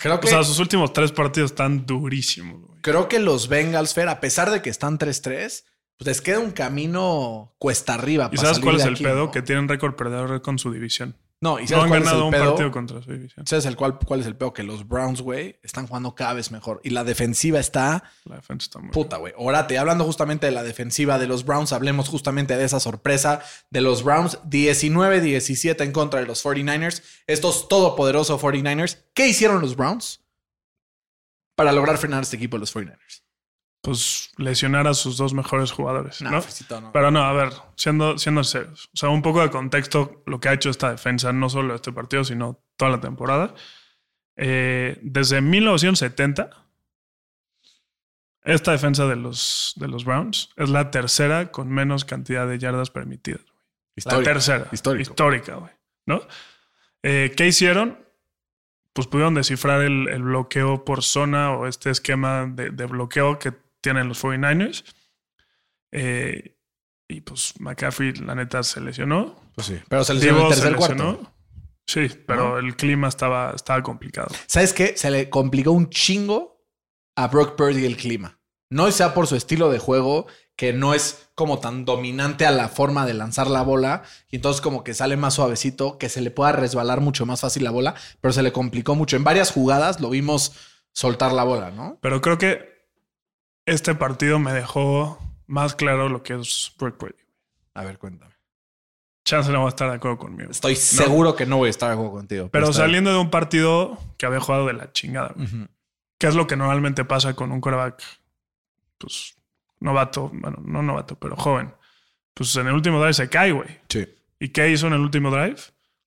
creo, 0.00 0.16
O 0.16 0.20
que, 0.20 0.28
sea, 0.28 0.44
sus 0.44 0.58
últimos 0.58 0.92
tres 0.92 1.12
partidos 1.12 1.50
están 1.52 1.86
durísimos, 1.86 2.60
güey. 2.60 2.80
creo 2.82 3.08
que 3.08 3.18
los 3.18 3.48
Bengals, 3.48 3.94
Fer, 3.94 4.08
a 4.08 4.20
pesar 4.20 4.50
de 4.50 4.62
que 4.62 4.70
están 4.70 4.98
3-3, 4.98 5.64
pues 6.00 6.16
les 6.16 6.22
queda 6.22 6.38
un 6.38 6.52
camino 6.52 7.52
cuesta 7.58 7.92
arriba. 7.92 8.30
¿Y 8.32 8.36
para 8.36 8.40
sabes 8.40 8.56
salir 8.56 8.64
cuál 8.64 8.76
es 8.76 8.82
de 8.84 8.88
el 8.88 8.94
aquí, 8.94 9.04
pedo? 9.04 9.16
¿no? 9.26 9.30
Que 9.30 9.42
tienen 9.42 9.68
récord 9.68 9.94
perdedor 9.96 10.40
con 10.40 10.58
su 10.58 10.72
división. 10.72 11.14
No, 11.42 11.58
y 11.58 11.64
No 11.64 11.68
¿sabes 11.68 11.84
han 11.84 11.90
ganado 11.90 12.24
un 12.24 12.30
pedo? 12.30 12.44
partido 12.50 12.70
contra 12.70 13.02
su 13.02 13.12
división. 13.12 13.46
¿Sabes 13.46 13.66
el 13.66 13.76
cuál, 13.76 13.98
cuál 13.98 14.20
es 14.20 14.26
el 14.26 14.34
pedo? 14.34 14.54
Que 14.54 14.62
los 14.62 14.88
Browns, 14.88 15.20
güey, 15.20 15.58
están 15.62 15.86
jugando 15.86 16.14
cada 16.14 16.32
vez 16.32 16.50
mejor. 16.50 16.80
Y 16.84 16.90
la 16.90 17.04
defensiva 17.04 17.60
está 17.60 18.02
La 18.24 18.36
defensa 18.36 18.64
está 18.64 18.78
muy 18.78 18.92
puta, 18.92 19.18
güey. 19.18 19.34
Orate, 19.36 19.76
hablando 19.76 20.04
justamente 20.06 20.46
de 20.46 20.52
la 20.52 20.62
defensiva 20.62 21.18
de 21.18 21.26
los 21.26 21.44
Browns, 21.44 21.74
hablemos 21.74 22.08
justamente 22.08 22.56
de 22.56 22.64
esa 22.64 22.80
sorpresa 22.80 23.42
de 23.68 23.82
los 23.82 24.02
Browns. 24.02 24.38
19-17 24.48 25.82
en 25.84 25.92
contra 25.92 26.20
de 26.20 26.26
los 26.26 26.42
49ers. 26.42 27.02
Estos 27.26 27.68
todopoderosos 27.68 28.40
49ers. 28.40 28.98
¿Qué 29.12 29.28
hicieron 29.28 29.60
los 29.60 29.76
Browns 29.76 30.22
para 31.56 31.72
lograr 31.72 31.98
frenar 31.98 32.20
a 32.20 32.22
este 32.22 32.36
equipo 32.36 32.56
de 32.56 32.60
los 32.60 32.74
49ers? 32.74 33.19
Pues 33.82 34.32
lesionar 34.36 34.86
a 34.86 34.92
sus 34.94 35.16
dos 35.16 35.32
mejores 35.32 35.72
jugadores, 35.72 36.20
No, 36.20 36.30
¿no? 36.32 36.42
Fecito, 36.42 36.80
no. 36.80 36.92
Pero 36.92 37.10
no, 37.10 37.22
a 37.22 37.32
ver, 37.32 37.50
siendo, 37.76 38.18
siendo 38.18 38.44
serios. 38.44 38.90
O 38.92 38.96
sea, 38.96 39.08
un 39.08 39.22
poco 39.22 39.40
de 39.40 39.50
contexto, 39.50 40.22
lo 40.26 40.38
que 40.38 40.50
ha 40.50 40.52
hecho 40.52 40.68
esta 40.68 40.90
defensa, 40.90 41.32
no 41.32 41.48
solo 41.48 41.74
este 41.74 41.90
partido, 41.92 42.22
sino 42.24 42.62
toda 42.76 42.90
la 42.90 43.00
temporada. 43.00 43.54
Eh, 44.36 44.98
desde 45.02 45.40
1970, 45.40 46.50
esta 48.42 48.72
defensa 48.72 49.06
de 49.06 49.16
los, 49.16 49.72
de 49.76 49.88
los 49.88 50.04
Browns 50.04 50.50
es 50.56 50.68
la 50.70 50.90
tercera 50.90 51.50
con 51.50 51.68
menos 51.70 52.04
cantidad 52.04 52.46
de 52.46 52.58
yardas 52.58 52.90
permitidas. 52.90 53.40
La 53.44 53.52
Histórico, 53.96 54.24
tercera. 54.32 54.68
histórico. 54.72 55.10
Histórica, 55.10 55.54
güey. 55.56 55.72
¿No? 56.06 56.20
Eh, 57.02 57.32
¿Qué 57.36 57.46
hicieron? 57.46 57.98
Pues 58.92 59.06
pudieron 59.06 59.34
descifrar 59.34 59.82
el, 59.82 60.08
el 60.08 60.22
bloqueo 60.22 60.84
por 60.84 61.02
zona 61.02 61.52
o 61.52 61.66
este 61.66 61.90
esquema 61.90 62.46
de, 62.46 62.70
de 62.70 62.86
bloqueo 62.86 63.38
que 63.38 63.52
tienen 63.80 64.08
los 64.08 64.22
49ers. 64.22 64.84
Eh, 65.92 66.56
y 67.08 67.20
pues 67.22 67.54
McCaffrey, 67.58 68.12
la 68.14 68.34
neta, 68.34 68.62
se 68.62 68.80
lesionó. 68.80 69.34
Pues 69.54 69.66
sí. 69.66 69.80
Pero 69.88 70.04
se 70.04 70.14
lesionó 70.14 70.40
en 70.40 70.46
el 70.46 70.50
tercer 70.50 70.76
cuarto. 70.76 71.32
Sí, 71.86 72.08
pero 72.26 72.50
¿No? 72.50 72.58
el 72.58 72.76
clima 72.76 73.08
estaba, 73.08 73.52
estaba 73.54 73.82
complicado. 73.82 74.28
¿Sabes 74.46 74.72
qué? 74.72 74.96
Se 74.96 75.10
le 75.10 75.28
complicó 75.28 75.72
un 75.72 75.90
chingo 75.90 76.64
a 77.16 77.26
Brock 77.26 77.56
Purdy 77.56 77.84
el 77.84 77.96
clima. 77.96 78.38
No 78.70 78.90
sea 78.92 79.12
por 79.12 79.26
su 79.26 79.34
estilo 79.34 79.70
de 79.70 79.80
juego, 79.80 80.28
que 80.54 80.72
no 80.72 80.94
es 80.94 81.30
como 81.34 81.58
tan 81.58 81.84
dominante 81.84 82.46
a 82.46 82.52
la 82.52 82.68
forma 82.68 83.06
de 83.06 83.14
lanzar 83.14 83.48
la 83.48 83.62
bola, 83.62 84.04
y 84.30 84.36
entonces 84.36 84.60
como 84.60 84.84
que 84.84 84.94
sale 84.94 85.16
más 85.16 85.34
suavecito, 85.34 85.98
que 85.98 86.08
se 86.08 86.20
le 86.20 86.30
pueda 86.30 86.52
resbalar 86.52 87.00
mucho 87.00 87.26
más 87.26 87.40
fácil 87.40 87.64
la 87.64 87.72
bola, 87.72 87.96
pero 88.20 88.32
se 88.32 88.42
le 88.44 88.52
complicó 88.52 88.94
mucho. 88.94 89.16
En 89.16 89.24
varias 89.24 89.50
jugadas 89.50 90.00
lo 90.00 90.10
vimos 90.10 90.52
soltar 90.92 91.32
la 91.32 91.42
bola, 91.42 91.72
¿no? 91.72 91.98
Pero 92.00 92.20
creo 92.20 92.38
que 92.38 92.79
este 93.70 93.94
partido 93.94 94.38
me 94.38 94.52
dejó 94.52 95.18
más 95.46 95.74
claro 95.74 96.08
lo 96.08 96.22
que 96.22 96.34
es 96.34 96.72
Brock 96.78 96.96
Purdy. 96.96 97.14
A 97.74 97.84
ver, 97.84 97.98
cuéntame. 97.98 98.34
Chance 99.24 99.52
no 99.52 99.60
va 99.60 99.66
a 99.66 99.68
estar 99.68 99.88
de 99.88 99.96
acuerdo 99.96 100.18
conmigo. 100.18 100.50
Estoy 100.50 100.74
seguro 100.76 101.36
que 101.36 101.46
no 101.46 101.58
voy 101.58 101.68
a 101.68 101.70
estar 101.70 101.90
de 101.90 101.96
juego 101.96 102.12
contigo. 102.12 102.48
Pero 102.50 102.72
saliendo 102.72 103.12
de 103.12 103.18
un 103.18 103.30
partido 103.30 103.98
que 104.16 104.26
había 104.26 104.40
jugado 104.40 104.66
de 104.66 104.72
la 104.72 104.92
chingada, 104.92 105.32
güey. 105.36 105.68
¿Qué 106.18 106.26
es 106.26 106.34
lo 106.34 106.46
que 106.46 106.56
normalmente 106.56 107.04
pasa 107.04 107.34
con 107.34 107.50
un 107.52 107.60
coreback, 107.60 108.02
pues, 108.98 109.36
novato, 109.78 110.30
bueno, 110.34 110.58
no 110.62 110.82
novato, 110.82 111.18
pero 111.18 111.36
joven? 111.36 111.72
Pues 112.34 112.54
en 112.56 112.66
el 112.66 112.74
último 112.74 112.98
drive 112.98 113.14
se 113.14 113.28
cae, 113.28 113.52
güey. 113.52 113.68
Sí. 113.88 114.06
¿Y 114.38 114.48
qué 114.48 114.68
hizo 114.68 114.88
en 114.88 114.94
el 114.94 115.00
último 115.00 115.30
drive? 115.30 115.60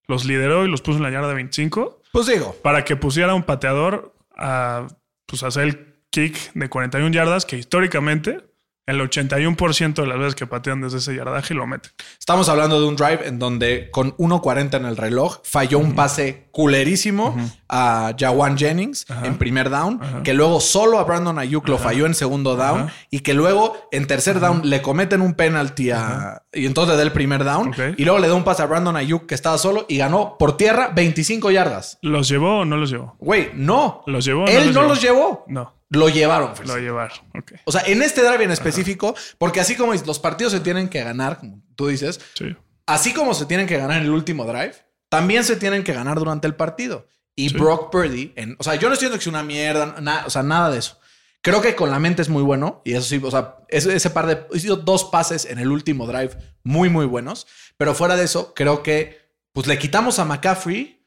Los 0.08 0.26
lideró 0.26 0.66
y 0.66 0.70
los 0.70 0.82
puso 0.82 0.98
en 0.98 1.04
la 1.04 1.12
yarda 1.12 1.30
de 1.30 1.36
25 1.36 2.02
Pues 2.12 2.28
digo, 2.28 2.56
para 2.62 2.84
que 2.84 2.96
pusiera 2.96 3.34
un 3.34 3.44
pateador 3.44 4.14
a 4.36 4.88
pues, 5.26 5.44
hacer 5.44 5.64
el 5.64 5.93
kick 6.14 6.54
de 6.54 6.70
41 6.70 7.12
yardas 7.12 7.46
que 7.46 7.58
históricamente 7.58 8.38
el 8.86 9.00
81% 9.00 9.94
de 9.94 10.08
las 10.08 10.18
veces 10.18 10.36
que 10.36 10.46
patean 10.46 10.82
desde 10.82 10.98
ese 10.98 11.16
yardaje 11.16 11.54
lo 11.54 11.66
meten. 11.66 11.92
Estamos 12.20 12.50
hablando 12.50 12.82
de 12.82 12.88
un 12.88 12.98
drive 12.98 13.26
en 13.26 13.40
donde 13.40 13.90
con 13.92 14.12
1.40 14.18 14.76
en 14.76 14.86
el 14.86 14.98
reloj 14.98 15.38
falló 15.46 15.80
un 15.80 15.96
pase 15.96 16.50
culerísimo 16.52 17.34
a 17.70 18.14
Jawan 18.20 18.58
Jennings 18.58 19.06
en 19.24 19.38
primer 19.38 19.70
down, 19.70 20.02
que 20.26 20.34
luego 20.34 20.60
solo 20.60 21.00
a 21.00 21.06
Brandon 21.06 21.40
Ayuk 21.40 21.66
lo 21.70 21.78
falló 21.78 22.06
en 22.06 22.14
segundo 22.14 22.58
down 22.58 22.90
y 23.10 23.22
que 23.22 23.34
luego 23.34 23.88
en 23.94 24.06
tercer 24.06 24.42
down 24.42 24.62
le 24.70 24.82
cometen 24.82 25.22
un 25.22 25.34
penalty 25.34 25.92
a, 25.92 26.44
y 26.52 26.66
entonces 26.66 26.92
le 26.92 26.98
da 26.98 27.04
el 27.04 27.14
primer 27.14 27.46
down 27.46 27.74
y 27.96 28.04
luego 28.04 28.20
le 28.20 28.28
da 28.28 28.34
un 28.34 28.44
pase 28.44 28.64
a 28.64 28.66
Brandon 28.66 28.98
Ayuk 28.98 29.28
que 29.28 29.36
estaba 29.36 29.58
solo 29.58 29.86
y 29.88 29.98
ganó 29.98 30.36
por 30.38 30.58
tierra 30.58 30.92
25 30.94 31.52
yardas. 31.52 32.00
¿Los 32.02 32.28
llevó 32.28 32.60
o 32.60 32.66
no 32.66 32.76
los 32.76 32.90
llevó? 32.90 33.16
Güey, 33.20 33.52
no. 33.54 34.04
¿Los 34.08 34.26
llevó 34.26 34.44
o 34.44 34.48
Él 34.48 34.66
los 34.68 34.76
no 34.76 34.82
llevó? 34.82 34.88
los 34.90 35.02
llevó. 35.02 35.46
No, 35.48 35.74
Lo 35.94 36.10
llevaron. 36.10 36.56
Fer. 36.56 36.68
lo 36.68 36.78
llevar. 36.78 37.12
Ok. 37.38 37.54
O 37.66 37.72
sea, 37.72 37.82
en 37.86 38.02
este 38.02 38.22
drive 38.22 38.44
en 38.44 38.52
específico, 38.52 39.16
porque 39.38 39.60
así 39.60 39.76
como 39.76 39.94
los 39.94 40.20
partidos 40.20 40.52
se 40.54 40.60
tienen 40.60 40.90
que 40.90 41.04
ganar, 41.04 41.40
como 41.40 41.62
tú 41.76 41.88
dices, 41.88 42.20
Sí. 42.34 42.56
así 42.86 43.14
como 43.14 43.34
se 43.34 43.46
tienen 43.46 43.68
que 43.68 43.78
ganar 43.78 43.98
en 43.98 44.04
el 44.04 44.12
último 44.12 44.46
drive, 44.46 44.74
también 45.10 45.44
se 45.44 45.56
tienen 45.56 45.84
que 45.84 45.94
ganar 45.94 46.18
durante 46.18 46.48
el 46.48 46.56
partido. 46.56 47.08
Y 47.36 47.50
Sí. 47.50 47.58
Brock 47.58 47.92
Purdy, 47.92 48.34
en- 48.36 48.56
o 48.60 48.64
sea, 48.64 48.76
yo 48.76 48.88
no 48.90 48.94
estoy 48.94 49.08
diciendo 49.08 49.18
que 49.18 49.22
es 49.24 49.28
una 49.28 49.44
mierda, 49.44 49.96
na- 50.02 50.24
o 50.26 50.30
sea, 50.30 50.44
nada 50.44 50.70
de 50.72 50.80
eso. 50.80 51.00
Creo 51.42 51.62
que 51.62 51.76
con 51.76 51.90
la 51.92 52.00
mente 52.00 52.22
es 52.22 52.30
muy 52.30 52.42
bueno 52.42 52.82
y 52.86 52.94
eso 52.94 53.02
sí, 53.04 53.20
o 53.24 53.30
sea, 53.32 53.58
ese, 53.68 53.94
ese 53.96 54.10
par 54.10 54.28
de, 54.28 54.46
hizo 54.54 54.78
dos 54.78 55.04
pases 55.06 55.46
en 55.46 55.60
el 55.60 55.72
último 55.72 56.08
drive 56.08 56.32
muy, 56.64 56.90
muy 56.90 57.06
buenos, 57.06 57.48
pero 57.76 57.94
fuera 57.94 58.16
de 58.16 58.24
eso, 58.24 58.54
creo 58.56 58.82
que 58.82 59.20
pues 59.52 59.68
le 59.68 59.78
quitamos 59.78 60.20
a 60.20 60.26
McCaffrey 60.26 61.06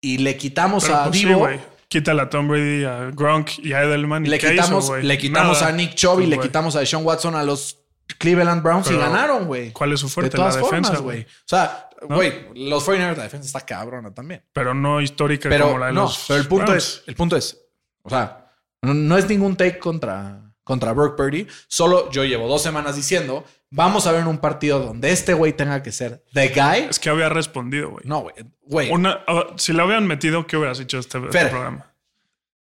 y 0.00 0.18
le 0.18 0.36
quitamos 0.36 0.84
Pero, 0.84 0.96
a 0.96 1.04
pues, 1.04 1.12
Divo. 1.20 1.48
Quítale 1.88 2.22
a 2.22 2.28
Tom 2.28 2.48
Brady, 2.48 2.84
a 2.84 3.10
Gronk 3.12 3.58
y 3.58 3.72
a 3.72 3.82
Edelman. 3.82 4.26
¿y 4.26 4.28
le 4.28 4.38
qué 4.38 4.50
quitamos, 4.50 4.84
hizo, 4.84 4.96
le 4.96 5.18
quitamos 5.18 5.60
Nada. 5.60 5.72
a 5.72 5.76
Nick 5.76 5.94
Chubb 5.94 6.14
y 6.20 6.26
Pues, 6.26 6.28
le 6.28 6.40
quitamos 6.40 6.76
a 6.76 6.84
Sean 6.84 7.04
Watson 7.04 7.34
a 7.36 7.42
los 7.44 7.78
Cleveland 8.18 8.62
Browns 8.62 8.90
y 8.90 8.96
ganaron, 8.96 9.46
güey. 9.46 9.72
¿Cuál 9.72 9.92
es 9.92 10.00
su 10.00 10.06
De 10.06 10.12
fuerte? 10.12 10.36
todas 10.36 10.56
la 10.56 10.62
defensa, 10.62 10.90
formas, 10.94 11.02
güey. 11.02 11.22
güey. 11.22 11.26
O 11.32 11.44
sea, 11.48 11.88
¿No? 12.08 12.16
güey, 12.16 12.48
los 12.54 12.86
49ers, 12.86 13.16
la 13.16 13.22
defensa 13.24 13.46
está 13.46 13.60
cabrona 13.62 14.12
también. 14.12 14.42
Pero 14.52 14.74
no 14.74 15.00
histórica 15.00 15.48
Pero 15.48 15.66
como 15.66 15.78
la 15.78 15.86
de 15.86 15.92
no, 15.92 16.02
los 16.02 16.24
pero 16.28 16.40
el 16.40 16.46
punto 16.48 16.66
Browns. 16.66 16.84
es, 16.84 17.02
el 17.06 17.14
punto 17.14 17.36
es, 17.36 17.58
o 18.02 18.10
sea, 18.10 18.50
no, 18.82 18.92
no 18.94 19.16
es 19.16 19.28
ningún 19.28 19.56
take 19.56 19.78
contra, 19.78 20.40
contra 20.64 20.92
Brock 20.92 21.16
Purdy. 21.16 21.46
Solo 21.68 22.10
yo 22.10 22.24
llevo 22.24 22.48
dos 22.48 22.62
semanas 22.62 22.96
diciendo, 22.96 23.44
vamos 23.70 24.06
a 24.06 24.12
ver 24.12 24.26
un 24.26 24.38
partido 24.38 24.80
donde 24.80 25.10
este 25.10 25.34
güey 25.34 25.52
tenga 25.52 25.82
que 25.82 25.92
ser 25.92 26.24
the 26.32 26.48
guy. 26.48 26.88
Es 26.88 26.98
que 26.98 27.08
había 27.08 27.28
respondido, 27.28 27.90
güey. 27.90 28.04
No, 28.06 28.26
güey, 28.62 28.90
ah, 29.26 29.46
si 29.56 29.72
la 29.72 29.84
hubieran 29.84 30.06
metido, 30.06 30.46
¿qué 30.46 30.56
hubieras 30.56 30.80
hecho 30.80 30.98
este, 30.98 31.18
este 31.18 31.46
programa? 31.46 31.92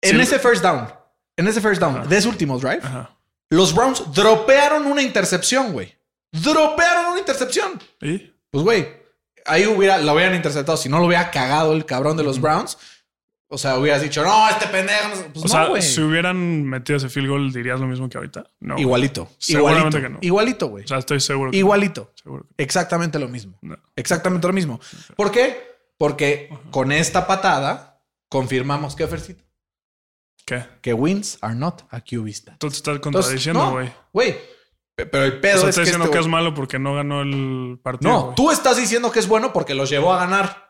En 0.01 0.17
sí. 0.17 0.21
ese 0.21 0.39
first 0.39 0.63
down, 0.63 0.87
en 1.37 1.47
ese 1.47 1.61
first 1.61 1.81
down 1.81 2.07
de 2.07 2.17
ese 2.17 2.27
último 2.27 2.59
drive, 2.59 2.79
Ajá. 2.83 3.15
los 3.49 3.73
Browns 3.73 4.03
dropearon 4.13 4.85
una 4.85 5.01
intercepción, 5.01 5.73
güey. 5.73 5.95
Dropearon 6.31 7.11
una 7.11 7.19
intercepción. 7.19 7.81
¿Y? 8.01 8.31
Pues, 8.51 8.63
güey, 8.63 8.87
ahí 9.45 9.65
hubiera, 9.65 9.97
lo 9.97 10.13
hubieran 10.13 10.35
interceptado. 10.35 10.77
Si 10.77 10.89
no 10.89 10.99
lo 10.99 11.05
hubiera 11.05 11.31
cagado 11.31 11.73
el 11.73 11.85
cabrón 11.85 12.17
de 12.17 12.23
los 12.23 12.41
Browns, 12.41 12.77
o 13.47 13.57
sea, 13.57 13.77
hubieras 13.77 14.01
dicho, 14.01 14.23
no, 14.23 14.49
este 14.49 14.67
pendejo. 14.67 15.07
no 15.09 15.15
sé". 15.15 15.23
Pues 15.33 15.45
O 15.53 15.57
no, 15.57 15.73
sea, 15.75 15.81
si 15.81 16.01
hubieran 16.01 16.63
metido 16.63 16.97
ese 16.97 17.09
field 17.09 17.29
goal, 17.29 17.51
¿dirías 17.53 17.79
lo 17.79 17.87
mismo 17.87 18.09
que 18.09 18.17
ahorita? 18.17 18.49
No. 18.59 18.77
Igualito. 18.77 19.29
Seguramente 19.37 19.97
Igualito. 19.97 20.01
que 20.01 20.09
no. 20.13 20.17
Igualito, 20.21 20.67
güey. 20.67 20.83
O 20.83 20.87
sea, 20.87 20.97
estoy 20.97 21.19
seguro. 21.19 21.51
que 21.51 21.57
Igualito. 21.57 22.01
no. 22.11 22.21
Seguro 22.21 22.47
que 22.55 22.63
Exactamente 22.63 23.19
lo 23.19 23.27
mismo. 23.27 23.59
Exactamente 23.95 24.47
lo 24.47 24.53
mismo. 24.53 24.79
¿Por 25.15 25.31
qué? 25.31 25.75
Porque 25.97 26.49
con 26.71 26.91
esta 26.91 27.25
patada 27.27 28.01
confirmamos 28.29 28.95
que, 28.95 29.07
Fercito, 29.07 29.43
¿Qué? 30.45 30.63
que 30.81 30.93
wins 30.93 31.37
are 31.41 31.55
not 31.55 31.83
a 31.89 32.01
QBista. 32.01 32.57
Tú 32.59 32.69
te 32.69 32.75
estás 32.75 32.99
contradiciendo, 32.99 33.63
no, 33.63 33.71
güey. 33.71 33.91
Güey, 34.13 34.35
pe- 34.95 35.05
pero 35.05 35.23
el 35.25 35.37
O 35.37 35.41
pedo 35.41 35.59
sea, 35.61 35.69
es 35.69 35.69
estás 35.69 35.75
que 35.75 35.81
diciendo 35.81 36.05
este 36.05 36.17
que 36.17 36.21
es 36.21 36.27
malo 36.27 36.53
porque 36.53 36.77
no 36.79 36.95
ganó 36.95 37.21
el 37.21 37.79
partido. 37.81 38.11
No, 38.11 38.33
tú 38.35 38.51
estás 38.51 38.77
diciendo 38.77 39.11
que 39.11 39.19
es 39.19 39.27
bueno 39.27 39.53
porque 39.53 39.73
los 39.73 39.89
llevó 39.89 40.13
a 40.13 40.17
ganar. 40.19 40.64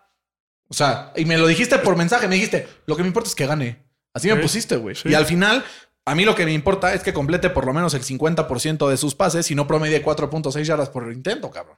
O 0.67 0.73
sea, 0.73 1.12
y 1.15 1.25
me 1.25 1.38
lo 1.38 1.47
dijiste 1.47 1.78
por 1.80 1.95
mensaje. 1.95 2.28
Me 2.28 2.36
dijiste, 2.36 2.67
lo 2.86 2.95
que 2.95 3.04
me 3.04 3.08
importa 3.08 3.30
es 3.30 3.36
que 3.36 3.45
gane. 3.45 3.86
Así 4.13 4.28
me 4.30 4.38
pusiste, 4.38 4.78
güey. 4.78 4.95
sí. 4.95 5.10
Y 5.10 5.13
al 5.13 5.25
final, 5.25 5.63
a 6.06 6.15
mí 6.15 6.23
lo 6.25 6.36
que 6.36 6.45
me 6.45 6.54
importa 6.54 6.93
es 6.93 7.04
que 7.04 7.13
complete 7.13 7.49
por 7.49 7.65
lo 7.65 7.73
menos 7.73 7.93
el 7.93 8.04
50% 8.04 8.89
de 8.89 8.97
sus 8.97 9.15
pases 9.15 9.51
y 9.51 9.56
no 9.56 9.67
promedie 9.67 10.04
4.6 10.04 10.63
yardas 10.63 10.89
por 10.89 11.12
intento, 11.12 11.51
cabrón. 11.51 11.78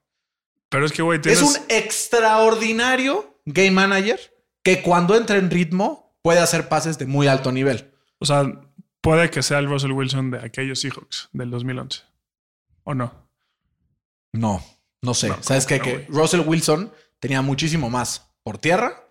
Pero 0.69 0.85
es 0.85 0.91
que, 0.91 1.01
güey, 1.01 1.19
tienes... 1.21 1.41
Es 1.41 1.47
un 1.47 1.55
extraordinario 1.69 3.39
game 3.45 3.71
manager 3.71 4.19
que 4.63 4.81
cuando 4.81 5.15
entra 5.15 5.37
en 5.37 5.49
ritmo 5.49 6.15
puede 6.21 6.39
hacer 6.39 6.67
pases 6.67 6.97
de 6.97 7.05
muy 7.05 7.27
alto 7.27 7.51
nivel. 7.51 7.93
O 8.19 8.25
sea, 8.25 8.43
puede 9.01 9.29
que 9.29 9.41
sea 9.41 9.59
el 9.59 9.67
Russell 9.69 9.91
Wilson 9.93 10.31
de 10.31 10.39
aquellos 10.39 10.81
Seahawks 10.81 11.29
del 11.31 11.49
2011. 11.49 12.01
¿O 12.83 12.93
no? 12.93 13.29
No, 14.33 14.63
no 15.01 15.13
sé. 15.13 15.29
No, 15.29 15.37
¿Sabes 15.41 15.65
Que 15.65 15.79
que 15.79 16.05
Russell 16.09 16.41
Wilson 16.41 16.91
tenía 17.19 17.41
muchísimo 17.41 17.89
más 17.89 18.26
por 18.47 18.59
tierra 18.59 19.03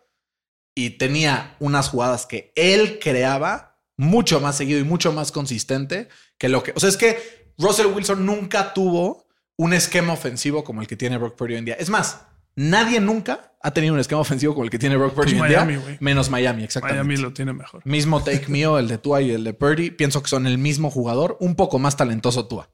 y 0.74 0.96
tenía 0.96 1.58
unas 1.60 1.90
jugadas 1.90 2.24
que 2.24 2.54
él 2.56 2.98
creaba 3.02 3.78
mucho 3.98 4.40
más 4.40 4.56
seguido 4.56 4.80
y 4.80 4.84
mucho 4.84 5.12
más 5.12 5.30
consistente 5.30 6.08
que 6.38 6.48
lo 6.48 6.62
que. 6.62 6.72
O 6.74 6.80
sea, 6.80 6.88
es 6.88 6.96
que 6.96 7.52
Russell 7.58 7.88
Wilson 7.88 8.24
nunca 8.24 8.72
tuvo 8.72 9.26
un 9.58 9.74
esquema 9.74 10.14
ofensivo 10.14 10.64
como 10.64 10.80
el 10.80 10.86
que 10.86 10.96
tiene 10.96 11.18
Brock 11.18 11.36
Purdy 11.36 11.52
hoy 11.52 11.58
en 11.58 11.64
día. 11.66 11.74
Es 11.74 11.90
más, 11.90 12.22
Nadie 12.54 12.98
nunca 13.00 13.52
ha 13.60 13.72
tenido 13.72 13.92
un 13.92 14.00
esquema 14.00 14.22
ofensivo 14.22 14.54
como 14.54 14.64
el 14.64 14.70
que 14.70 14.78
tiene 14.78 14.96
Brock 14.96 15.12
Purdy 15.12 15.34
Pues 15.34 15.50
hoy 15.50 15.54
en 15.54 15.68
día, 15.68 15.98
menos 16.00 16.30
Miami, 16.30 16.64
exactamente. 16.64 17.04
Miami 17.04 17.22
lo 17.22 17.34
tiene 17.34 17.52
mejor. 17.52 17.82
Mismo 17.84 18.24
take 18.24 18.46
mío, 18.48 18.78
el 18.78 18.88
de 18.88 18.96
Tua 18.96 19.20
y 19.20 19.32
el 19.32 19.44
de 19.44 19.52
Purdy. 19.52 19.90
Pienso 19.90 20.22
que 20.22 20.30
son 20.30 20.46
el 20.46 20.56
mismo 20.56 20.90
jugador, 20.90 21.36
un 21.40 21.56
poco 21.56 21.78
más 21.78 21.98
talentoso 21.98 22.48
Tua. 22.48 22.70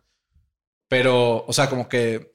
Pero, 0.86 1.44
o 1.44 1.52
sea, 1.52 1.68
como 1.68 1.88
que, 1.88 2.31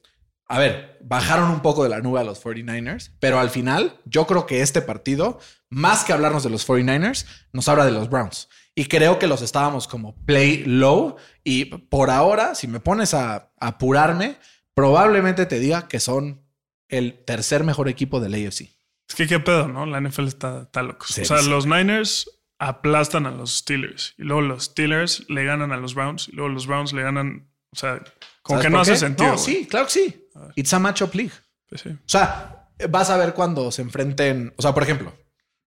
a 0.48 0.58
ver, 0.58 0.98
bajaron 1.02 1.50
un 1.50 1.60
poco 1.60 1.82
de 1.84 1.90
la 1.90 2.00
nube 2.00 2.20
a 2.20 2.24
los 2.24 2.42
49ers, 2.42 3.12
pero 3.20 3.38
al 3.38 3.50
final 3.50 4.00
yo 4.06 4.26
creo 4.26 4.46
que 4.46 4.62
este 4.62 4.80
partido, 4.82 5.38
más 5.68 6.04
que 6.04 6.12
hablarnos 6.12 6.42
de 6.42 6.50
los 6.50 6.66
49ers, 6.66 7.26
nos 7.52 7.68
habla 7.68 7.84
de 7.84 7.92
los 7.92 8.08
Browns. 8.08 8.48
Y 8.74 8.86
creo 8.86 9.18
que 9.18 9.26
los 9.26 9.42
estábamos 9.42 9.88
como 9.88 10.14
play 10.24 10.64
low. 10.64 11.16
Y 11.44 11.66
por 11.66 12.10
ahora, 12.10 12.54
si 12.54 12.66
me 12.66 12.80
pones 12.80 13.12
a, 13.12 13.34
a 13.34 13.50
apurarme, 13.58 14.36
probablemente 14.72 15.46
te 15.46 15.58
diga 15.58 15.88
que 15.88 16.00
son 16.00 16.48
el 16.88 17.24
tercer 17.24 17.64
mejor 17.64 17.88
equipo 17.88 18.20
del 18.20 18.34
AFC. 18.34 18.70
Es 19.08 19.14
que 19.14 19.26
qué 19.26 19.40
pedo, 19.40 19.68
¿no? 19.68 19.86
La 19.86 20.00
NFL 20.00 20.26
está, 20.26 20.62
está 20.62 20.82
loco. 20.82 21.06
Sí, 21.08 21.22
o 21.22 21.24
sea, 21.24 21.38
sí. 21.38 21.48
los 21.48 21.66
Niners 21.66 22.30
aplastan 22.58 23.26
a 23.26 23.30
los 23.30 23.58
Steelers 23.58 24.14
y 24.18 24.24
luego 24.24 24.42
los 24.42 24.64
Steelers 24.64 25.28
le 25.28 25.44
ganan 25.44 25.72
a 25.72 25.76
los 25.76 25.94
Browns 25.94 26.28
y 26.28 26.32
luego 26.32 26.48
los 26.48 26.66
Browns 26.66 26.92
le 26.92 27.02
ganan. 27.02 27.48
O 27.72 27.76
sea, 27.76 28.02
como 28.48 28.60
¿Sabes 28.60 28.64
que 28.64 28.70
no 28.70 28.80
hace 28.80 28.92
qué? 28.92 28.98
sentido. 28.98 29.28
No, 29.28 29.34
güey. 29.34 29.44
sí, 29.44 29.66
claro 29.66 29.86
que 29.86 29.92
sí. 29.92 30.28
It's 30.56 30.72
a 30.72 30.78
matchup 30.78 31.14
league. 31.14 31.32
Pues 31.68 31.82
sí. 31.82 31.90
O 31.90 31.98
sea, 32.08 32.70
vas 32.88 33.10
a 33.10 33.16
ver 33.16 33.34
cuando 33.34 33.70
se 33.70 33.82
enfrenten. 33.82 34.54
O 34.56 34.62
sea, 34.62 34.72
por 34.72 34.82
ejemplo, 34.82 35.12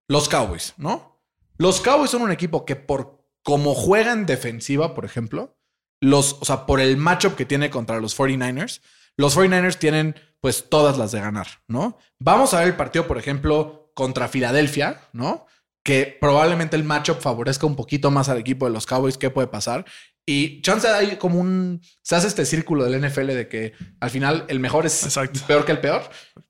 los 0.07 0.27
Cowboys, 0.27 0.73
¿no? 0.77 1.23
Los 1.57 1.79
Cowboys 1.79 2.09
son 2.09 2.23
un 2.23 2.31
equipo 2.31 2.65
que 2.65 2.75
por 2.75 3.23
como 3.43 3.75
juegan 3.75 4.25
defensiva, 4.25 4.93
por 4.95 5.05
ejemplo, 5.05 5.57
los, 5.99 6.37
o 6.41 6.45
sea, 6.45 6.65
por 6.65 6.79
el 6.79 6.97
matchup 6.97 7.35
que 7.35 7.45
tiene 7.45 7.69
contra 7.69 7.99
los 7.99 8.17
49ers, 8.17 8.81
los 9.17 9.37
49ers 9.37 9.77
tienen 9.77 10.15
pues 10.39 10.69
todas 10.69 10.97
las 10.97 11.11
de 11.11 11.19
ganar, 11.21 11.47
¿no? 11.67 11.97
Vamos 12.19 12.53
a 12.53 12.59
ver 12.59 12.69
el 12.69 12.75
partido, 12.75 13.07
por 13.07 13.19
ejemplo, 13.19 13.91
contra 13.93 14.27
Filadelfia, 14.27 15.01
¿no? 15.13 15.45
Que 15.83 16.17
probablemente 16.19 16.75
el 16.75 16.83
matchup 16.83 17.19
favorezca 17.19 17.67
un 17.67 17.75
poquito 17.75 18.09
más 18.09 18.29
al 18.29 18.39
equipo 18.39 18.65
de 18.65 18.71
los 18.71 18.85
Cowboys, 18.87 19.17
¿qué 19.17 19.29
puede 19.29 19.47
pasar? 19.47 19.85
Y 20.25 20.61
chance 20.61 20.87
hay 20.87 21.17
como 21.17 21.39
un. 21.39 21.81
Se 22.01 22.15
hace 22.15 22.27
este 22.27 22.45
círculo 22.45 22.85
del 22.85 23.01
NFL 23.01 23.27
de 23.27 23.47
que 23.47 23.73
al 23.99 24.09
final 24.09 24.45
el 24.47 24.59
mejor 24.59 24.85
es 24.85 25.03
Exacto. 25.03 25.39
peor 25.47 25.65
que 25.65 25.71
el 25.71 25.79
peor. 25.81 26.03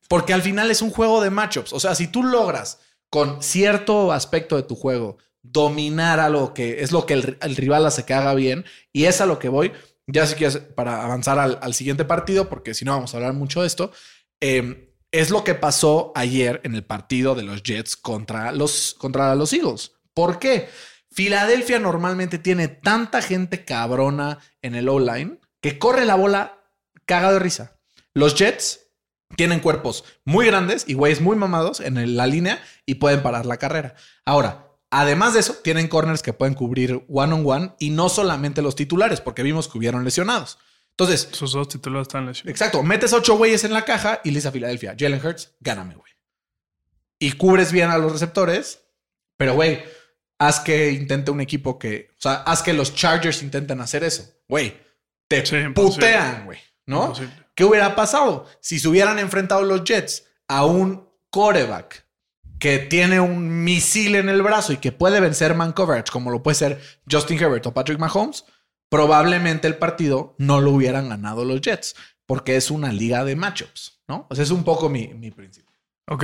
Porque 0.08 0.34
al 0.34 0.42
final 0.42 0.70
es 0.72 0.82
un 0.82 0.92
juego 0.92 1.22
de 1.22 1.30
matchups. 1.30 1.74
O 1.74 1.80
sea, 1.80 1.96
si 1.96 2.08
tú 2.08 2.24
logras 2.24 2.80
con 3.10 3.42
cierto 3.42 4.12
aspecto 4.12 4.56
de 4.58 4.64
tu 4.64 4.76
juego 4.76 5.18
dominar 5.42 6.20
algo 6.20 6.54
que 6.54 6.82
es 6.84 6.92
lo 6.92 7.06
que 7.06 7.14
el, 7.14 7.38
el 7.42 7.56
rival 7.56 7.86
hace 7.86 8.06
que 8.06 8.14
haga 8.14 8.34
bien, 8.36 8.66
y 8.94 9.06
es 9.06 9.22
a 9.22 9.26
lo 9.26 9.40
que 9.40 9.50
voy, 9.50 9.72
ya 10.06 10.28
sé 10.28 10.36
que 10.36 10.46
es 10.46 10.58
para 10.58 11.04
avanzar 11.04 11.40
al, 11.40 11.58
al 11.62 11.74
siguiente 11.74 12.06
partido, 12.06 12.50
porque 12.50 12.74
si 12.74 12.86
no 12.86 12.92
vamos 12.92 13.14
a 13.14 13.18
hablar 13.18 13.34
mucho 13.34 13.62
de 13.62 13.68
esto. 13.68 13.92
eh, 14.42 14.88
es 15.14 15.30
lo 15.30 15.44
que 15.44 15.56
pasó 15.56 16.14
ayer 16.16 16.62
en 16.64 16.74
el 16.74 16.86
partido 16.86 17.36
de 17.36 17.44
los 17.44 17.64
Jets 17.64 17.98
contra 17.98 18.54
los, 18.54 18.96
contra 18.98 19.36
los 19.36 19.52
Eagles. 19.52 19.92
¿Por 20.14 20.40
qué? 20.40 20.70
Filadelfia 21.12 21.80
normalmente 21.80 22.40
tiene 22.40 22.70
tanta 22.70 23.22
gente 23.22 23.66
cabrona 23.66 24.40
en 24.62 24.76
el 24.76 24.88
O-line 24.88 25.40
que 25.60 25.78
corre 25.78 26.06
la 26.06 26.16
bola 26.16 26.58
caga 27.06 27.34
de 27.34 27.40
risa. 27.40 27.78
Los 28.14 28.36
Jets 28.36 28.88
tienen 29.36 29.60
cuerpos 29.60 30.04
muy 30.26 30.46
grandes 30.46 30.86
y 30.88 30.94
güeyes 30.94 31.22
muy 31.22 31.36
mamados 31.36 31.80
en 31.80 32.16
la 32.16 32.28
línea 32.28 32.62
y 32.86 32.96
pueden 32.96 33.22
parar 33.22 33.46
la 33.46 33.58
carrera. 33.58 33.96
Ahora, 34.26 34.70
además 34.90 35.34
de 35.34 35.42
eso, 35.42 35.56
tienen 35.56 35.88
corners 35.88 36.22
que 36.22 36.34
pueden 36.34 36.54
cubrir 36.54 37.06
one 37.10 37.34
on 37.34 37.44
one 37.46 37.74
y 37.80 37.90
no 37.90 38.10
solamente 38.10 38.62
los 38.62 38.76
titulares, 38.76 39.22
porque 39.22 39.44
vimos 39.44 39.68
que 39.68 39.78
hubieron 39.78 40.04
lesionados. 40.04 40.58
Entonces, 40.92 41.30
Sus 41.32 41.54
dos 41.54 41.68
titulares 41.70 42.08
están 42.08 42.26
lesionados. 42.26 42.52
Exacto. 42.52 42.84
Metes 42.84 43.14
ocho 43.14 43.38
güeyes 43.38 43.64
en 43.64 43.74
la 43.74 43.86
caja 43.86 44.22
y 44.24 44.30
le 44.30 44.36
dices 44.36 44.48
a 44.48 44.52
Filadelfia, 44.52 44.96
Jalen 44.98 45.26
Hurts, 45.26 45.54
gáname, 45.60 45.96
güey. 45.96 46.12
Y 47.20 47.34
cubres 47.34 47.72
bien 47.72 47.90
a 47.90 47.98
los 47.98 48.12
receptores, 48.12 48.82
pero, 49.38 49.54
güey, 49.54 49.84
haz 50.42 50.60
que 50.60 50.92
intente 50.92 51.30
un 51.30 51.40
equipo 51.40 51.78
que, 51.78 52.10
o 52.18 52.22
sea, 52.22 52.34
haz 52.42 52.64
que 52.64 52.74
los 52.74 52.96
Chargers 52.96 53.44
intenten 53.44 53.80
hacer 53.80 54.04
eso. 54.04 54.24
Güey, 54.50 54.76
te 55.28 55.46
Sí, 55.46 55.56
putean, 55.76 56.46
güey, 56.46 56.58
¿no? 56.88 57.04
Imposible. 57.04 57.34
¿Qué 57.54 57.64
hubiera 57.64 57.96
pasado 57.96 58.48
si 58.60 58.80
se 58.80 58.88
hubieran 58.88 59.20
enfrentado 59.20 59.62
los 59.62 59.84
Jets 59.84 60.26
a 60.48 60.66
un 60.66 61.08
quarterback 61.30 62.08
que 62.58 62.80
tiene 62.80 63.20
un 63.20 63.64
misil 63.64 64.16
en 64.16 64.30
el 64.30 64.42
brazo 64.42 64.74
y 64.74 64.78
que 64.78 64.92
puede 64.92 65.20
vencer 65.20 65.54
man 65.54 65.74
coverage, 65.74 66.12
como 66.12 66.32
lo 66.32 66.42
puede 66.42 66.56
ser 66.56 66.82
Justin 67.10 67.38
Herbert 67.38 67.68
o 67.68 67.74
Patrick 67.76 68.00
Mahomes? 68.00 68.46
Probablemente 68.90 69.68
el 69.68 69.78
partido 69.78 70.34
no 70.40 70.60
lo 70.60 70.72
hubieran 70.72 71.10
ganado 71.10 71.46
los 71.46 71.62
Jets, 71.62 71.96
porque 72.26 72.56
es 72.56 72.72
una 72.72 72.92
liga 72.92 73.24
de 73.24 73.36
matchups, 73.36 74.02
¿no? 74.08 74.26
O 74.28 74.34
sea, 74.34 74.44
es 74.44 74.52
un 74.52 74.64
poco 74.64 74.90
mi, 74.90 75.08
mi 75.10 75.30
principio. 75.30 75.78
Ok. 76.08 76.24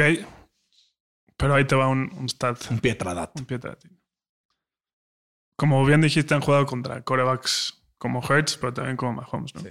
Pero 1.37 1.53
ahí 1.53 1.65
te 1.65 1.75
va 1.75 1.87
un, 1.87 2.11
un 2.17 2.27
stat. 2.27 2.59
Un 2.71 2.79
pietradato. 2.79 3.33
Un 3.39 3.45
pie 3.45 3.57
atrás. 3.57 3.77
Como 5.57 5.85
bien 5.85 5.99
dijiste, 5.99 6.33
han 6.33 6.41
jugado 6.41 6.65
contra 6.65 7.01
corebacks 7.01 7.83
como 7.97 8.21
Hertz, 8.21 8.57
pero 8.57 8.73
también 8.73 8.95
como 8.95 9.13
Mahomes, 9.13 9.53
¿no? 9.53 9.61
Sí. 9.61 9.69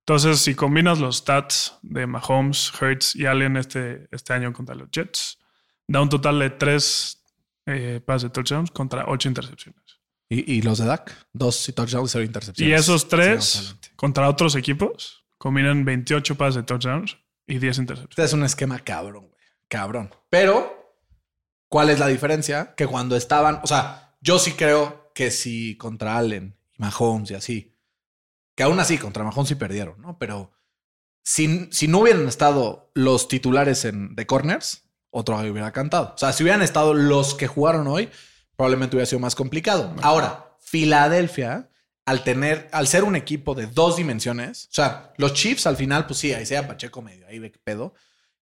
Entonces, 0.00 0.40
si 0.40 0.56
combinas 0.56 0.98
los 0.98 1.18
stats 1.18 1.78
de 1.82 2.06
Mahomes, 2.06 2.72
Hertz 2.80 3.14
y 3.14 3.26
Allen 3.26 3.56
este, 3.56 4.08
este 4.10 4.32
año 4.32 4.52
contra 4.52 4.74
los 4.74 4.90
Jets, 4.90 5.38
da 5.86 6.00
un 6.00 6.08
total 6.08 6.40
de 6.40 6.50
tres 6.50 7.22
eh, 7.66 8.00
pases 8.04 8.24
de 8.24 8.30
touchdowns 8.30 8.72
contra 8.72 9.04
ocho 9.06 9.28
intercepciones. 9.28 9.80
¿Y, 10.28 10.54
y 10.54 10.62
los 10.62 10.78
de 10.78 10.86
Dak? 10.86 11.12
Dos 11.32 11.72
touchdowns 11.74 12.10
y 12.10 12.12
cero 12.12 12.24
intercepciones. 12.24 12.70
Y 12.70 12.74
esos 12.74 13.08
tres 13.08 13.76
contra 13.94 14.28
otros 14.28 14.56
equipos 14.56 15.24
combinan 15.38 15.84
28 15.84 16.36
pases 16.36 16.56
de 16.56 16.62
touchdowns 16.64 17.16
y 17.46 17.58
10 17.58 17.78
intercepciones. 17.78 18.10
Este 18.10 18.24
es 18.24 18.32
un 18.32 18.44
esquema 18.44 18.78
cabrón, 18.78 19.28
güey. 19.28 19.42
Cabrón. 19.68 20.14
Pero, 20.28 20.96
¿cuál 21.68 21.90
es 21.90 21.98
la 21.98 22.06
diferencia? 22.06 22.74
Que 22.76 22.86
cuando 22.86 23.16
estaban, 23.16 23.60
o 23.62 23.66
sea, 23.66 24.16
yo 24.20 24.38
sí 24.38 24.52
creo 24.52 24.99
que 25.20 25.30
si 25.30 25.76
contra 25.76 26.16
Allen 26.16 26.56
y 26.72 26.80
Mahomes 26.80 27.30
y 27.30 27.34
así, 27.34 27.74
que 28.54 28.62
aún 28.62 28.80
así 28.80 28.96
contra 28.96 29.22
Mahomes 29.22 29.50
sí 29.50 29.54
perdieron, 29.54 30.00
¿no? 30.00 30.18
Pero 30.18 30.50
si, 31.22 31.68
si 31.70 31.88
no 31.88 31.98
hubieran 31.98 32.26
estado 32.26 32.90
los 32.94 33.28
titulares 33.28 33.84
en, 33.84 34.14
de 34.14 34.26
corners, 34.26 34.84
otro 35.10 35.36
hubiera 35.36 35.72
cantado. 35.72 36.14
O 36.14 36.16
sea, 36.16 36.32
si 36.32 36.42
hubieran 36.42 36.62
estado 36.62 36.94
los 36.94 37.34
que 37.34 37.48
jugaron 37.48 37.86
hoy, 37.86 38.08
probablemente 38.56 38.96
hubiera 38.96 39.04
sido 39.04 39.20
más 39.20 39.34
complicado. 39.34 39.94
Ahora, 40.00 40.56
Filadelfia, 40.58 41.68
al 42.06 42.24
tener, 42.24 42.70
al 42.72 42.86
ser 42.86 43.04
un 43.04 43.14
equipo 43.14 43.54
de 43.54 43.66
dos 43.66 43.98
dimensiones, 43.98 44.68
o 44.70 44.72
sea, 44.72 45.12
los 45.18 45.34
Chiefs 45.34 45.66
al 45.66 45.76
final, 45.76 46.06
pues 46.06 46.18
sí, 46.18 46.32
ahí 46.32 46.46
sea 46.46 46.66
Pacheco 46.66 47.02
medio, 47.02 47.26
ahí 47.26 47.38
ve 47.38 47.52
qué 47.52 47.60
pedo. 47.62 47.92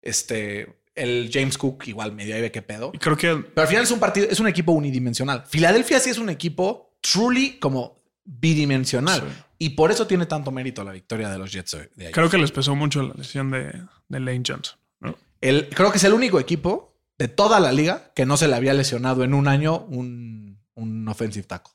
Este, 0.03 0.79
el 0.97 1.29
James 1.31 1.57
Cook 1.57 1.87
igual 1.87 2.11
medio, 2.11 2.35
ahí 2.35 2.41
ve 2.41 2.51
qué 2.51 2.61
pedo. 2.61 2.91
Y 2.93 2.97
creo 2.97 3.15
que 3.15 3.35
Pero 3.35 3.61
al 3.61 3.67
final 3.67 3.83
es 3.83 3.91
un 3.91 3.99
partido, 3.99 4.27
es 4.29 4.39
un 4.39 4.47
equipo 4.47 4.71
unidimensional. 4.73 5.43
Filadelfia 5.47 5.99
sí 5.99 6.09
es 6.09 6.17
un 6.17 6.29
equipo 6.29 6.97
truly 7.01 7.59
como 7.59 7.97
bidimensional. 8.25 9.21
Sí. 9.21 9.43
Y 9.59 9.69
por 9.71 9.91
eso 9.91 10.05
tiene 10.07 10.25
tanto 10.25 10.51
mérito 10.51 10.83
la 10.83 10.91
victoria 10.91 11.29
de 11.29 11.37
los 11.37 11.51
Jets 11.51 11.71
de 11.71 11.89
ayer. 11.97 12.11
creo 12.11 12.29
que 12.29 12.37
les 12.37 12.51
pesó 12.51 12.75
mucho 12.75 13.01
la 13.03 13.13
lesión 13.15 13.49
de, 13.51 13.71
de 14.07 14.19
Lane 14.19 14.43
Johnson. 14.45 14.77
¿no? 14.99 15.15
El- 15.41 15.69
creo 15.69 15.91
que 15.91 15.97
es 15.97 16.03
el 16.03 16.13
único 16.13 16.39
equipo 16.39 16.95
de 17.17 17.27
toda 17.27 17.59
la 17.59 17.71
liga 17.71 18.11
que 18.15 18.25
no 18.25 18.37
se 18.37 18.47
le 18.47 18.55
había 18.55 18.73
lesionado 18.73 19.23
en 19.23 19.33
un 19.33 19.47
año 19.47 19.79
un, 19.89 20.59
un 20.75 21.07
offensive 21.07 21.47
tackle. 21.47 21.73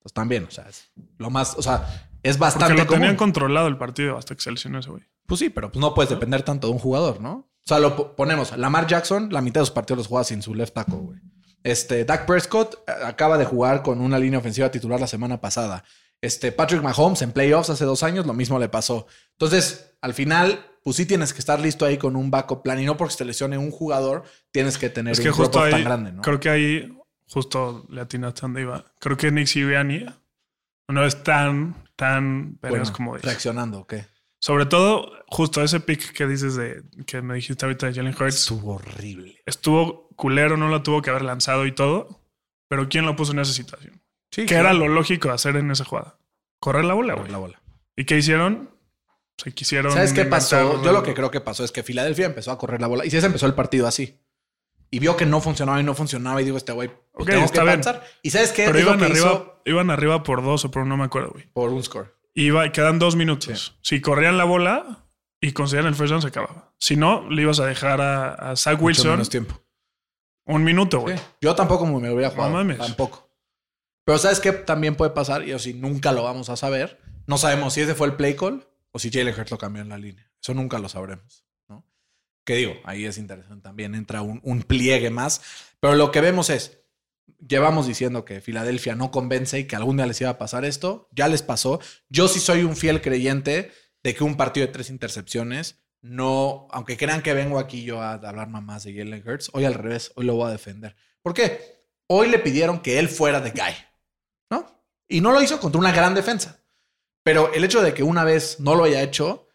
Pues 0.00 0.12
también, 0.12 0.44
o 0.44 0.50
sea, 0.50 0.66
es 0.68 0.90
lo 1.18 1.30
más, 1.30 1.54
o 1.56 1.62
sea, 1.62 2.08
es 2.22 2.36
Porque 2.36 2.38
bastante 2.38 2.74
lo 2.74 2.86
común. 2.86 3.00
tenían 3.00 3.16
controlado 3.16 3.66
el 3.68 3.76
partido 3.78 4.16
hasta 4.18 4.34
que 4.34 4.42
se 4.42 4.50
lesionó 4.52 4.78
ese 4.78 4.90
güey. 4.90 5.02
Pues 5.26 5.40
sí, 5.40 5.48
pero 5.50 5.72
pues 5.72 5.80
no 5.80 5.94
puedes 5.94 6.10
depender 6.10 6.42
tanto 6.42 6.66
de 6.68 6.74
un 6.74 6.78
jugador, 6.78 7.20
¿no? 7.20 7.50
O 7.64 7.68
sea, 7.68 7.78
lo 7.78 7.96
po- 7.96 8.14
ponemos. 8.16 8.56
Lamar 8.56 8.86
Jackson, 8.86 9.28
la 9.32 9.40
mitad 9.40 9.60
de 9.62 9.66
sus 9.66 9.74
partidos 9.74 9.98
los 9.98 10.06
juega 10.08 10.24
sin 10.24 10.42
su 10.42 10.54
left 10.54 10.74
tackle, 10.74 10.96
güey. 10.96 11.18
Este, 11.62 12.04
Dak 12.04 12.26
Prescott 12.26 12.74
eh, 12.86 12.92
acaba 13.04 13.38
de 13.38 13.46
jugar 13.46 13.82
con 13.82 14.00
una 14.00 14.18
línea 14.18 14.38
ofensiva 14.38 14.70
titular 14.70 15.00
la 15.00 15.06
semana 15.06 15.40
pasada. 15.40 15.82
Este, 16.20 16.52
Patrick 16.52 16.82
Mahomes 16.82 17.22
en 17.22 17.32
playoffs 17.32 17.70
hace 17.70 17.84
dos 17.86 18.02
años, 18.02 18.26
lo 18.26 18.34
mismo 18.34 18.58
le 18.58 18.68
pasó. 18.68 19.06
Entonces, 19.32 19.94
al 20.02 20.12
final, 20.12 20.64
pues 20.82 20.96
sí 20.96 21.06
tienes 21.06 21.32
que 21.32 21.38
estar 21.38 21.58
listo 21.60 21.86
ahí 21.86 21.96
con 21.96 22.16
un 22.16 22.30
backup 22.30 22.62
plan 22.62 22.78
y 22.80 22.84
no 22.84 22.96
porque 22.98 23.12
se 23.12 23.18
te 23.18 23.24
lesione 23.24 23.56
un 23.56 23.70
jugador, 23.70 24.24
tienes 24.50 24.76
que 24.76 24.90
tener 24.90 25.12
Es 25.12 25.18
un 25.20 25.24
que 25.24 25.30
justo 25.30 25.58
drop-off 25.58 25.64
ahí, 25.66 25.72
tan 25.72 25.84
grande, 25.84 26.12
¿no? 26.12 26.20
creo 26.22 26.38
que 26.40 26.50
ahí, 26.50 26.98
justo 27.28 27.86
le 27.88 28.02
atinaste 28.02 28.42
donde 28.42 28.60
iba. 28.60 28.84
Creo 29.00 29.16
que 29.16 29.30
Nick 29.30 29.46
Sirianni 29.46 30.04
no 30.88 31.04
es 31.06 31.22
tan, 31.22 31.74
tan 31.96 32.58
Bueno, 32.60 32.84
como 32.92 33.16
reaccionando, 33.16 33.80
¿o 33.80 33.86
¿qué? 33.86 34.06
Sobre 34.44 34.66
todo, 34.66 35.10
justo 35.28 35.62
ese 35.62 35.80
pick 35.80 36.12
que 36.12 36.26
dices 36.26 36.54
de, 36.54 36.82
que 37.06 37.22
me 37.22 37.34
dijiste 37.34 37.64
ahorita 37.64 37.86
de 37.86 37.94
Jalen 37.94 38.14
Hurts, 38.14 38.42
Estuvo 38.42 38.74
horrible. 38.74 39.40
estuvo 39.46 40.08
culero, 40.16 40.58
no 40.58 40.68
lo 40.68 40.82
tuvo 40.82 41.00
que 41.00 41.08
haber 41.08 41.22
lanzado 41.22 41.64
y 41.64 41.72
todo, 41.72 42.20
pero 42.68 42.90
¿quién 42.90 43.06
lo 43.06 43.16
puso 43.16 43.32
en 43.32 43.38
esa 43.38 43.54
situación? 43.54 44.02
Sí, 44.30 44.44
¿Qué 44.44 44.56
era 44.56 44.74
lo 44.74 44.86
lógico 44.88 45.28
de 45.28 45.34
hacer 45.34 45.56
en 45.56 45.70
esa 45.70 45.86
jugada? 45.86 46.18
Correr 46.60 46.84
la 46.84 46.92
bola, 46.92 47.14
güey. 47.14 47.30
la 47.30 47.38
bola. 47.38 47.62
¿Y 47.96 48.04
qué 48.04 48.18
hicieron? 48.18 48.68
Se 49.38 49.52
quisieron. 49.52 49.90
¿Sabes 49.92 50.12
qué 50.12 50.26
pasó? 50.26 50.84
Yo 50.84 50.92
lo 50.92 51.02
que 51.02 51.14
creo 51.14 51.30
que 51.30 51.40
pasó 51.40 51.64
es 51.64 51.72
que 51.72 51.82
Filadelfia 51.82 52.26
empezó 52.26 52.52
a 52.52 52.58
correr 52.58 52.82
la 52.82 52.86
bola 52.86 53.06
y 53.06 53.10
sí 53.10 53.18
se 53.18 53.26
empezó 53.26 53.46
el 53.46 53.54
partido 53.54 53.86
así. 53.86 54.20
Y 54.90 54.98
vio 54.98 55.16
que 55.16 55.24
no 55.24 55.40
funcionaba 55.40 55.80
y 55.80 55.84
no 55.84 55.94
funcionaba 55.94 56.42
y 56.42 56.44
digo, 56.44 56.58
este 56.58 56.72
güey, 56.72 56.90
pues 57.12 57.26
Ok, 57.26 57.30
tengo 57.30 57.50
que 57.50 57.60
pensar. 57.62 58.04
¿Y 58.20 58.28
sabes 58.28 58.52
qué? 58.52 58.66
Pero 58.66 58.78
es 58.78 58.84
lo 58.84 58.90
iban 58.90 58.98
que 58.98 59.06
arriba, 59.06 59.30
hizo 59.30 59.62
iban 59.64 59.90
arriba 59.90 60.22
por 60.22 60.42
dos 60.42 60.66
o 60.66 60.70
por 60.70 60.84
no 60.84 60.98
me 60.98 61.04
acuerdo, 61.04 61.30
güey. 61.30 61.46
por 61.54 61.70
un 61.70 61.82
score. 61.82 62.13
Iba, 62.34 62.70
quedan 62.72 62.98
dos 62.98 63.16
minutos. 63.16 63.78
Si 63.82 64.00
corrían 64.00 64.36
la 64.38 64.44
bola, 64.44 65.06
y 65.40 65.52
conseguían 65.52 65.86
el 65.86 65.94
first 65.94 66.10
down, 66.10 66.22
se 66.22 66.28
acababa. 66.28 66.72
Si 66.78 66.96
no, 66.96 67.28
le 67.30 67.42
ibas 67.42 67.60
a 67.60 67.66
dejar 67.66 68.00
a, 68.00 68.32
a 68.32 68.56
Zach 68.56 68.74
Mucho 68.74 68.84
Wilson 68.86 69.10
menos 69.12 69.28
tiempo. 69.28 69.62
un 70.46 70.64
minuto, 70.64 71.00
güey. 71.00 71.18
Sí. 71.18 71.24
Yo 71.42 71.54
tampoco 71.54 71.86
me 71.86 72.08
lo 72.08 72.14
hubiera 72.14 72.30
jugado. 72.30 72.50
No 72.50 72.56
mames. 72.56 72.78
Tampoco. 72.78 73.30
Pero 74.04 74.18
¿sabes 74.18 74.40
qué 74.40 74.52
también 74.52 74.96
puede 74.96 75.12
pasar? 75.12 75.46
Y 75.46 75.50
eso 75.50 75.60
sí, 75.60 75.74
nunca 75.74 76.12
lo 76.12 76.22
vamos 76.24 76.48
a 76.48 76.56
saber. 76.56 77.00
No 77.26 77.38
sabemos 77.38 77.74
si 77.74 77.82
ese 77.82 77.94
fue 77.94 78.06
el 78.06 78.14
play 78.14 78.36
call 78.36 78.66
o 78.90 78.98
si 78.98 79.10
Jalen 79.10 79.34
Hurts 79.38 79.50
lo 79.50 79.58
cambió 79.58 79.82
en 79.82 79.88
la 79.88 79.98
línea. 79.98 80.30
Eso 80.42 80.54
nunca 80.54 80.78
lo 80.78 80.88
sabremos. 80.88 81.44
¿no? 81.68 81.86
Que 82.44 82.56
digo, 82.56 82.74
ahí 82.84 83.04
es 83.04 83.16
interesante 83.18 83.62
también. 83.62 83.94
Entra 83.94 84.22
un, 84.22 84.40
un 84.44 84.62
pliegue 84.62 85.10
más. 85.10 85.42
Pero 85.80 85.94
lo 85.94 86.10
que 86.10 86.20
vemos 86.20 86.50
es, 86.50 86.83
llevamos 87.46 87.86
diciendo 87.86 88.24
que 88.24 88.40
Filadelfia 88.40 88.94
no 88.94 89.10
convence 89.10 89.58
y 89.58 89.64
que 89.64 89.76
algún 89.76 89.96
día 89.96 90.06
les 90.06 90.20
iba 90.20 90.30
a 90.30 90.38
pasar 90.38 90.64
esto. 90.64 91.08
Ya 91.12 91.28
les 91.28 91.42
pasó. 91.42 91.80
Yo 92.08 92.28
sí 92.28 92.40
soy 92.40 92.62
un 92.62 92.76
fiel 92.76 93.00
creyente 93.00 93.72
de 94.02 94.14
que 94.14 94.24
un 94.24 94.36
partido 94.36 94.66
de 94.66 94.72
tres 94.72 94.90
intercepciones 94.90 95.84
no, 96.04 96.68
aunque 96.70 96.98
crean 96.98 97.22
que 97.22 97.32
vengo 97.32 97.58
aquí 97.58 97.82
yo 97.82 98.02
a 98.02 98.12
hablar 98.12 98.48
mamás 98.48 98.84
de 98.84 98.94
Jalen 98.94 99.26
Hurts, 99.26 99.50
hoy 99.54 99.64
al 99.64 99.72
revés, 99.72 100.12
hoy 100.16 100.26
lo 100.26 100.34
voy 100.34 100.48
a 100.48 100.52
defender. 100.52 100.94
¿Por 101.22 101.32
qué? 101.32 101.86
Hoy 102.08 102.28
le 102.28 102.38
pidieron 102.38 102.80
que 102.80 102.98
él 102.98 103.08
fuera 103.08 103.40
de 103.40 103.52
guy, 103.52 103.72
¿no? 104.50 104.66
Y 105.08 105.22
no 105.22 105.32
lo 105.32 105.42
hizo 105.42 105.58
contra 105.58 105.78
una 105.78 105.92
gran 105.92 106.14
defensa. 106.14 106.62
Pero 107.22 107.54
el 107.54 107.64
hecho 107.64 107.80
de 107.80 107.94
que 107.94 108.02
una 108.02 108.22
vez 108.22 108.60
no 108.60 108.74
lo 108.74 108.84
haya 108.84 109.02
hecho, 109.02 109.48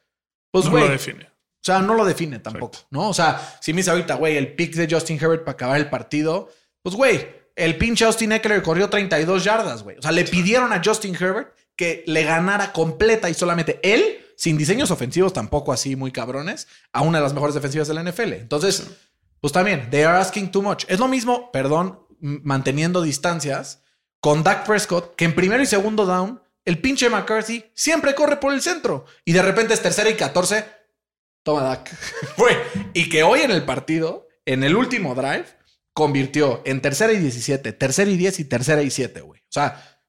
pues 0.50 0.66
no 0.66 0.80
lo 0.80 0.88
define. 0.88 1.26
o 1.26 1.62
sea, 1.62 1.82
no 1.82 1.94
lo 1.94 2.04
define 2.04 2.40
tampoco, 2.40 2.80
¿no? 2.90 3.10
O 3.10 3.14
sea, 3.14 3.60
si 3.62 3.72
me 3.72 3.78
dice 3.78 3.92
ahorita, 3.92 4.16
güey, 4.16 4.36
el 4.36 4.56
pick 4.56 4.74
de 4.74 4.88
Justin 4.90 5.20
Herbert 5.22 5.44
para 5.44 5.54
acabar 5.54 5.78
el 5.78 5.92
partido, 5.92 6.50
pues, 6.82 6.96
güey, 6.96 7.28
el 7.60 7.78
pinche 7.78 8.06
Austin 8.06 8.32
Eckler 8.32 8.64
corrió 8.64 8.90
32 8.90 9.44
yardas, 9.44 9.84
güey. 9.84 9.98
O 9.98 10.02
sea, 10.02 10.12
le 10.12 10.24
pidieron 10.24 10.72
a 10.72 10.82
Justin 10.84 11.14
Herbert 11.14 11.54
que 11.76 12.04
le 12.08 12.24
ganara 12.24 12.72
completa 12.72 13.30
y 13.30 13.34
solamente 13.34 13.80
él, 13.84 14.26
sin 14.38 14.58
diseños 14.58 14.92
ofensivos 14.92 15.34
tampoco 15.34 15.74
así 15.74 15.96
muy 15.96 16.12
cabrones, 16.12 16.68
a 16.94 17.02
una 17.02 17.18
de 17.18 17.24
las 17.24 17.34
mejores 17.34 17.56
defensivas 17.56 17.88
de 17.88 17.94
la 17.94 18.04
NFL. 18.04 18.34
Entonces, 18.34 18.88
pues 19.42 19.54
también, 19.54 19.90
they 19.90 20.04
are 20.04 20.18
asking 20.18 20.52
too 20.52 20.62
much. 20.62 20.86
Es 20.88 21.00
lo 21.00 21.08
mismo, 21.08 21.52
perdón, 21.52 22.00
manteniendo 22.20 23.02
distancias 23.02 23.84
con 24.22 24.44
Dak 24.44 24.66
Prescott, 24.66 25.16
que 25.16 25.26
en 25.26 25.36
primero 25.36 25.62
y 25.62 25.66
segundo 25.66 26.06
down, 26.06 26.42
el 26.66 26.80
pinche 26.80 27.10
McCarthy 27.10 27.66
siempre 27.74 28.16
corre 28.16 28.38
por 28.38 28.54
el 28.54 28.62
centro 28.62 29.06
y 29.26 29.34
de 29.34 29.42
repente 29.42 29.74
es 29.74 29.82
tercera 29.82 30.10
y 30.10 30.16
14. 30.16 30.66
Toma 31.44 31.62
Dak. 31.62 31.92
Y 32.94 33.10
que 33.10 33.24
hoy 33.24 33.42
en 33.42 33.52
el 33.52 33.64
partido, 33.64 34.28
en 34.46 34.64
el 34.64 34.76
último 34.76 35.16
drive, 35.16 35.46
convirtió 35.94 36.62
en 36.66 36.82
tercera 36.82 37.14
y 37.14 37.18
17, 37.20 37.74
tercera 37.74 38.10
y 38.10 38.18
10 38.18 38.40
y 38.40 38.46
tercera 38.46 38.82
y 38.82 38.90
7, 38.90 39.22
güey. 39.22 39.42
O 39.42 39.52
sea, 39.52 40.02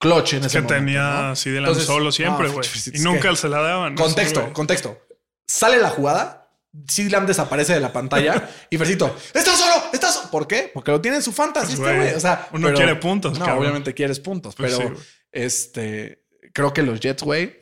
clutch 0.00 0.34
en 0.34 0.40
Es 0.40 0.46
ese 0.46 0.58
que 0.58 0.62
momento, 0.62 0.74
tenía 0.86 1.02
¿no? 1.02 1.30
a 1.30 1.36
CD 1.36 1.54
Lamb 1.56 1.66
Entonces, 1.68 1.86
solo 1.86 2.12
siempre, 2.12 2.46
no, 2.48 2.52
güey. 2.54 2.66
es 2.66 2.86
y 2.88 2.92
que- 2.92 2.98
nunca 3.00 3.34
se 3.36 3.48
la 3.48 3.60
daban. 3.60 3.94
Contexto, 3.94 4.40
güey. 4.42 4.52
contexto. 4.52 4.98
Sale 5.46 5.78
la 5.78 5.90
jugada, 5.90 6.50
CD 6.88 7.10
Lamb 7.10 7.26
desaparece 7.26 7.74
de 7.74 7.80
la 7.80 7.92
pantalla 7.92 8.48
y 8.70 8.76
Fercito, 8.78 9.14
¡estás 9.34 9.58
solo! 9.58 9.84
¿Estás 9.92 10.14
solo! 10.14 10.30
¿Por 10.30 10.46
qué? 10.48 10.70
Porque 10.74 10.90
lo 10.90 11.00
tiene 11.00 11.18
en 11.18 11.22
su 11.22 11.32
fantasy, 11.32 11.76
Pues, 11.76 11.90
este 11.90 11.96
güey. 11.96 12.14
O 12.14 12.20
sea, 12.20 12.48
uno 12.52 12.72
quiere 12.72 12.96
puntos, 12.96 13.38
No, 13.38 13.44
cabrón. 13.44 13.62
obviamente 13.62 13.94
quieres 13.94 14.18
puntos, 14.20 14.54
Pues 14.56 14.74
pero 14.76 14.96
sí, 14.96 15.02
este, 15.32 16.24
creo 16.52 16.72
que 16.72 16.82
los 16.82 16.98
Jets, 17.00 17.22
güey, 17.22 17.54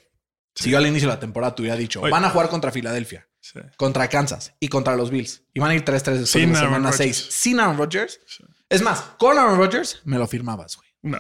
si 0.55 0.71
yo 0.71 0.79
al 0.79 0.87
inicio 0.87 1.09
de 1.09 1.15
la 1.15 1.21
temporada 1.21 1.55
te 1.55 1.63
hubiera 1.63 1.77
dicho, 1.77 2.01
Oye. 2.01 2.11
van 2.11 2.25
a 2.25 2.31
jugar 2.31 2.49
contra 2.49 2.71
Filadelfia, 2.71 3.29
Sí. 3.45 3.59
contra 3.77 4.09
Kansas 4.09 4.55
y 4.61 4.69
contra 4.69 4.95
los 4.95 5.11
Bills. 5.11 5.43
Y 5.53 5.59
van 5.59 5.73
a 5.73 5.75
ir 5.75 5.85
3-3 5.85 5.95
después 5.95 6.31
Sin 6.31 6.53
de 6.53 6.59
semana 6.61 6.91
Rodgers. 6.91 6.97
6. 6.97 7.17
Sin 7.31 7.59
Aaron 7.59 7.77
Rodgers. 7.77 8.21
Es 8.69 8.83
más, 8.83 9.01
con 9.19 9.37
Aaron 9.37 9.59
Rodgers 9.59 10.01
me 10.05 10.17
lo 10.17 10.29
firmabas, 10.29 10.77
güey. 10.77 10.89
No. 11.03 11.19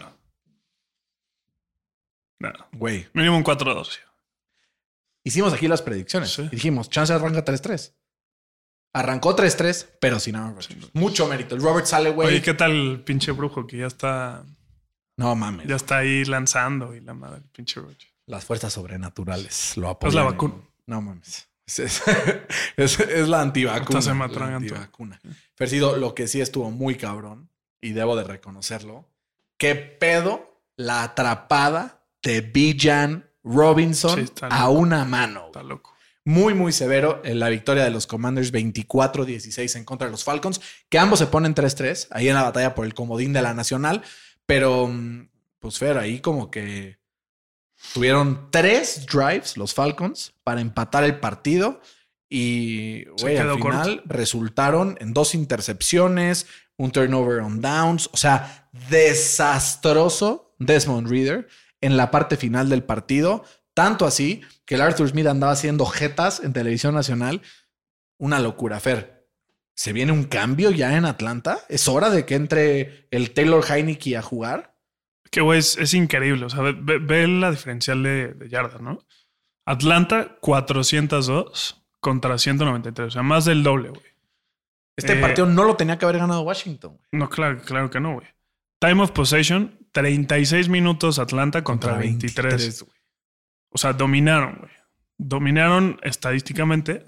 No. 2.39 2.53
Güey. 2.73 3.09
Mínimo 3.13 3.37
un 3.37 3.45
4-2. 3.45 3.99
Hicimos 5.25 5.53
aquí 5.53 5.67
las 5.67 5.83
predicciones. 5.83 6.33
Sí. 6.33 6.49
Dijimos, 6.51 6.89
chance 6.91 7.13
arranca 7.13 7.45
3-3. 7.45 7.93
Arrancó 8.95 9.35
3-3, 9.35 9.89
pero 10.01 10.21
sin 10.21 10.37
Aaron 10.37 10.55
Rodgers. 10.55 10.91
Mucho 10.95 11.27
mérito. 11.27 11.57
El 11.57 11.63
Robert 11.63 11.87
sale, 11.87 12.11
güey. 12.11 12.29
Oye, 12.29 12.41
¿qué 12.43 12.55
tal 12.55 12.71
el 12.71 13.01
pinche 13.03 13.33
brujo 13.33 13.67
que 13.67 13.79
ya 13.79 13.87
está, 13.87 14.45
No 15.17 15.35
mames. 15.35 15.67
ya 15.67 15.75
está 15.77 15.99
ahí 15.99 16.25
lanzando 16.25 16.95
y 16.95 17.01
la 17.01 17.15
madre, 17.15 17.39
el 17.39 17.51
pinche 17.51 17.81
Roger? 17.81 18.09
Las 18.27 18.45
fuerzas 18.45 18.73
sobrenaturales 18.73 19.77
lo 19.77 19.89
apoyan. 19.89 20.11
Es 20.11 20.15
la 20.15 20.23
vacuna. 20.23 20.55
No 20.87 21.01
mames. 21.03 21.49
Es, 22.77 22.99
es- 23.01 23.29
la 23.29 23.41
antivacuna. 23.41 23.99
Hasta 23.99 24.13
se 24.13 24.19
la 24.39 24.57
antivacuna. 24.57 25.21
Fercido, 25.55 25.97
lo 25.97 26.15
que 26.15 26.29
sí 26.29 26.41
estuvo 26.41 26.71
muy 26.71 26.97
cabrón, 26.97 27.49
y 27.81 27.93
debo 27.93 28.17
de 28.17 28.25
reconocerlo, 28.25 29.09
qué 29.59 29.75
pedo 29.75 30.61
la 30.77 31.03
atrapada 31.03 32.05
de 32.23 32.41
Bijan 32.41 33.29
Robinson 33.45 34.27
Sí, 34.27 34.33
a 34.43 34.69
una 34.69 35.05
mano. 35.05 35.47
Está 35.47 35.63
loco. 35.63 35.93
Muy, 36.25 36.55
muy 36.55 36.73
severo 36.73 37.21
en 37.25 37.41
la 37.41 37.49
victoria 37.49 37.83
de 37.83 37.91
los 37.91 38.07
Commanders 38.07 38.53
24-16 38.53 39.75
en 39.77 39.85
contra 39.85 40.07
de 40.07 40.13
los 40.13 40.23
Falcons, 40.23 40.61
que 40.89 40.99
ambos 41.01 41.19
se 41.19 41.27
ponen 41.27 41.55
3-3 41.55 42.07
ahí 42.11 42.29
en 42.29 42.35
la 42.37 42.45
batalla 42.45 42.75
por 42.77 42.87
el 42.87 42.95
comodín 42.95 43.33
de 43.33 43.43
la 43.43 43.55
Nacional. 43.55 44.03
Pero, 44.47 44.87
mm, 44.87 45.29
pues, 45.59 45.79
Fer, 45.79 45.99
ahí 45.99 46.21
como 46.21 46.51
que 46.51 46.99
tuvieron 47.93 48.49
tres 48.51 49.07
drives 49.07 49.57
los 49.57 49.75
Falcons 49.75 50.33
para 50.45 50.61
empatar 50.61 51.05
el 51.05 51.19
partido. 51.19 51.81
Y, 52.29 53.07
al 53.09 53.59
final 53.59 53.59
corto. 53.61 54.03
resultaron 54.07 54.97
en 55.01 55.13
dos 55.13 55.35
intercepciones, 55.35 56.47
un 56.79 56.91
turnover 56.91 57.41
on 57.41 57.61
downs. 57.61 58.09
O 58.13 58.17
sea, 58.17 58.69
desastroso 58.89 60.55
Desmond 60.59 61.09
Reader 61.09 61.49
en 61.81 61.97
la 61.97 62.11
parte 62.11 62.37
final 62.37 62.69
del 62.71 62.85
partido. 62.85 63.45
Tanto 63.75 64.07
así 64.07 64.43
que 64.65 64.77
el 64.77 64.81
Arthur 64.81 65.09
Smith 65.09 65.27
andaba 65.27 65.53
haciendo 65.53 65.85
jetas 65.87 66.41
en 66.41 66.53
televisión 66.53 66.95
nacional. 66.95 67.43
Una 68.19 68.39
locura, 68.39 68.81
Fer. 68.81 69.29
¿Se 69.75 69.93
viene 69.93 70.13
un 70.13 70.25
cambio 70.25 70.71
ya 70.71 70.97
en 70.97 71.05
Atlanta? 71.05 71.61
¿Es 71.69 71.89
hora 71.89 72.11
de 72.11 72.25
que 72.25 72.35
entre 72.35 73.09
el 73.11 73.33
Taylor 73.33 73.65
Heineke 73.69 74.17
a 74.17 74.23
jugar? 74.23 74.72
Que, 75.33 75.41
güey, 75.41 75.59
es, 75.59 75.77
es 75.79 75.95
increíble. 75.95 76.45
O 76.45 76.51
sea, 76.51 76.61
ve, 76.63 77.27
la 77.27 77.51
diferencial 77.51 78.03
de, 78.03 78.35
de 78.35 78.49
yardas, 78.49 78.81
¿no? 78.81 79.01
Atlanta, 79.67 80.37
402 80.41 81.83
contra 82.01 82.37
193. 82.39 83.07
O 83.09 83.11
sea, 83.11 83.23
más 83.23 83.45
del 83.47 83.63
doble, 83.63 83.89
güey. 83.91 84.03
Este 84.97 85.15
Eh, 85.15 85.21
partido 85.21 85.47
no 85.47 85.65
lo 85.65 85.75
tenía 85.77 85.99
que 85.99 86.05
haber 86.05 86.19
ganado 86.19 86.43
Washington. 86.43 86.97
güey. 86.99 87.09
No, 87.13 87.31
claro, 87.31 87.61
claro 87.63 87.89
que 87.91 87.99
no, 87.99 88.15
güey. 88.15 88.27
Time 88.79 89.03
of 89.03 89.13
possession, 89.13 89.79
36 89.93 90.69
minutos 90.69 91.19
Atlanta 91.19 91.65
contra, 91.65 91.97
23. 91.97 92.83
güey. 92.83 92.97
O 93.71 93.79
sea, 93.79 93.95
dominaron, 93.95 94.57
güey. 94.59 94.73
Dominaron 95.17 95.99
estadísticamente, 96.03 97.07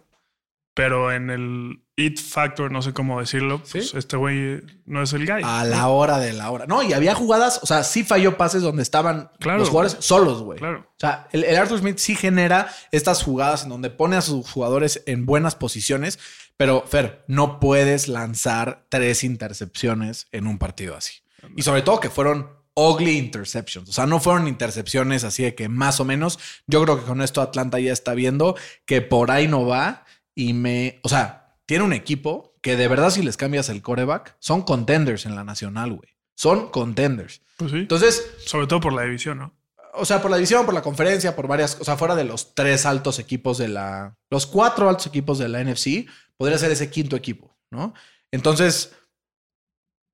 pero 0.74 1.12
en 1.12 1.30
el 1.30 1.84
it 1.96 2.20
factor, 2.20 2.70
no 2.72 2.82
sé 2.82 2.92
cómo 2.92 3.20
decirlo, 3.20 3.62
pues 3.70 3.90
¿Sí? 3.90 3.96
este 3.96 4.16
güey 4.16 4.60
no 4.84 5.02
es 5.02 5.12
el 5.12 5.24
guy. 5.24 5.42
A 5.44 5.64
la 5.64 5.87
hora 5.88 6.18
de 6.18 6.32
la 6.32 6.50
hora. 6.50 6.66
No, 6.66 6.82
y 6.82 6.92
había 6.92 7.14
jugadas, 7.14 7.60
o 7.62 7.66
sea, 7.66 7.84
sí 7.84 8.02
falló 8.02 8.37
pases 8.37 8.62
donde 8.62 8.82
estaban 8.82 9.30
Claro, 9.38 9.60
los 9.60 9.68
jugadores 9.70 9.96
solos, 10.00 10.42
güey. 10.42 10.58
Claro. 10.58 10.80
O 10.80 10.98
sea, 10.98 11.28
el, 11.30 11.44
el 11.44 11.56
Arthur 11.56 11.78
Smith 11.78 11.98
sí 11.98 12.16
genera 12.16 12.68
estas 12.90 13.22
jugadas 13.22 13.62
en 13.62 13.68
donde 13.68 13.90
pone 13.90 14.16
a 14.16 14.20
sus 14.20 14.50
jugadores 14.50 15.02
en 15.06 15.26
buenas 15.26 15.54
posiciones, 15.54 16.18
pero 16.56 16.84
Fer, 16.87 17.24
no 17.28 17.60
puedes 17.60 18.08
lanzar 18.08 18.87
tres 18.88 19.22
intercepciones 19.22 20.26
en 20.32 20.48
un 20.48 20.58
partido 20.58 20.96
así. 20.96 21.14
Y 21.56 21.62
sobre 21.62 21.82
todo 21.82 22.00
que 22.00 22.10
fueron 22.10 22.48
ugly 22.74 23.16
interceptions. 23.16 23.88
O 23.88 23.92
sea, 23.92 24.06
no 24.06 24.20
fueron 24.20 24.48
intercepciones 24.48 25.24
así 25.24 25.44
de 25.44 25.54
que 25.54 25.68
más 25.68 26.00
o 26.00 26.04
menos. 26.04 26.38
Yo 26.66 26.82
creo 26.82 26.98
que 26.98 27.06
con 27.06 27.22
esto 27.22 27.40
Atlanta 27.40 27.78
ya 27.78 27.92
está 27.92 28.14
viendo 28.14 28.56
que 28.84 29.00
por 29.00 29.30
ahí 29.30 29.46
no 29.48 29.66
va 29.66 30.04
y 30.35 30.53
me, 30.53 31.01
o 31.03 31.09
sea, 31.09 31.57
tiene 31.66 31.85
un 31.85 31.92
equipo 31.92 32.55
que 32.61 32.77
de 32.77 32.88
verdad 32.88 33.11
si 33.11 33.23
les 33.23 33.37
cambias 33.37 33.68
el 33.68 33.83
coreback, 33.83 34.37
son 34.38 34.62
contenders 34.62 35.27
en 35.27 35.35
la 35.35 35.44
nacional, 35.44 35.92
güey. 35.92 36.16
Son 36.35 36.70
contenders. 36.70 37.42
Pues 37.57 37.70
sí. 37.70 37.79
Entonces, 37.79 38.35
Sobre 38.44 38.66
todo 38.66 38.81
por 38.81 38.92
la 38.92 39.03
división, 39.03 39.38
¿no? 39.38 39.55
o 39.97 40.05
sea, 40.05 40.20
por 40.20 40.31
la 40.31 40.37
división, 40.37 40.64
por 40.64 40.75
la 40.75 40.83
conferencia, 40.83 41.37
por 41.37 41.47
varias, 41.47 41.79
o 41.81 41.85
sea, 41.85 41.97
fuera 41.97 42.14
de 42.14 42.25
los 42.25 42.55
tres 42.55 42.87
altos 42.87 43.18
equipos 43.18 43.59
de 43.59 43.68
la, 43.68 44.16
los 44.31 44.47
cuatro 44.47 44.88
altos 44.88 45.07
equipos 45.07 45.38
de 45.38 45.49
la 45.49 45.62
NFC, 45.62 46.09
podría 46.37 46.59
ser 46.59 46.70
ese 46.70 46.90
quinto 46.90 47.16
equipo, 47.16 47.57
¿no? 47.70 47.94
Entonces, 48.31 48.92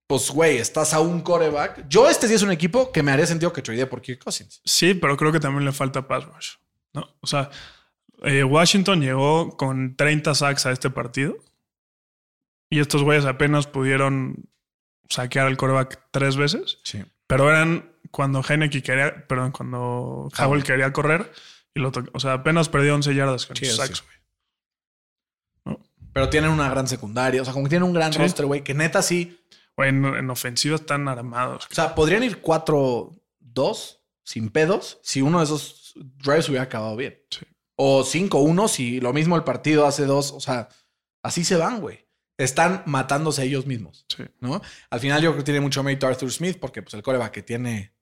pues, 0.06 0.30
güey, 0.30 0.58
estás 0.58 0.92
a 0.92 1.00
un 1.00 1.20
coreback. 1.22 1.88
Yo 1.88 2.08
este 2.08 2.28
sí 2.28 2.34
es 2.34 2.42
un 2.42 2.50
equipo 2.50 2.92
que 2.92 3.02
me 3.02 3.12
haría 3.12 3.26
sentido 3.26 3.52
que 3.52 3.62
trade 3.62 3.86
por 3.86 4.02
Kirk 4.02 4.22
Cousins. 4.22 4.60
Sí, 4.64 4.94
pero 4.94 5.16
creo 5.16 5.32
que 5.32 5.40
también 5.40 5.64
le 5.64 5.72
falta 5.72 6.06
pass 6.06 6.24
rush. 6.24 6.50
¿no? 6.92 7.16
O 7.20 7.26
sea, 7.26 7.50
eh, 8.22 8.44
Washington 8.44 9.00
llegó 9.00 9.56
con 9.56 9.96
30 9.96 10.34
sacks 10.34 10.66
a 10.66 10.72
este 10.72 10.90
partido 10.90 11.36
y 12.68 12.78
estos 12.80 13.02
güeyes 13.02 13.24
apenas 13.24 13.66
pudieron 13.66 14.48
saquear 15.08 15.46
al 15.46 15.56
coreback 15.56 16.08
tres 16.10 16.36
veces, 16.36 16.78
Sí. 16.84 17.04
pero 17.26 17.48
eran 17.50 17.92
cuando 18.10 18.42
Heineke 18.48 18.82
quería, 18.82 19.26
perdón, 19.26 19.52
cuando 19.52 19.78
Howell 19.78 20.32
Howell. 20.38 20.62
quería 20.64 20.92
correr 20.92 21.32
y 21.74 21.80
lo 21.80 21.92
o 22.12 22.20
sea, 22.20 22.34
apenas 22.34 22.68
perdió 22.68 22.94
11 22.94 23.14
yardas 23.14 23.46
con 23.46 23.56
Sí, 23.56 23.66
sacks, 23.66 24.02
güey. 24.04 25.78
Pero 26.12 26.28
tienen 26.28 26.50
una 26.50 26.68
gran 26.68 26.88
secundaria, 26.88 27.40
o 27.40 27.44
sea, 27.44 27.52
como 27.54 27.66
que 27.66 27.70
tienen 27.70 27.86
un 27.88 27.94
gran 27.94 28.12
Sí. 28.12 28.18
roster, 28.18 28.46
güey, 28.46 28.64
que 28.64 28.74
neta 28.74 29.00
sí. 29.02 29.40
Güey, 29.76 29.90
en, 29.90 30.04
en 30.04 30.28
ofensiva 30.30 30.74
están 30.74 31.06
armados. 31.08 31.66
O 31.70 31.74
sea, 31.74 31.94
podrían 31.94 32.24
ir 32.24 32.40
4-2 32.42 33.98
sin 34.24 34.50
pedos 34.50 34.98
si 35.02 35.22
uno 35.22 35.38
de 35.38 35.44
esos 35.44 35.92
drives 35.94 36.48
hubiera 36.48 36.64
acabado 36.64 36.96
bien. 36.96 37.16
Sí. 37.30 37.46
O 37.82 38.04
5-1 38.04 38.68
si 38.68 39.00
lo 39.00 39.12
mismo 39.14 39.36
el 39.36 39.44
partido 39.44 39.86
hace 39.86 40.04
dos. 40.04 40.32
O 40.32 40.40
sea, 40.40 40.68
así 41.22 41.44
se 41.44 41.56
van, 41.56 41.80
güey. 41.80 42.06
Están 42.36 42.82
matándose 42.86 43.42
ellos 43.44 43.64
mismos, 43.66 44.04
Sí. 44.14 44.24
¿no? 44.40 44.60
Al 44.90 45.00
final 45.00 45.22
yo 45.22 45.30
creo 45.30 45.38
que 45.38 45.44
tiene 45.44 45.60
mucho 45.60 45.82
mérito 45.82 46.06
Arthur 46.06 46.30
Smith 46.32 46.58
porque 46.60 46.82
pues 46.82 46.92
el 46.94 47.02
coreback 47.02 47.32
que 47.32 47.42
tiene, 47.42 47.94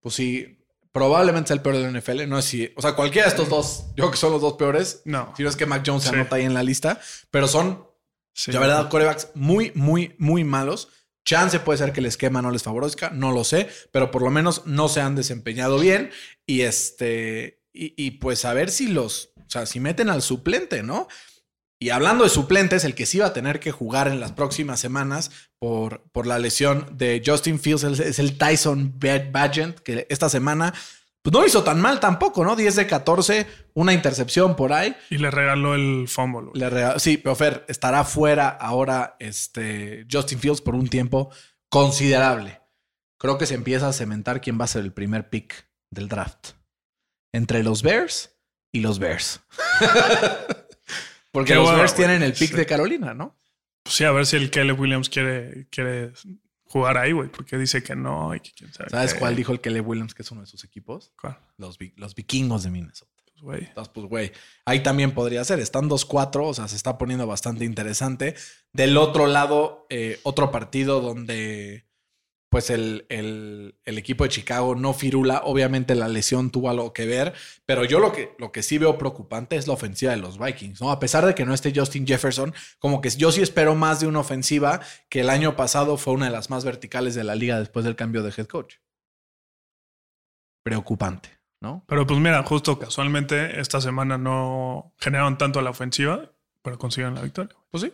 pues 0.00 0.14
sí, 0.16 0.58
probablemente 0.92 1.48
sea 1.48 1.54
el 1.56 1.62
peor 1.62 1.76
de 1.76 1.82
la 1.82 1.88
NFL. 2.00 2.26
No 2.28 2.38
es 2.38 2.44
si, 2.44 2.72
o 2.76 2.82
sea, 2.82 2.94
cualquiera 2.94 3.26
de 3.26 3.30
estos 3.30 3.48
dos, 3.48 3.84
yo 3.90 3.94
creo 4.04 4.10
que 4.10 4.16
son 4.16 4.32
los 4.32 4.40
dos 4.40 4.54
peores. 4.54 5.02
No. 5.04 5.32
Si 5.36 5.42
no 5.42 5.48
es 5.48 5.56
que 5.56 5.66
Mac 5.66 5.82
Jones 5.86 6.02
se 6.04 6.08
Sí. 6.10 6.14
anota 6.16 6.36
ahí 6.36 6.44
en 6.44 6.54
la 6.54 6.62
lista, 6.64 7.00
pero 7.30 7.46
son 7.48 7.86
Sí. 8.34 8.50
la 8.52 8.58
verdad, 8.60 8.88
corebacks 8.88 9.28
muy, 9.34 9.70
muy, 9.74 10.14
muy 10.18 10.42
malos. 10.44 10.88
Chance 11.24 11.60
puede 11.60 11.78
ser 11.78 11.92
que 11.92 12.00
el 12.00 12.06
esquema 12.06 12.42
no 12.42 12.50
les 12.50 12.62
favorezca, 12.64 13.10
no 13.10 13.30
lo 13.30 13.44
sé, 13.44 13.68
pero 13.92 14.10
por 14.10 14.22
lo 14.22 14.30
menos 14.30 14.66
no 14.66 14.88
se 14.88 15.00
han 15.00 15.14
desempeñado 15.14 15.78
bien. 15.78 16.10
Y 16.46 16.62
este, 16.62 17.61
y, 17.72 17.94
y 17.96 18.12
pues 18.12 18.44
a 18.44 18.52
ver 18.54 18.70
si 18.70 18.88
los, 18.88 19.30
o 19.38 19.44
sea, 19.50 19.66
si 19.66 19.80
meten 19.80 20.10
al 20.10 20.22
suplente, 20.22 20.82
¿no? 20.82 21.08
Y 21.80 21.90
hablando 21.90 22.22
de 22.24 22.30
suplentes, 22.30 22.84
el 22.84 22.94
que 22.94 23.06
sí 23.06 23.18
va 23.18 23.26
a 23.26 23.32
tener 23.32 23.58
que 23.58 23.72
jugar 23.72 24.06
en 24.06 24.20
las 24.20 24.30
próximas 24.32 24.78
semanas 24.78 25.30
por, 25.58 26.04
por 26.12 26.26
la 26.28 26.38
lesión 26.38 26.96
de 26.96 27.20
Justin 27.26 27.58
Fields 27.58 27.82
es, 27.82 28.18
el 28.20 28.38
Tyson 28.38 28.94
Bagent, 29.32 29.80
que 29.80 30.06
esta 30.08 30.28
semana 30.28 30.72
pues 31.22 31.32
no 31.32 31.40
lo 31.40 31.46
hizo 31.46 31.62
tan 31.64 31.80
mal 31.80 31.98
tampoco, 32.00 32.44
¿no? 32.44 32.54
10 32.56 32.76
de 32.76 32.86
14, 32.86 33.46
una 33.74 33.92
intercepción 33.92 34.54
por 34.56 34.72
ahí. 34.72 34.94
Y 35.10 35.18
le 35.18 35.30
regaló 35.30 35.74
el 35.74 36.06
fumble. 36.08 36.50
Le 36.54 36.68
rega- 36.70 36.98
sí, 37.00 37.16
pero 37.16 37.34
Fer, 37.36 37.64
estará 37.68 38.04
fuera 38.04 38.48
ahora 38.48 39.16
este 39.20 40.04
Justin 40.10 40.38
Fields 40.40 40.60
por 40.60 40.74
un 40.76 40.88
tiempo 40.88 41.30
considerable. 41.68 42.60
Creo 43.18 43.38
que 43.38 43.46
se 43.46 43.54
empieza 43.54 43.88
a 43.88 43.92
cementar 43.92 44.40
quién 44.40 44.58
va 44.60 44.64
a 44.64 44.68
ser 44.68 44.82
el 44.84 44.92
primer 44.92 45.30
pick 45.30 45.68
del 45.90 46.08
draft. 46.08 46.50
Entre 47.32 47.62
los 47.62 47.82
Bears 47.82 48.34
y 48.72 48.80
los 48.80 48.98
Bears. 48.98 49.40
Porque 51.32 51.52
Qué 51.52 51.58
los 51.58 51.74
Bears 51.74 51.94
tienen 51.94 52.22
el 52.22 52.32
pick 52.32 52.50
Sí. 52.50 52.56
de 52.56 52.66
Carolina, 52.66 53.14
¿no? 53.14 53.36
Pues 53.82 53.96
sí, 53.96 54.04
a 54.04 54.12
ver 54.12 54.26
si 54.26 54.36
el 54.36 54.50
Kelly 54.50 54.72
Williams 54.72 55.08
quiere, 55.08 55.66
quiere 55.70 56.12
jugar 56.64 56.98
ahí, 56.98 57.12
güey. 57.12 57.28
Porque 57.30 57.56
dice 57.56 57.82
que 57.82 57.96
no 57.96 58.34
y 58.34 58.40
que 58.40 58.52
quién 58.52 58.72
sabe. 58.72 58.90
¿Sabes 58.90 59.14
qué. 59.14 59.20
cuál 59.20 59.34
dijo 59.34 59.52
el 59.52 59.60
Kelly 59.60 59.80
Williams 59.80 60.14
que 60.14 60.22
es 60.22 60.30
uno 60.30 60.42
de 60.42 60.46
sus 60.46 60.62
equipos? 60.64 61.12
¿Cuál? 61.20 61.38
Los 61.56 62.14
vikingos 62.14 62.62
de 62.64 62.70
Minnesota. 62.70 63.10
Pues, 63.24 63.40
güey. 63.42 63.64
Entonces, 63.64 63.90
pues, 63.94 64.06
güey, 64.06 64.32
ahí 64.66 64.82
también 64.82 65.12
podría 65.12 65.42
ser. 65.44 65.58
Están 65.58 65.88
2-4, 65.88 66.48
o 66.48 66.54
sea, 66.54 66.68
se 66.68 66.76
está 66.76 66.98
poniendo 66.98 67.26
bastante 67.26 67.64
interesante. 67.64 68.36
Del 68.72 68.96
otro 68.98 69.26
lado, 69.26 69.86
eh, 69.90 70.20
otro 70.22 70.50
partido 70.52 71.00
donde, 71.00 71.86
pues, 72.52 72.68
el, 72.70 73.06
el- 73.08 73.74
el 73.86 73.98
equipo 73.98 74.24
de 74.24 74.30
Chicago 74.30 74.74
no 74.74 74.92
firula. 74.92 75.40
Obviamente 75.44 75.94
la 75.94 76.06
lesión 76.06 76.50
tuvo 76.50 76.68
algo 76.68 76.92
que 76.92 77.06
ver, 77.06 77.32
pero 77.66 77.84
yo 77.84 77.98
lo 77.98 78.12
que, 78.12 78.36
lo 78.38 78.52
que 78.52 78.62
sí 78.62 78.76
veo 78.76 78.98
preocupante 78.98 79.56
es 79.56 79.66
la 79.66 79.72
ofensiva 79.72 80.12
de 80.12 80.18
los 80.18 80.38
Vikings, 80.38 80.80
¿no? 80.82 80.90
A 80.92 81.00
pesar 81.00 81.24
de 81.24 81.34
que 81.34 81.46
no 81.46 81.54
esté 81.54 81.72
Justin 81.74 82.06
Jefferson, 82.06 82.54
como 82.78 83.00
que 83.00 83.08
yo 83.08 83.32
sí 83.32 83.40
espero 83.40 83.74
más 83.74 84.00
de 84.00 84.06
una 84.06 84.20
ofensiva 84.20 84.80
que 85.08 85.20
el 85.20 85.30
año 85.30 85.56
pasado 85.56 85.96
fue 85.96 86.12
una 86.12 86.26
de 86.26 86.32
las 86.32 86.50
más 86.50 86.64
verticales 86.64 87.14
de 87.14 87.24
la 87.24 87.34
liga 87.34 87.58
después 87.58 87.84
del 87.86 87.96
cambio 87.96 88.22
de 88.22 88.34
head 88.36 88.46
coach. 88.46 88.74
Preocupante, 90.62 91.30
¿no? 91.60 91.84
Pero 91.88 92.06
pues 92.06 92.20
mira, 92.20 92.42
justo 92.44 92.78
casualmente 92.78 93.60
esta 93.60 93.80
semana 93.80 94.18
no 94.18 94.94
generaron 94.98 95.38
tanto 95.38 95.58
a 95.58 95.62
la 95.62 95.70
ofensiva, 95.70 96.30
pero 96.62 96.78
consiguieron 96.78 97.14
la 97.14 97.22
victoria. 97.22 97.56
Pues 97.70 97.82
sí. 97.82 97.92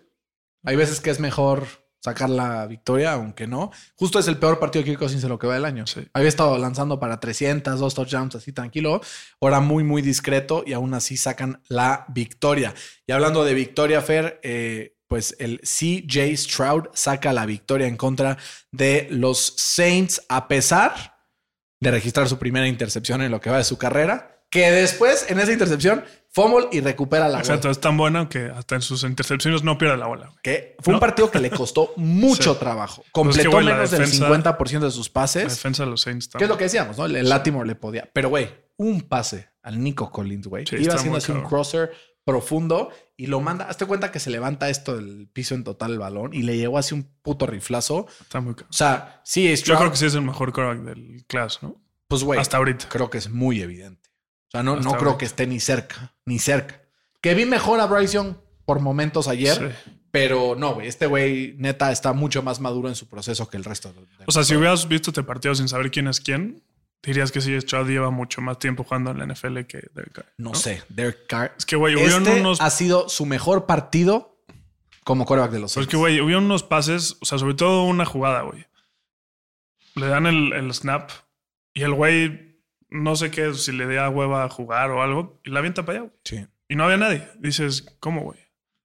Hay 0.65 0.75
veces 0.77 1.01
que 1.01 1.11
es 1.11 1.21
mejor 1.21 1.67
sacar 2.01 2.31
la 2.31 2.67
victoria, 2.67 3.13
aunque 3.13 3.47
no. 3.47 3.71
Justo 3.97 4.19
es 4.19 4.29
el 4.29 4.39
peor 4.39 4.59
partido 4.59 4.83
de 4.83 4.91
Kirk 4.91 4.99
Cousins 4.99 5.23
en 5.23 5.31
lo 5.31 5.39
que 5.39 5.47
va 5.47 5.55
del 5.55 5.65
año. 5.65 5.87
Sí. 5.87 6.07
Había 6.13 6.29
estado 6.29 6.57
lanzando 6.59 7.01
para 7.01 7.21
300, 7.21 7.79
dos 7.79 7.95
touchdowns 7.95 8.35
así 8.35 8.53
tranquilo. 8.53 9.01
Ahora 9.41 9.61
muy, 9.61 9.85
muy 9.85 10.03
discreto 10.03 10.63
y 10.67 10.73
aún 10.73 10.95
así 10.95 11.17
sacan 11.17 11.63
la 11.69 12.07
victoria. 12.09 12.75
Y 13.07 13.13
hablando 13.13 13.45
de 13.45 13.55
victoria, 13.55 14.01
Fer, 14.01 14.41
eh, 14.43 14.97
pues 15.09 15.35
el 15.39 15.61
CJ 15.61 16.37
Stroud 16.37 16.89
saca 16.93 17.33
la 17.33 17.47
victoria 17.47 17.87
en 17.87 17.97
contra 17.97 18.37
de 18.71 19.09
los 19.11 19.55
Saints 19.57 20.23
a 20.29 20.47
pesar 20.49 21.17
de 21.81 21.91
registrar 21.91 22.29
su 22.29 22.39
primera 22.39 22.69
intercepción 22.69 23.23
en 23.23 23.31
lo 23.31 23.41
que 23.41 23.51
va 23.51 23.59
de 23.59 23.65
su 23.65 23.79
carrera. 23.79 24.45
Que 24.51 24.71
después, 24.71 25.27
en 25.29 25.39
esa 25.39 25.53
intercepción, 25.53 26.05
fumble 26.31 26.69
y 26.73 26.81
recupera 26.81 27.25
la 27.25 27.39
bola. 27.39 27.41
Exacto, 27.41 27.71
es 27.71 27.81
tan 27.81 27.97
bueno 27.97 28.29
que 28.29 28.47
hasta 28.47 28.75
en 28.77 28.83
sus 28.83 29.03
intercepciones 29.05 29.63
no 29.65 29.77
pierde 29.79 29.97
la 29.97 30.07
bola. 30.07 30.33
Que 30.43 30.77
fue 30.81 30.95
un 30.95 31.01
partido 31.01 31.31
que 31.31 31.41
le 31.41 31.51
costó 31.51 31.93
mucho 31.97 32.55
Sí. 32.55 32.61
trabajo. 32.61 33.03
Pues 33.03 33.13
Completó 33.13 33.41
es 33.41 33.47
que, 33.47 33.53
güey, 33.53 33.65
la 33.67 33.75
menos 33.75 33.91
defensa- 33.91 34.29
del 34.29 34.45
50% 34.45 34.81
de 34.87 34.91
sus 34.91 35.09
La 35.09 35.13
pases. 35.15 35.49
defensa 35.49 35.85
de 35.85 35.91
los 35.91 36.01
Saints 36.03 36.29
Que 36.29 36.45
es 36.45 36.49
lo 36.51 36.57
que 36.59 36.65
decíamos, 36.65 36.97
¿no? 36.99 37.07
El, 37.07 37.17
el 37.17 37.29
Latimore 37.29 37.67
le 37.67 37.75
podía. 37.75 38.09
Pero, 38.13 38.29
güey, 38.29 38.49
un 38.77 39.03
pase 39.03 39.49
al 39.63 39.83
Nico 39.83 40.11
Collins, 40.11 40.47
güey. 40.47 40.67
Sí, 40.67 40.77
Iba 40.77 40.95
haciendo 40.95 41.19
así 41.19 41.33
un 41.33 41.43
crosser 41.43 41.91
profundo 42.25 42.91
y 43.17 43.27
lo 43.27 43.41
manda. 43.41 43.65
Hazte 43.69 43.87
cuenta 43.87 44.13
que 44.13 44.21
se 44.21 44.31
levanta 44.31 44.69
esto 44.69 44.95
del 44.97 45.29
piso 45.33 45.55
en 45.55 45.65
total 45.65 45.93
el 45.93 45.99
balón 45.99 46.35
y 46.35 46.43
le 46.43 46.57
llegó 46.59 46.77
así 46.79 46.95
un 46.95 47.05
puto 47.23 47.47
riflazo. 47.47 48.07
está 48.21 48.41
muy 48.41 48.53
cabrón. 48.55 48.69
O 48.71 48.73
sea, 48.77 49.21
sí, 49.25 49.49
es 49.49 49.63
Yo 49.65 49.77
creo 49.79 49.91
que 49.91 49.97
sí 49.97 50.07
es 50.07 50.15
el 50.15 50.23
mejor 50.23 50.53
quarterback 50.53 50.85
del 50.85 51.25
class, 51.27 51.61
¿no? 51.63 51.81
Pues, 52.07 52.23
güey, 52.25 52.39
Hasta 52.39 52.59
ahorita. 52.59 52.87
creo 52.89 53.11
que 53.11 53.19
es 53.19 53.29
muy 53.31 53.61
evidente. 53.63 54.08
O 54.49 54.51
sea, 54.51 54.63
no, 54.63 54.75
Hasta 54.75 54.85
no 54.91 54.97
creo 54.97 55.19
que 55.19 55.25
esté 55.27 55.47
ni 55.47 55.61
cerca, 55.61 56.15
ni 56.25 56.39
cerca. 56.39 56.81
Que 57.21 57.35
vi 57.35 57.45
mejor 57.45 57.81
a 57.81 57.87
Bryce 57.87 58.15
Young 58.15 58.35
por 58.65 58.81
momentos 58.81 59.29
ayer. 59.29 59.77
Sí. 59.85 59.93
Pero 60.11 60.55
no, 60.57 60.75
güey. 60.75 60.89
Este 60.89 61.07
güey, 61.07 61.55
neta, 61.59 61.93
está 61.93 62.13
mucho 62.15 62.43
más 62.43 62.61
maduro 62.61 62.89
en 62.89 62.95
su 62.95 63.09
proceso 63.09 63.49
que 63.51 63.59
el 63.59 63.65
resto. 63.65 63.93
de- 63.93 64.01
de- 64.01 64.25
O 64.27 64.33
sea, 64.33 64.43
si 64.45 64.57
hubieras 64.57 64.89
visto 64.89 65.11
este 65.11 65.23
partido 65.23 65.55
sin 65.55 65.69
saber 65.69 65.91
quién 65.91 66.09
es 66.09 66.21
quién, 66.21 66.63
dirías 67.03 67.31
que 67.31 67.43
sí, 67.43 67.59
Stroud 67.61 67.89
lleva 67.89 68.11
mucho 68.11 68.41
más 68.41 68.59
tiempo 68.59 68.85
jugando 68.85 69.11
en 69.11 69.19
la 69.19 69.25
NFL 69.27 69.67
que 69.67 69.83
Derek 69.95 70.13
Carr. 70.13 70.33
no, 70.39 70.55
sé. 70.55 70.83
Derek 70.89 71.27
Carr. 71.27 71.55
Es 71.59 71.67
que, 71.67 71.77
güey, 71.77 71.95
Este 72.01 72.41
unos. 72.41 72.61
ha 72.63 72.71
sido 72.71 73.09
su 73.11 73.27
mejor 73.27 73.67
partido 73.67 74.35
como 75.05 75.27
quarterback 75.27 75.53
de 75.53 75.59
los 75.61 75.75
Pues 75.75 75.85
Saints. 75.85 75.91
que, 75.91 75.97
güey, 75.99 76.21
hubieron 76.23 76.45
unos 76.45 76.63
pases, 76.63 77.17
o 77.21 77.27
sea, 77.27 77.39
sobre 77.39 77.55
todo 77.55 77.85
una 77.85 78.07
jugada, 78.07 78.43
güey. 78.43 78.65
Le 79.95 80.07
dan 80.07 80.27
el, 80.27 80.53
el 80.55 80.73
snap 80.73 81.11
y 81.75 81.83
el 81.83 81.93
güey, 81.93 82.48
no 82.91 83.17
sé 83.17 83.31
qué, 83.31 83.53
si 83.55 83.73
le 83.73 83.87
da 83.95 84.09
hueva 84.11 84.45
a 84.45 84.49
jugar 84.49 84.91
o 84.91 85.03
algo, 85.03 85.41
y 85.45 85.51
la 85.51 85.59
avienta 85.61 85.85
para 85.85 85.99
allá, 86.01 86.09
güey. 86.09 86.21
Sí. 86.25 86.47
Y 86.69 86.77
no 86.77 86.85
había 86.85 86.97
nadie. 86.99 87.27
Dices, 87.39 87.87
¿cómo, 88.01 88.23
güey? 88.23 88.39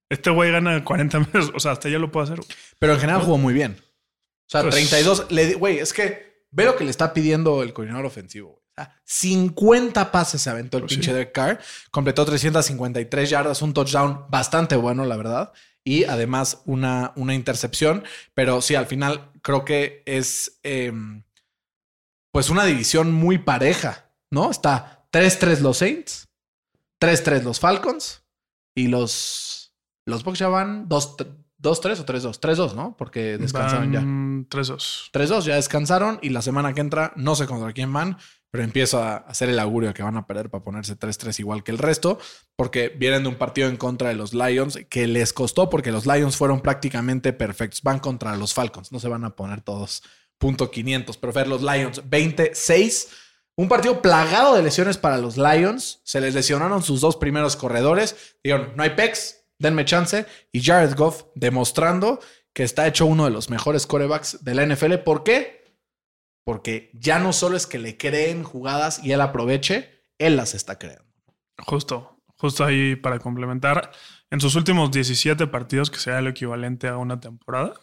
Este 0.10 0.30
güey 0.30 0.52
gana 0.52 0.84
40 0.84 1.20
meses, 1.34 1.52
o 1.54 1.60
sea, 1.60 1.72
hasta 1.72 1.90
ya 1.90 2.00
lo 2.00 2.12
puedo 2.12 2.24
hacer. 2.26 2.38
güey. 2.38 2.48
Pero 2.80 2.94
en 2.94 3.00
general 3.00 3.22
jugó 3.22 3.38
muy 3.38 3.54
bien. 3.54 3.78
O 3.80 4.50
sea, 4.50 4.62
Pues- 4.62 4.76
32. 4.76 5.28
le 5.32 5.48
di- 5.48 5.54
Güey, 5.56 5.80
es 5.80 5.94
que 5.94 6.46
ve 6.52 6.66
lo 6.66 6.76
que 6.76 6.84
le 6.84 6.92
está 6.92 7.14
pidiendo 7.14 7.64
el 7.64 7.74
coordinador 7.74 8.06
ofensivo. 8.06 8.50
güey. 8.50 8.60
O 8.70 8.74
sea, 8.76 9.02
50 9.06 10.12
pases 10.12 10.42
se 10.42 10.50
aventó 10.50 10.78
el 10.78 10.84
Pues 10.84 10.94
pinche 10.94 11.10
sí. 11.12 11.14
Derek 11.14 11.32
Carr. 11.32 11.60
Completó 11.92 12.26
353 12.26 13.30
yardas, 13.30 13.62
un 13.62 13.74
touchdown 13.74 14.26
bastante 14.30 14.76
bueno, 14.76 15.06
la 15.06 15.16
verdad. 15.18 15.52
Y 15.84 16.06
además 16.06 16.62
una, 16.66 17.12
una 17.16 17.34
intercepción. 17.36 18.04
Pero 18.34 18.62
sí, 18.62 18.76
al 18.76 18.86
final 18.88 19.30
creo 19.42 19.64
que 19.66 20.02
es 20.06 20.60
em, 20.64 21.24
pues 22.34 22.50
una 22.50 22.66
división 22.66 23.14
muy 23.14 23.38
pareja, 23.38 24.10
¿no? 24.32 24.50
Está 24.50 25.06
3-3 25.12 25.60
los 25.60 25.78
Saints, 25.78 26.28
3-3 27.00 27.44
los 27.44 27.60
Falcons 27.60 28.24
y 28.76 28.88
los, 28.88 29.72
los 30.06 30.24
Bucks 30.24 30.40
ya 30.40 30.48
van 30.48 30.90
2-3 30.90 31.28
o 31.64 31.68
3-2. 31.68 32.40
3-2, 32.40 32.74
¿no? 32.74 32.98
Porque 32.98 33.38
descansaron 33.38 33.94
ya. 33.94 34.00
Van 34.00 34.50
3-2. 34.50 35.12
3-2 35.14 35.42
ya 35.44 35.56
descansaron 35.56 36.18
y 36.24 36.30
la 36.30 36.42
semana 36.42 36.74
que 36.74 36.82
entra 36.82 37.14
no 37.16 37.36
sé 37.36 37.46
contra 37.46 37.72
quién 37.72 37.94
van, 37.94 38.18
pero 38.50 38.64
empiezo 38.64 38.98
a 38.98 39.18
hacer 39.18 39.50
el 39.50 39.60
augurio 39.60 39.90
de 39.90 39.94
que 39.94 40.02
van 40.02 40.18
a 40.18 40.26
perder 40.26 40.50
para 40.50 40.64
ponerse 40.64 40.98
3-3 40.98 41.40
igual 41.40 41.64
que 41.64 41.72
el 41.72 41.78
resto, 41.78 42.18
porque 42.56 42.90
vienen 42.90 43.22
de 43.22 43.30
un 43.30 43.36
partido 43.36 43.70
en 43.70 43.78
contra 43.78 44.10
de 44.10 44.16
los 44.16 44.34
Lions 44.34 44.80
que 44.90 45.06
les 45.06 45.34
costó 45.34 45.70
porque 45.70 45.92
los 45.92 46.08
Lions 46.08 46.36
fueron 46.36 46.62
prácticamente 46.62 47.32
perfectos. 47.32 47.84
Van 47.84 48.00
contra 48.00 48.36
los 48.38 48.56
Falcons, 48.56 48.92
no 48.92 49.00
se 49.00 49.08
van 49.08 49.24
a 49.24 49.36
poner 49.36 49.62
todos 49.62 50.02
punto 50.38 50.72
500, 50.72 51.18
pero 51.18 51.34
ver 51.34 51.48
los 51.48 51.62
Lions 51.62 52.02
26. 52.10 53.10
Un 53.56 53.70
partido 53.70 54.02
plagado 54.02 54.56
de 54.56 54.64
lesiones 54.64 54.98
para 54.98 55.18
los 55.18 55.38
Lions. 55.38 56.02
Se 56.04 56.20
les 56.20 56.34
lesionaron 56.34 56.84
sus 56.84 57.02
dos 57.02 57.18
primeros 57.18 57.56
corredores. 57.56 58.36
Dijeron, 58.44 58.74
no 58.76 58.84
hay 58.84 58.92
pecs, 58.92 59.46
denme 59.60 59.86
chance. 59.86 60.26
Y 60.52 60.62
Jared 60.62 60.96
Goff 60.96 61.26
demostrando 61.36 62.20
que 62.54 62.64
está 62.64 62.88
hecho 62.88 63.06
uno 63.06 63.26
de 63.26 63.32
los 63.32 63.50
mejores 63.50 63.88
corebacks 63.88 64.44
de 64.44 64.56
la 64.56 64.66
NFL. 64.66 64.96
¿Por 64.98 65.24
qué? 65.24 65.64
Porque 66.46 66.92
ya 66.94 67.20
no 67.20 67.34
solo 67.34 67.58
es 67.58 67.68
que 67.68 67.80
le 67.80 67.98
creen 67.98 68.44
jugadas 68.44 69.04
y 69.04 69.12
él 69.12 69.22
aproveche, 69.22 70.04
él 70.18 70.36
las 70.36 70.54
está 70.54 70.78
creando. 70.78 71.12
Justo, 71.58 72.22
justo 72.38 72.64
ahí 72.64 72.96
para 72.96 73.20
complementar. 73.20 73.92
En 74.30 74.40
sus 74.40 74.56
últimos 74.56 74.92
17 74.92 75.48
partidos, 75.48 75.90
que 75.90 76.00
sea 76.00 76.22
lo 76.22 76.30
equivalente 76.30 76.88
a 76.88 76.98
una 76.98 77.20
temporada, 77.20 77.74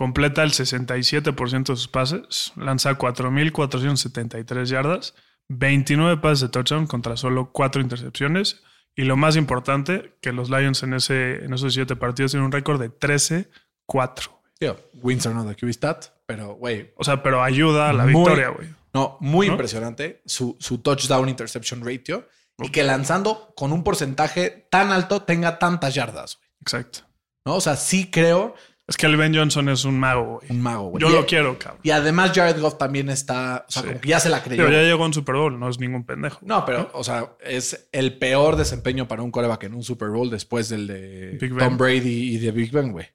completa 0.00 0.42
el 0.42 0.52
67% 0.52 1.66
de 1.66 1.76
sus 1.76 1.86
pases, 1.88 2.54
lanza 2.56 2.96
4.473 2.96 4.64
yardas, 4.64 5.14
29 5.48 6.22
pases 6.22 6.40
de 6.40 6.48
touchdown 6.48 6.86
contra 6.86 7.18
solo 7.18 7.52
4 7.52 7.82
intercepciones. 7.82 8.62
Y 8.96 9.02
lo 9.02 9.18
más 9.18 9.36
importante, 9.36 10.16
que 10.22 10.32
los 10.32 10.48
Lions 10.48 10.82
en, 10.84 10.94
ese, 10.94 11.44
en 11.44 11.52
esos 11.52 11.74
17 11.74 11.96
partidos 11.96 12.30
tienen 12.32 12.46
un 12.46 12.52
récord 12.52 12.80
de 12.80 12.90
13-4. 12.90 14.30
Tío, 14.58 14.78
wins 14.94 15.26
are 15.26 15.34
not 15.34 15.46
the 15.48 15.54
QB 15.54 15.70
stat, 15.74 16.06
pero 16.24 16.54
güey, 16.54 16.92
O 16.96 17.04
sea, 17.04 17.22
pero 17.22 17.42
ayuda 17.42 17.90
a 17.90 17.92
la 17.92 18.04
Muy- 18.04 18.14
victoria, 18.14 18.48
güey. 18.48 18.68
no, 18.94 19.18
muy 19.20 19.48
¿No? 19.48 19.52
impresionante 19.52 20.22
su, 20.24 20.56
su 20.60 20.78
touchdown 20.78 21.28
interception 21.28 21.84
ratio. 21.84 22.26
y 22.62 22.70
que 22.70 22.84
lanzando 22.84 23.52
con 23.54 23.70
un 23.72 23.82
porcentaje 23.84 24.66
tan 24.70 24.92
alto 24.92 25.22
tenga 25.24 25.58
tantas 25.58 25.94
yardas, 25.94 26.36
güey. 26.38 26.50
Exacto. 26.62 27.00
¿No? 27.44 27.56
O 27.56 27.60
sea, 27.60 27.76
sí 27.76 28.10
creo 28.10 28.54
Es 28.90 28.96
que 28.96 29.06
el 29.06 29.16
Ben 29.16 29.34
Johnson 29.34 29.68
es 29.70 29.84
un 29.84 29.98
mago, 29.98 30.40
güey. 30.40 30.50
un 30.50 30.60
mago, 30.60 30.88
güey. 30.90 31.00
Yo 31.00 31.08
Y- 31.10 31.12
lo 31.14 31.24
quiero, 31.24 31.58
cabrón. 31.58 31.80
Y 31.82 31.90
además 31.90 32.32
Jared 32.34 32.60
Goff 32.60 32.76
también 32.76 33.08
está, 33.08 33.64
o 33.66 33.70
sea, 33.70 33.82
Sí. 33.82 33.88
como 33.88 34.00
que 34.00 34.08
ya 34.08 34.20
se 34.20 34.28
la 34.28 34.42
creyó. 34.42 34.64
Pero 34.64 34.76
ya 34.76 34.82
llegó 34.82 35.06
en 35.06 35.14
Super 35.14 35.36
Bowl, 35.36 35.58
no 35.58 35.68
es 35.70 35.78
ningún 35.78 36.04
pendejo. 36.04 36.40
No, 36.42 36.64
pero, 36.66 36.90
o 36.92 37.02
sea, 37.04 37.30
es 37.40 37.88
el 37.92 38.18
peor 38.18 38.56
desempeño 38.56 39.08
para 39.08 39.22
un 39.22 39.30
coreback 39.30 39.62
en 39.64 39.74
un 39.74 39.82
Super 39.84 40.08
Bowl 40.10 40.28
después 40.28 40.68
del 40.68 40.86
de 40.88 41.38
Big 41.40 41.50
Tom 41.50 41.58
Ben. 41.58 41.76
Brady 41.78 42.34
y 42.34 42.38
de 42.38 42.50
Big 42.50 42.72
Ben, 42.72 42.92
güey. 42.92 43.06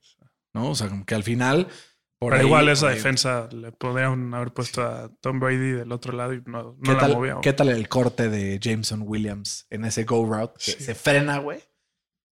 ¿No? 0.54 0.70
O 0.70 0.74
sea, 0.74 0.88
como 0.88 1.04
que 1.04 1.14
al 1.14 1.22
final. 1.22 1.68
por 2.18 2.30
Pero 2.30 2.40
ahí- 2.40 2.46
igual 2.46 2.68
esa 2.70 2.88
ahí- 2.88 2.94
defensa 2.94 3.46
le 3.52 3.72
podrían 3.72 4.32
haber 4.32 4.50
puesto 4.54 4.80
a 4.82 5.10
Tom 5.20 5.38
Brady 5.38 5.72
del 5.72 5.92
otro 5.92 6.14
lado 6.14 6.32
y 6.32 6.40
no, 6.46 6.62
no 6.62 6.76
¿Qué 6.82 6.92
la 6.94 6.98
tal, 6.98 7.12
movía. 7.12 7.36
¿Qué 7.42 7.52
tal 7.52 7.68
el 7.68 7.88
corte 7.90 8.30
de 8.30 8.58
Jameson 8.58 9.02
Williams 9.04 9.66
en 9.68 9.84
ese 9.84 10.04
go 10.04 10.24
route? 10.24 10.54
Que 10.56 10.72
Sí. 10.72 10.82
se 10.82 10.94
frena, 10.94 11.36
güey. 11.40 11.60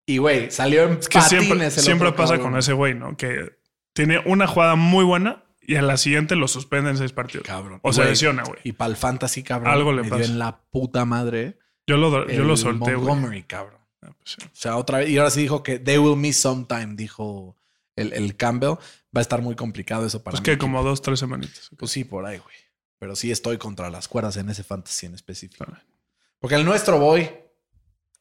Y, 0.05 0.17
güey, 0.17 0.51
salió 0.51 0.83
en 0.83 0.97
Es 0.99 1.07
que 1.07 1.21
siempre, 1.21 1.49
patines 1.49 1.77
el 1.77 1.83
siempre 1.83 2.07
otro 2.09 2.17
pasa 2.17 2.33
cabrón. 2.33 2.51
con 2.51 2.59
ese 2.59 2.73
güey, 2.73 2.93
¿no? 2.93 3.15
Que 3.15 3.57
tiene 3.93 4.19
una 4.25 4.47
jugada 4.47 4.75
muy 4.75 5.05
buena 5.05 5.45
y 5.61 5.75
a 5.75 5.81
la 5.81 5.95
siguiente 5.97 6.35
lo 6.35 6.47
suspenden 6.47 6.97
seis 6.97 7.13
partidos. 7.13 7.47
Cabrón. 7.47 7.79
O 7.83 7.93
se 7.93 8.03
lesiona, 8.03 8.43
güey. 8.43 8.59
Y 8.63 8.73
para 8.73 8.89
el 8.91 8.97
fantasy, 8.97 9.43
cabrón. 9.43 9.71
Algo 9.73 9.91
le 9.93 10.01
me 10.01 10.07
dio 10.09 10.17
pasa. 10.17 10.29
en 10.29 10.39
la 10.39 10.59
puta 10.71 11.05
madre. 11.05 11.57
Yo 11.87 11.97
lo, 11.97 12.27
yo 12.29 12.43
lo 12.43 12.57
solté, 12.57 12.95
güey. 12.95 13.07
Montgomery, 13.07 13.43
cabrón. 13.43 13.79
Ah, 14.01 14.11
pues 14.17 14.35
sí. 14.37 14.45
O 14.45 14.49
sea, 14.55 14.75
otra 14.77 14.99
vez. 14.99 15.09
Y 15.09 15.17
ahora 15.17 15.29
sí 15.31 15.41
dijo 15.41 15.63
que 15.63 15.79
they 15.79 15.97
will 15.97 16.17
miss 16.17 16.37
sometime, 16.39 16.95
dijo 16.95 17.55
el, 17.95 18.11
el 18.13 18.35
Campbell. 18.35 18.71
Va 19.15 19.19
a 19.19 19.21
estar 19.21 19.41
muy 19.41 19.55
complicado 19.55 20.05
eso 20.05 20.21
para 20.21 20.33
Pues 20.33 20.41
mi 20.41 20.45
que 20.45 20.57
como 20.57 20.83
dos, 20.83 21.01
tres 21.01 21.19
semanitas. 21.19 21.69
Pues 21.77 21.91
sí, 21.91 22.03
por 22.03 22.25
ahí, 22.25 22.39
güey. 22.39 22.55
Pero 22.99 23.15
sí 23.15 23.31
estoy 23.31 23.57
contra 23.57 23.89
las 23.89 24.07
cuerdas 24.09 24.35
en 24.37 24.49
ese 24.49 24.63
fantasy 24.63 25.05
en 25.05 25.13
específico. 25.13 25.65
Porque 26.39 26.55
el 26.55 26.65
nuestro 26.65 26.99
voy 26.99 27.29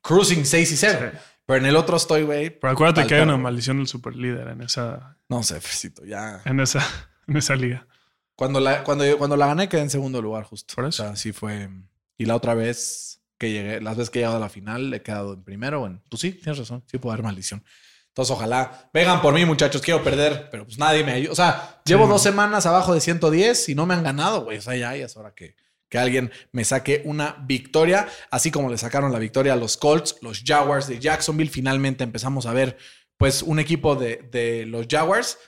cruising 0.01 0.45
6 0.45 0.72
y 0.72 0.76
0. 0.76 1.11
Sí. 1.12 1.18
Pero 1.53 1.64
en 1.64 1.68
el 1.68 1.76
otro 1.76 1.98
estoy, 1.98 2.22
güey. 2.22 2.48
Pero 2.48 2.72
acuérdate 2.72 3.07
que 3.07 3.14
hay 3.14 3.20
una 3.20 3.36
maldición 3.36 3.76
del 3.76 3.86
super 3.86 4.16
líder 4.16 4.48
en 4.48 4.62
esa, 4.62 5.18
No 5.28 5.42
sé, 5.42 5.61
Fresito, 5.61 6.03
ya. 6.03 6.40
en 6.46 6.61
esa, 6.61 6.80
en 7.28 7.36
esa 7.36 7.57
liga. 7.57 7.86
Cuando 8.34 8.59
la, 8.59 8.82
cuando, 8.82 9.05
cuando 9.18 9.36
la 9.36 9.48
gané 9.48 9.68
quedé 9.68 9.82
en 9.82 9.90
segundo 9.90 10.22
lugar 10.22 10.44
justo. 10.44 10.74
Por 10.74 10.86
eso. 10.86 11.03
O 11.03 11.07
sea, 11.09 11.16
sí 11.16 11.32
fue. 11.32 11.68
Y 12.16 12.24
la 12.24 12.36
otra 12.36 12.55
vez 12.55 13.20
que 13.36 13.50
llegué, 13.50 13.82
las 13.82 13.98
veces 13.98 14.09
que 14.09 14.20
he 14.20 14.22
llegado 14.22 14.38
a 14.38 14.40
la 14.40 14.48
final, 14.48 14.94
he 14.94 15.03
quedado 15.03 15.34
en 15.34 15.44
primero. 15.44 15.80
Bueno, 15.80 16.00
pues 16.09 16.22
sí, 16.22 16.32
tienes 16.32 16.57
razón. 16.57 16.84
Sí 16.86 16.96
puede 16.96 17.12
haber 17.12 17.24
maldición. 17.24 17.62
Entonces, 18.09 18.34
ojalá. 18.34 18.88
Vengan 18.94 19.20
por 19.20 19.34
mí, 19.34 19.44
muchachos. 19.44 19.82
Quiero 19.82 20.03
perder, 20.03 20.48
pero 20.50 20.64
pues 20.64 20.78
nadie 20.78 21.05
me 21.05 21.12
ayuda. 21.12 21.32
O 21.32 21.36
sea, 21.36 21.82
llevo 21.84 22.07
dos 22.07 22.22
semanas 22.22 22.64
abajo 22.64 22.94
de 22.94 23.03
110 23.03 23.68
y 23.68 23.74
no 23.74 23.84
me 23.84 23.92
han 23.92 24.03
ganado, 24.03 24.44
güey. 24.44 24.57
O 24.57 24.62
sea, 24.62 24.74
ya, 24.74 24.96
ya 24.96 25.05
es 25.05 25.16
hora 25.18 25.34
que, 25.34 25.55
que 25.93 25.99
alguien 25.99 26.32
me 26.53 26.64
saque 26.64 27.03
una 27.05 27.36
victoria. 27.47 28.09
Así 28.30 28.51
como 28.51 28.70
le 28.70 28.78
sacaron 28.78 29.12
la 29.12 29.18
victoria 29.18 29.53
a 29.53 29.57
los 29.57 29.76
Colts, 29.76 30.16
los 30.22 30.43
Jaguars 30.43 30.88
de 30.88 30.99
Jacksonville. 30.99 31.51
Finalmente 31.51 32.03
empezamos 32.03 32.47
a 32.47 32.55
ver, 32.55 32.78
pues, 33.18 33.43
un 33.43 33.59
equipo 33.59 33.95
de, 33.95 34.26
de 34.32 34.64
los 34.64 34.86
Jaguars 34.88 35.38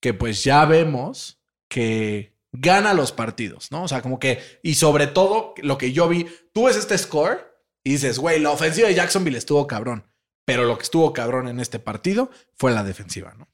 que, 0.00 0.12
pues, 0.12 0.42
ya 0.42 0.64
vemos 0.64 1.38
que 1.68 2.36
gana 2.50 2.94
los 2.94 3.12
partidos, 3.12 3.70
¿no? 3.70 3.84
O 3.84 3.88
sea, 3.88 4.02
como 4.02 4.18
que, 4.18 4.42
y 4.64 4.74
sobre 4.74 5.06
todo, 5.06 5.54
lo 5.58 5.78
que 5.78 5.92
yo 5.92 6.08
vi, 6.08 6.26
tú 6.52 6.64
ves 6.64 6.76
este 6.76 6.98
score 6.98 7.62
y 7.84 7.92
dices, 7.92 8.18
güey, 8.18 8.40
la 8.40 8.50
ofensiva 8.50 8.88
de 8.88 8.94
Jacksonville 8.94 9.38
estuvo 9.38 9.68
cabrón. 9.68 10.04
Pero 10.44 10.64
lo 10.64 10.78
que 10.78 10.82
estuvo 10.82 11.12
cabrón 11.12 11.46
en 11.46 11.60
este 11.60 11.78
partido 11.78 12.28
fue 12.56 12.72
la 12.72 12.82
defensiva, 12.82 13.34
¿no? 13.38 13.46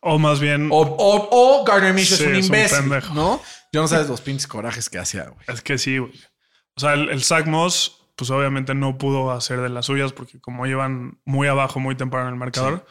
O 0.00 0.20
más 0.20 0.38
bien, 0.38 0.68
O, 0.70 0.82
o, 0.82 1.28
o 1.32 1.64
Gardner 1.64 1.92
Minshew 1.92 2.16
Sí, 2.16 2.22
es 2.22 2.28
un 2.28 2.34
es 2.36 2.48
un 2.48 2.84
imbécil. 2.84 3.14
¿no? 3.14 3.40
Yo 3.72 3.82
no 3.82 3.88
sabes 3.88 4.08
los 4.08 4.20
pinches 4.20 4.46
corajes 4.46 4.88
que 4.88 4.98
hacía, 4.98 5.24
güey. 5.24 5.44
es 5.46 5.62
que 5.62 5.78
sí, 5.78 5.98
güey. 5.98 6.12
O 6.76 6.80
sea, 6.80 6.94
el, 6.94 7.08
el 7.10 7.22
Zach 7.22 7.46
Moss, 7.46 8.10
pues 8.16 8.30
obviamente 8.30 8.74
no 8.74 8.98
pudo 8.98 9.30
hacer 9.30 9.60
de 9.60 9.68
las 9.68 9.86
suyas 9.86 10.12
porque 10.12 10.40
como 10.40 10.66
llevan 10.66 11.20
muy 11.24 11.48
abajo, 11.48 11.80
muy 11.80 11.96
temprano 11.96 12.28
en 12.28 12.34
el 12.34 12.38
marcador, 12.38 12.86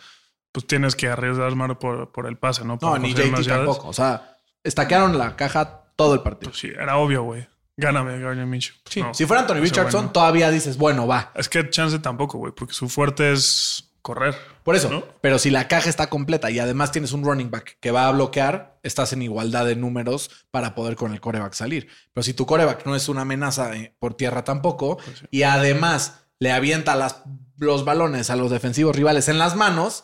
pues 0.51 0.67
tienes 0.67 0.95
que 0.95 1.07
arriesgar 1.07 1.55
más 1.55 1.77
por, 1.77 2.11
por 2.11 2.27
el 2.27 2.37
pase, 2.37 2.65
¿no? 2.65 2.77
No, 2.81 2.97
ni 2.97 3.13
JT 3.13 3.47
tampoco. 3.47 3.89
O 3.89 3.93
sea, 3.93 4.37
estaquearon 4.63 5.17
la 5.17 5.35
caja 5.35 5.91
todo 5.95 6.13
el 6.13 6.21
partido. 6.21 6.51
Pues 6.51 6.59
sí, 6.59 6.67
era 6.67 6.97
obvio, 6.97 7.23
güey. 7.23 7.47
Gáname, 7.75 8.19
Gardner 8.19 8.45
Minshew. 8.47 8.75
Sí. 8.85 9.01
No, 9.01 9.13
si 9.13 9.25
fuera 9.25 9.41
Anthony 9.41 9.61
Richardson, 9.61 10.11
todavía 10.11 10.49
dices, 10.49 10.77
bueno, 10.77 11.05
va. 11.05 11.31
Es 11.35 11.47
que 11.47 11.69
chance 11.69 11.99
tampoco, 11.99 12.39
güey, 12.39 12.51
porque 12.51 12.73
su 12.73 12.89
fuerte 12.89 13.31
es 13.31 13.86
correr. 14.07 14.35
Por 14.63 14.75
eso. 14.75 14.89
¿no? 14.89 15.03
Pero 15.21 15.37
si 15.37 15.49
la 15.49 15.67
caja 15.67 15.89
está 15.89 16.07
completa 16.09 16.49
y 16.49 16.59
además 16.59 16.91
tienes 16.91 17.11
un 17.11 17.23
running 17.25 17.51
back 17.51 17.77
que 17.79 17.91
va 17.91 18.07
a 18.07 18.11
bloquear, 18.11 18.79
estás 18.83 19.11
en 19.13 19.21
igualdad 19.21 19.65
de 19.65 19.75
números 19.75 20.29
para 20.49 20.73
poder 20.75 20.95
con 20.95 21.11
el 21.13 21.19
coreback 21.19 21.53
salir. 21.53 21.87
Pero 22.13 22.23
si 22.23 22.33
tu 22.33 22.45
coreback 22.45 22.85
no 22.85 22.95
es 22.95 23.09
una 23.09 23.21
amenaza 23.21 23.75
eh, 23.75 23.93
por 23.99 24.13
tierra 24.15 24.43
tampoco, 24.43 24.97
Pues 24.97 25.19
sí. 25.19 25.25
y 25.31 25.43
además 25.43 26.21
le 26.39 26.51
avienta 26.51 26.95
las, 26.95 27.23
los 27.57 27.83
balones 27.83 28.29
a 28.29 28.35
los 28.35 28.49
defensivos 28.51 28.95
rivales 28.95 29.27
en 29.27 29.37
las 29.39 29.55
manos, 29.55 30.03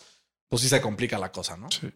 pues 0.49 0.61
sí 0.61 0.69
se 0.69 0.81
complica 0.81 1.17
la 1.17 1.31
cosa, 1.31 1.55
¿no? 1.57 1.71
Sí. 1.71 1.89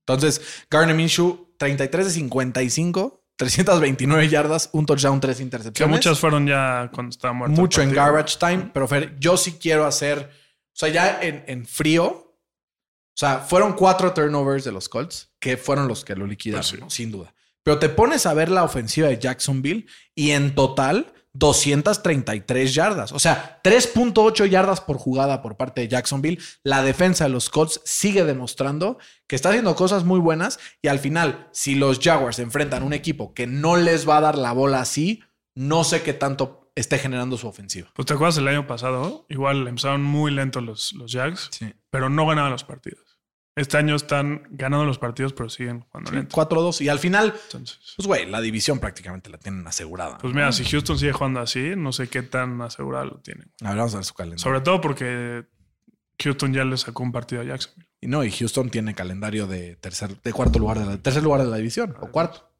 Entonces, 0.00 0.40
Garner 0.70 0.94
Minshew, 0.94 1.54
33 1.58 2.06
de 2.06 2.12
55, 2.12 3.24
329 3.36 4.28
yardas, 4.28 4.68
un 4.72 4.86
touchdown, 4.86 5.18
tres 5.20 5.38
Que 5.38 5.42
intercepciones. 5.42 5.96
muchas 5.96 6.18
fueron 6.20 6.46
ya 6.46 6.90
cuando 6.94 7.10
estaba 7.10 7.32
muerto. 7.34 7.60
mucho 7.60 7.82
en 7.82 7.92
garbage 7.92 8.36
time, 8.38 8.70
pero 8.72 8.86
Fer, 8.86 9.16
yo 9.18 9.36
sí 9.36 9.52
quiero 9.60 9.86
hacer, 9.86 10.30
o 10.74 10.76
sea, 10.76 10.88
ya 10.88 11.22
en, 11.22 11.44
en 11.46 11.66
frío, 11.66 12.04
o 12.04 13.16
sea, 13.16 13.38
fueron 13.38 13.74
cuatro 13.74 14.12
turnovers 14.12 14.64
de 14.64 14.72
los 14.72 14.88
Colts, 14.88 15.32
que 15.38 15.56
fueron 15.56 15.86
los 15.88 16.04
que 16.04 16.16
lo 16.16 16.26
liquidaron, 16.26 16.60
Pues 16.62 16.68
sí. 16.70 16.76
¿no? 16.80 16.90
sin 16.90 17.10
duda. 17.12 17.34
Pero 17.62 17.78
te 17.78 17.88
pones 17.88 18.26
a 18.26 18.34
ver 18.34 18.50
la 18.50 18.64
ofensiva 18.64 19.08
de 19.08 19.18
Jacksonville 19.18 19.86
y 20.14 20.32
en 20.32 20.54
total 20.54 21.12
233 21.32 22.74
yardas. 22.74 23.12
O 23.12 23.18
sea, 23.18 23.60
3.8 23.62 24.46
yardas 24.46 24.80
por 24.80 24.98
jugada 24.98 25.42
por 25.42 25.56
parte 25.56 25.80
de 25.80 25.88
Jacksonville. 25.88 26.40
La 26.62 26.82
defensa 26.82 27.24
de 27.24 27.30
los 27.30 27.50
Colts 27.50 27.80
sigue 27.84 28.24
demostrando 28.24 28.98
que 29.26 29.36
está 29.36 29.48
haciendo 29.50 29.74
cosas 29.76 30.04
muy 30.04 30.20
buenas 30.20 30.58
y 30.82 30.88
al 30.88 30.98
final, 30.98 31.48
si 31.52 31.74
los 31.74 32.00
Jaguars 32.00 32.38
enfrentan 32.38 32.82
un 32.82 32.92
equipo 32.92 33.32
que 33.34 33.46
no 33.46 33.76
les 33.76 34.08
va 34.08 34.18
a 34.18 34.22
dar 34.22 34.38
la 34.38 34.52
bola 34.52 34.80
así, 34.80 35.22
no 35.54 35.84
sé 35.84 36.02
qué 36.02 36.12
tanto 36.14 36.63
esté 36.74 36.98
generando 36.98 37.36
su 37.36 37.46
ofensiva. 37.46 37.88
Pues 37.94 38.06
te 38.06 38.14
acuerdas 38.14 38.36
el 38.38 38.48
año 38.48 38.66
pasado, 38.66 39.26
igual 39.28 39.66
empezaron 39.68 40.02
muy 40.02 40.30
lentos 40.32 40.62
los, 40.62 40.92
los 40.94 41.12
Jags, 41.12 41.48
Sí. 41.52 41.72
pero 41.90 42.08
no 42.08 42.26
ganaban 42.26 42.50
los 42.50 42.64
partidos. 42.64 43.00
Este 43.56 43.76
año 43.76 43.94
están 43.94 44.42
ganando 44.50 44.84
los 44.84 44.98
partidos, 44.98 45.32
pero 45.32 45.48
siguen 45.48 45.82
jugando 45.82 46.10
lento. 46.10 46.34
4-2 46.34 46.80
y 46.80 46.88
al 46.88 46.98
final, 46.98 47.32
Entonces, 47.44 47.78
pues 47.96 48.08
güey, 48.08 48.28
la 48.28 48.40
división 48.40 48.80
prácticamente 48.80 49.30
la 49.30 49.38
tienen 49.38 49.64
asegurada. 49.64 50.18
pues 50.18 50.32
¿no? 50.32 50.40
mira, 50.40 50.50
si 50.50 50.64
Houston 50.64 50.98
sigue 50.98 51.12
jugando 51.12 51.38
así, 51.38 51.74
no 51.76 51.92
sé 51.92 52.08
qué 52.08 52.22
tan 52.22 52.60
asegurado 52.62 53.04
lo 53.04 53.18
tienen. 53.20 53.52
A 53.62 53.68
ver, 53.68 53.76
vamos 53.78 53.94
a 53.94 53.98
ver 53.98 54.04
su 54.04 54.14
calendario. 54.14 54.42
Sobre 54.42 54.60
todo 54.60 54.80
porque 54.80 55.44
Houston 56.20 56.52
ya 56.52 56.64
le 56.64 56.76
sacó 56.76 57.04
un 57.04 57.12
partido 57.12 57.42
a 57.42 57.44
Jacksonville. 57.44 57.88
Y 58.00 58.08
no, 58.08 58.24
y 58.24 58.32
Houston 58.32 58.70
tiene 58.70 58.92
calendario 58.92 59.46
de 59.46 59.76
tercer, 59.76 60.20
de 60.20 60.32
cuarto 60.32 60.58
lugar 60.58 60.80
de 60.80 60.86
la, 60.86 60.96
tercer 60.98 61.22
lugar 61.22 61.42
de 61.44 61.46
la 61.48 61.56
división, 61.56 61.94
o 62.00 62.08
cuarto. 62.10 62.50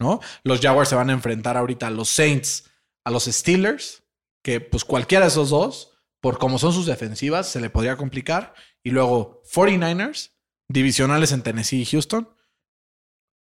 ¿No? 0.00 0.18
Los 0.42 0.60
Jaguars 0.60 0.88
se 0.88 0.96
van 0.96 1.10
a 1.10 1.12
enfrentar 1.12 1.56
ahorita 1.58 1.86
a 1.86 1.90
los 1.90 2.08
Saints, 2.08 2.69
a 3.04 3.10
los 3.10 3.24
Steelers, 3.24 4.02
que 4.42 4.60
pues 4.60 4.84
cualquiera 4.84 5.24
de 5.24 5.30
esos 5.30 5.50
dos, 5.50 5.92
por 6.20 6.38
como 6.38 6.58
son 6.58 6.72
sus 6.72 6.86
defensivas, 6.86 7.48
se 7.48 7.60
le 7.60 7.70
podría 7.70 7.96
complicar. 7.96 8.54
Y 8.82 8.90
luego 8.90 9.42
49ers, 9.52 10.32
divisionales 10.68 11.32
en 11.32 11.42
Tennessee 11.42 11.82
y 11.82 11.86
Houston. 11.86 12.28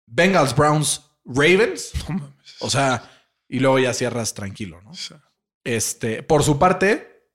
Bengals, 0.07 0.55
Browns, 0.55 1.03
Ravens. 1.25 1.93
O 2.61 2.71
sea, 2.71 3.11
y 3.49 3.61
luego 3.61 3.79
ya 3.79 3.93
cierras 3.93 4.33
tranquilo, 4.33 4.81
¿no? 4.81 4.93
Este, 5.63 6.23
por 6.23 6.43
su 6.43 6.59
parte, 6.59 7.29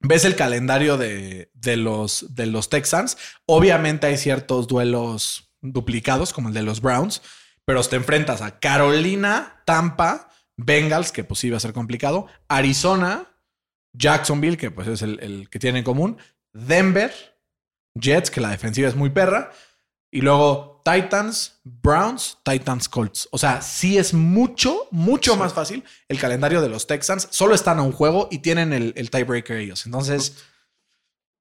ves 0.00 0.24
el 0.24 0.34
calendario 0.34 0.96
de, 0.96 1.50
de 1.52 1.76
los, 1.76 2.34
de 2.34 2.46
los 2.46 2.70
Texans. 2.70 3.18
Obviamente 3.44 4.06
hay 4.06 4.16
ciertos 4.16 4.66
duelos 4.66 5.52
duplicados, 5.60 6.32
como 6.32 6.48
el 6.48 6.54
de 6.54 6.62
los 6.62 6.80
Browns, 6.80 7.20
pero 7.66 7.82
te 7.82 7.96
enfrentas 7.96 8.40
a 8.40 8.58
Carolina, 8.58 9.62
Tampa, 9.66 10.30
Bengals, 10.56 11.12
que 11.12 11.24
pues 11.24 11.40
sí 11.40 11.50
va 11.50 11.56
a 11.58 11.60
ser 11.60 11.72
complicado, 11.72 12.26
Arizona, 12.48 13.28
Jacksonville, 13.92 14.56
que 14.56 14.70
pues 14.70 14.88
es 14.88 15.02
el, 15.02 15.18
el 15.20 15.48
que 15.50 15.58
tiene 15.58 15.78
en 15.80 15.84
común, 15.84 16.18
Denver, 16.52 17.12
Jets, 17.94 18.30
que 18.30 18.40
la 18.40 18.50
defensiva 18.50 18.88
es 18.88 18.96
muy 18.96 19.10
perra, 19.10 19.50
y 20.10 20.20
luego 20.20 20.82
Titans, 20.84 21.60
Browns, 21.64 22.38
Titans, 22.44 22.88
Colts. 22.88 23.28
O 23.32 23.38
sea, 23.38 23.60
sí 23.60 23.98
es 23.98 24.14
mucho, 24.14 24.86
mucho 24.92 25.32
Sí. 25.32 25.38
más 25.38 25.52
fácil 25.52 25.84
el 26.08 26.18
calendario 26.18 26.60
de 26.62 26.68
los 26.68 26.86
Texans. 26.86 27.26
Solo 27.30 27.54
están 27.54 27.78
a 27.78 27.82
un 27.82 27.92
juego 27.92 28.28
y 28.30 28.38
tienen 28.38 28.72
el, 28.72 28.92
el 28.96 29.10
tiebreaker 29.10 29.56
ellos. 29.58 29.84
Entonces, 29.84 30.44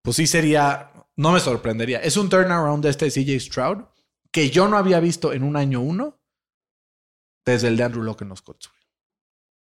pues 0.01 0.17
sí 0.17 0.25
sería, 0.27 0.91
no 1.15 1.31
me 1.31 1.39
sorprendería. 1.39 1.99
Es 1.99 2.17
un 2.17 2.27
turnaround 2.27 2.83
de 2.83 2.89
este 2.89 3.09
CJ 3.11 3.39
Stroud 3.39 3.83
que 4.31 4.49
yo 4.49 4.67
no 4.67 4.77
había 4.77 4.99
visto 4.99 5.31
en 5.31 5.43
un 5.43 5.55
año 5.57 5.79
uno 5.79 6.19
desde 7.45 7.67
el 7.67 7.77
de 7.77 7.83
Andrew 7.83 8.03
Locke 8.03 8.23
en 8.23 8.29
los 8.29 8.41
Colts. 8.41 8.71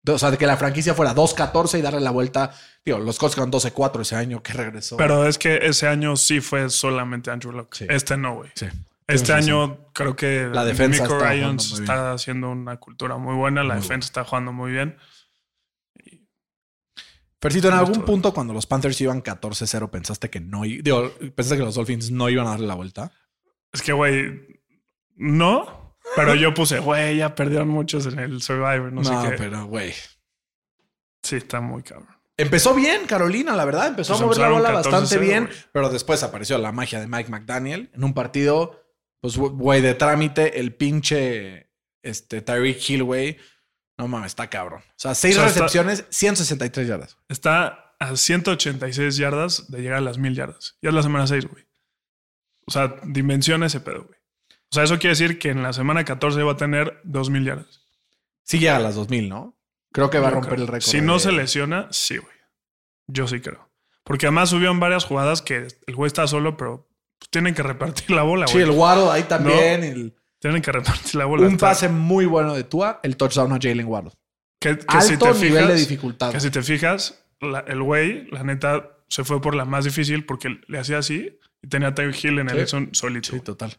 O 0.06 0.18
sea, 0.20 0.32
de 0.32 0.38
que 0.38 0.45
la 0.45 0.58
franquicia 0.58 0.93
fuera 0.93 1.16
2-14 1.16 1.80
y 1.80 1.82
darle 1.82 2.01
la 2.01 2.12
vuelta. 2.12 2.51
Digo, 2.84 2.99
los 2.99 3.18
Colts 3.18 3.36
quedaron 3.36 3.51
12-4 3.54 4.01
ese 4.01 4.16
año 4.16 4.43
que 4.43 4.51
regresó. 4.54 4.97
pero 4.97 5.26
es 5.26 5.38
que 5.38 5.60
ese 5.66 5.88
año 5.88 6.18
sí 6.18 6.41
fue 6.41 6.70
solamente 6.70 7.32
Andrew 7.32 7.54
Locke. 7.54 7.76
Sí. 7.76 7.86
Este 7.89 8.18
no, 8.18 8.36
güey. 8.36 8.51
sí. 8.56 8.66
Este 9.06 9.34
año 9.34 9.89
creo 9.93 10.16
que 10.16 10.49
La 10.51 10.64
defensa 10.64 11.04
está 11.04 11.30
Ryans 11.30 11.82
haciendo 11.89 12.49
una 12.49 12.78
cultura 12.78 13.18
muy 13.18 13.36
buena. 13.36 13.62
La 13.64 13.76
Muy 13.76 13.84
defensa 13.84 14.08
está 14.08 14.24
jugando 14.24 14.54
muy 14.54 14.72
bien. 14.72 14.97
Fercito, 17.41 17.68
¿en 17.68 17.74
algún 17.74 18.04
punto 18.06 18.34
cuando 18.34 18.54
los 18.54 18.66
Panthers 18.66 18.99
iban 19.01 19.22
14-0 19.22 19.89
pensaste 19.89 20.30
que 20.30 20.39
no 20.39 20.62
digo, 20.64 21.12
pensaste 21.36 21.58
que 21.58 21.64
los 21.66 21.76
Dolphins 21.76 22.10
no 22.10 22.30
iban 22.30 22.47
a 22.47 22.51
darle 22.51 22.68
la 22.68 22.76
vuelta? 22.76 23.12
Es 23.74 23.82
que, 23.82 23.91
güey, 23.91 24.62
no. 25.16 25.83
Pero 26.16 26.36
yo 26.36 26.54
puse, 26.54 26.80
güey, 26.80 27.18
ya 27.18 27.34
perdieron 27.36 27.70
muchos 27.70 28.06
en 28.06 28.20
el 28.20 28.41
Survivor. 28.41 28.91
No, 28.91 29.01
No, 29.01 29.24
sé 29.24 29.30
qué. 29.32 29.36
pero 29.38 29.66
güey. 29.66 29.93
Sí, 31.24 31.38
está 31.38 31.62
muy 31.62 31.84
cabrón. 31.84 32.10
Empezó 32.36 32.74
bien 32.74 33.06
Carolina, 33.06 33.56
la 33.56 33.66
verdad. 33.66 33.88
Empezó 33.88 34.14
Pues 34.14 34.22
a 34.22 34.26
mover 34.26 34.38
la 34.39 34.49
bola 34.49 34.72
bastante 34.72 35.16
14-0, 35.18 35.20
bien, 35.20 35.49
pero 35.72 35.89
después 35.89 36.24
apareció 36.24 36.58
la 36.58 36.72
magia 36.72 36.99
de 36.99 37.08
Mike 37.08 37.30
McDaniel 37.30 37.89
en 37.93 38.04
un 38.04 38.14
partido, 38.14 38.84
pues, 39.22 39.38
güey, 39.38 39.82
de 39.82 39.93
trámite, 39.93 40.60
el 40.60 40.76
pinche 40.76 41.70
este, 42.01 42.41
Tyreek 42.41 42.89
Hill, 42.89 43.04
güey. 43.04 43.38
No 43.97 44.08
mames, 44.08 44.32
está 44.32 44.49
cabrón. 44.49 44.82
O 44.82 44.93
sea, 44.97 45.14
seis 45.16 45.36
O 45.38 45.39
sea, 45.39 45.47
está- 45.47 45.60
recepciones, 45.62 46.06
163 46.10 46.88
yardas. 46.88 47.18
Está 47.30 47.95
a 47.99 48.16
186 48.16 49.16
yardas 49.18 49.70
de 49.72 49.82
llegar 49.82 49.99
a 49.99 50.01
las 50.01 50.18
1000 50.18 50.36
yardas. 50.36 50.78
Ya 50.82 50.89
es 50.89 50.95
la 50.95 51.04
semana 51.04 51.28
6, 51.28 51.45
güey. 51.47 51.66
O 52.66 52.72
sea, 52.72 52.95
dimensiona 53.06 53.68
ese 53.68 53.80
pedo, 53.80 54.04
güey. 54.06 54.20
O 54.74 54.76
sea, 54.76 54.84
eso 54.86 54.97
quiere 54.97 55.09
decir 55.09 55.38
que 55.38 55.49
en 55.51 55.61
la 55.61 55.71
semana 55.71 56.03
14 56.03 56.41
va 56.41 56.53
a 56.53 56.57
tener 56.57 56.99
2000 57.03 57.45
yardas. 57.45 57.82
Sí 58.43 58.57
llega 58.57 58.78
a 58.78 58.80
las 58.80 58.95
2000, 58.95 59.30
¿no? 59.30 59.55
Creo 59.91 60.09
que 60.09 60.17
va 60.17 60.30
a 60.30 60.32
romper 60.32 60.53
creo. 60.53 60.61
el 60.63 60.67
récord. 60.67 60.82
Si 60.89 60.99
no 60.99 61.13
de- 61.13 61.19
se 61.19 61.32
lesiona, 61.32 61.88
sí, 61.91 62.17
güey. 62.17 62.34
Yo 63.05 63.28
sí 63.28 63.39
creo. 63.39 63.69
Porque 64.03 64.26
además 64.26 64.49
subió 64.49 64.71
en 64.71 64.80
varias 64.80 65.05
jugadas 65.05 65.43
que 65.43 65.67
el 65.86 65.95
güey 65.95 66.07
está 66.07 66.26
solo, 66.26 66.57
pero 66.57 66.89
pues, 67.19 67.30
tienen 67.30 67.53
que 67.53 67.61
repartir 67.61 68.09
la 68.11 68.24
bola, 68.24 68.47
Sí, 68.47 68.53
güey. 68.53 68.63
el 68.65 68.71
Waddle 68.71 69.11
ahí 69.11 69.24
también. 69.24 69.84
el- 69.84 70.15
Tienen 70.39 70.61
que 70.63 70.71
repartir 70.71 71.15
la 71.15 71.26
bola. 71.26 71.47
un 71.47 71.57
pase 71.57 71.88
muy 71.88 72.26
bueno 72.26 72.53
de 72.55 72.63
Tua, 72.63 72.99
el 73.03 73.15
touchdown 73.15 73.53
a 73.53 73.59
Jalen 73.61 73.86
Waddle. 73.86 74.11
que, 74.59 74.78
que 74.78 74.86
Alto 74.88 75.01
si 75.07 75.17
te 75.17 75.34
nivel 75.45 75.67
de 75.67 75.74
fijas- 75.74 75.80
dificultad. 75.88 76.32
Que 76.32 76.39
si 76.39 76.49
te 76.49 76.63
fijas, 76.63 77.24
la- 77.39 77.59
el 77.67 77.82
güey, 77.84 78.26
la 78.32 78.43
neta, 78.43 78.97
se 79.07 79.24
fue 79.24 79.39
por 79.41 79.53
la 79.55 79.65
más 79.65 79.86
difícil 79.86 80.26
porque 80.26 80.59
le 80.67 80.80
hacía 80.80 80.97
así 80.97 81.38
y 81.61 81.67
tenía 81.67 81.89
a 81.89 82.01
Hill 82.01 82.39
en 82.39 82.49
el 82.49 82.55
Sí. 82.55 82.61
Edson 82.61 82.89
solito. 82.93 83.30
Sí, 83.32 83.39
total. 83.41 83.78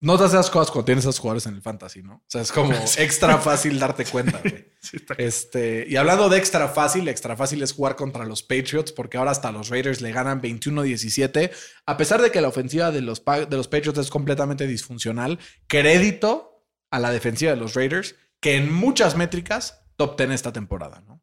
No 0.00 0.16
te 0.16 0.24
haces 0.24 0.34
esas 0.34 0.50
cosas 0.50 0.70
cuando 0.70 0.84
tienes 0.84 1.04
esos 1.04 1.18
jugadores 1.18 1.46
en 1.46 1.54
el 1.56 1.62
fantasy, 1.62 2.02
¿no? 2.04 2.14
O 2.14 2.24
sea, 2.28 2.40
es 2.42 2.52
como 2.52 2.72
extra 2.98 3.38
fácil 3.38 3.78
darte 3.78 4.04
cuenta, 4.04 4.40
güey. 4.40 4.68
Sí, 4.80 4.96
está- 4.98 5.14
Este, 5.18 5.86
y 5.88 5.96
hablando 5.96 6.28
de 6.28 6.38
extra 6.38 6.68
fácil, 6.68 7.08
extra 7.08 7.36
fácil 7.36 7.60
es 7.62 7.72
jugar 7.72 7.96
contra 7.96 8.24
los 8.24 8.44
Patriots, 8.44 8.92
porque 8.92 9.16
ahora 9.18 9.32
hasta 9.32 9.50
los 9.50 9.70
Raiders 9.70 10.00
le 10.00 10.12
ganan 10.12 10.40
21-17. 10.40 11.50
A 11.84 11.96
pesar 11.96 12.22
de 12.22 12.30
que 12.30 12.40
la 12.40 12.46
ofensiva 12.48 12.92
de 12.92 13.00
los, 13.00 13.24
de 13.24 13.56
los 13.56 13.66
Patriots 13.66 13.98
es 13.98 14.08
completamente 14.08 14.68
disfuncional, 14.68 15.40
crédito 15.66 16.64
a 16.92 17.00
la 17.00 17.10
defensiva 17.10 17.50
de 17.50 17.56
los 17.56 17.74
Raiders, 17.74 18.14
que 18.40 18.54
en 18.56 18.72
muchas 18.72 19.16
métricas 19.16 19.84
top 19.96 20.16
10 20.16 20.30
esta 20.30 20.52
temporada, 20.52 21.00
¿no? 21.06 21.20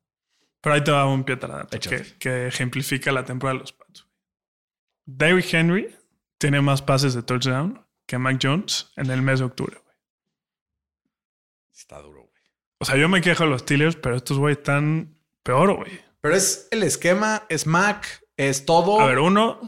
Pero 0.60 0.76
ahí 0.76 0.84
te 0.84 0.92
va 0.92 1.06
un 1.06 1.24
pie 1.24 1.38
que, 1.80 2.04
que 2.20 2.48
ejemplifica 2.48 3.12
la 3.14 3.24
temporada 3.24 3.54
de 3.60 3.62
los 3.62 3.72
Pats. 3.72 4.06
Derrick 5.06 5.54
Henry 5.54 5.96
tiene 6.38 6.60
más 6.60 6.82
pases 6.82 7.14
de 7.14 7.24
touchdown 7.24 7.85
que 8.06 8.18
Mac 8.18 8.39
Jones 8.41 8.91
en 8.95 9.10
el 9.10 9.22
mes 9.22 9.39
de 9.39 9.45
octubre. 9.45 9.78
güey. 9.84 9.95
Está 11.74 11.99
duro, 12.01 12.22
güey. 12.22 12.43
O 12.80 12.86
sea, 12.86 12.97
yo 12.97 13.10
me 13.10 13.22
quejo 13.22 13.43
de 13.43 13.49
los 13.49 13.62
Steelers, 13.62 13.95
pero 13.95 14.16
estos 14.16 14.38
güey 14.38 14.53
están 14.53 15.18
peor, 15.43 15.76
güey. 15.76 15.99
Pero 16.22 16.36
es 16.36 16.68
el 16.72 16.84
esquema, 16.84 17.43
es 17.49 17.68
Mac, 17.68 18.24
es 18.38 18.66
todo. 18.66 18.99
A 18.99 19.06
ver, 19.08 19.20
uno, 19.20 19.60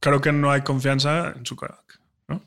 creo 0.00 0.20
que 0.20 0.32
no 0.32 0.50
hay 0.50 0.62
confianza 0.62 1.32
en 1.36 1.44
su 1.46 1.56
quarterback. 1.56 2.00
¿no? 2.28 2.42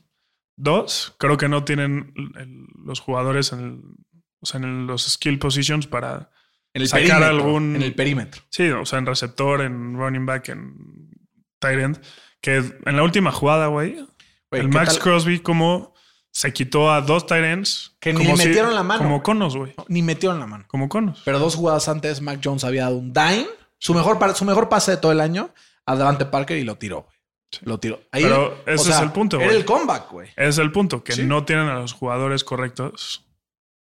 Dos, 0.56 1.14
creo 1.18 1.36
que 1.36 1.48
no 1.48 1.64
tienen 1.64 2.12
el- 2.38 2.66
los 2.84 3.00
jugadores 3.00 3.52
en, 3.52 3.60
el- 3.60 3.82
o 4.40 4.46
sea, 4.46 4.60
en 4.60 4.86
los 4.86 5.02
skill 5.12 5.38
positions 5.38 5.86
para. 5.86 6.30
en 6.74 6.82
el 6.82 6.88
sacar 6.88 7.22
algún- 7.22 7.74
En 7.76 7.82
el 7.82 7.94
perímetro. 7.94 8.42
Sí, 8.50 8.68
o 8.68 8.84
sea, 8.84 8.98
en 8.98 9.06
receptor, 9.06 9.62
en 9.62 9.94
running 9.96 10.26
back, 10.26 10.50
en 10.50 11.08
tight 11.58 11.78
end. 11.80 12.00
Que 12.42 12.56
en 12.56 12.96
la 12.96 13.02
última 13.02 13.32
jugada, 13.32 13.68
güey, 13.68 14.06
El 14.50 14.62
¿qué 14.62 14.68
Max 14.68 14.94
tal? 14.94 14.98
Crosby, 15.02 15.40
como 15.40 15.94
se 16.30 16.52
quitó 16.52 16.90
a 16.92 17.00
dos 17.00 17.24
ends. 17.30 17.96
Que 18.00 18.12
ni 18.12 18.24
le 18.24 18.36
metieron 18.36 18.74
la 18.74 18.82
mano, 18.82 19.02
Como 19.02 19.22
conos, 19.22 19.56
güey. 19.56 19.74
Ni 19.88 20.02
metió 20.02 20.32
en 20.32 20.38
la 20.38 20.46
mano. 20.46 20.64
Como 20.68 20.88
conos. 20.88 21.22
Pero 21.24 21.38
dos 21.38 21.54
jugadas 21.56 21.88
antes, 21.88 22.20
Mac 22.20 22.40
Jones 22.42 22.64
había 22.64 22.82
dado 22.84 22.96
un 22.96 23.12
dime, 23.12 23.46
su 23.78 23.94
mejor, 23.94 24.18
su 24.36 24.44
mejor 24.44 24.68
pase 24.68 24.92
de 24.92 24.96
todo 24.98 25.12
el 25.12 25.20
año, 25.20 25.50
a 25.86 25.96
Davante 25.96 26.26
Parker 26.26 26.58
y 26.58 26.64
lo 26.64 26.76
tiró, 26.76 27.02
güey. 27.02 27.16
Lo 27.62 27.78
tiró. 27.78 28.00
Ahí, 28.12 28.24
Pero 28.24 28.62
ese 28.66 28.90
es 28.90 28.98
el 29.00 29.12
punto, 29.12 29.36
Era 29.36 29.46
güey. 29.46 29.58
el 29.58 29.64
comeback, 29.64 30.10
güey. 30.10 30.28
Es 30.36 30.58
el 30.58 30.72
punto, 30.72 31.02
que 31.04 31.12
Sí. 31.12 31.22
no 31.24 31.44
tienen 31.44 31.68
a 31.68 31.74
los 31.78 31.92
jugadores 31.92 32.42
correctos 32.44 33.24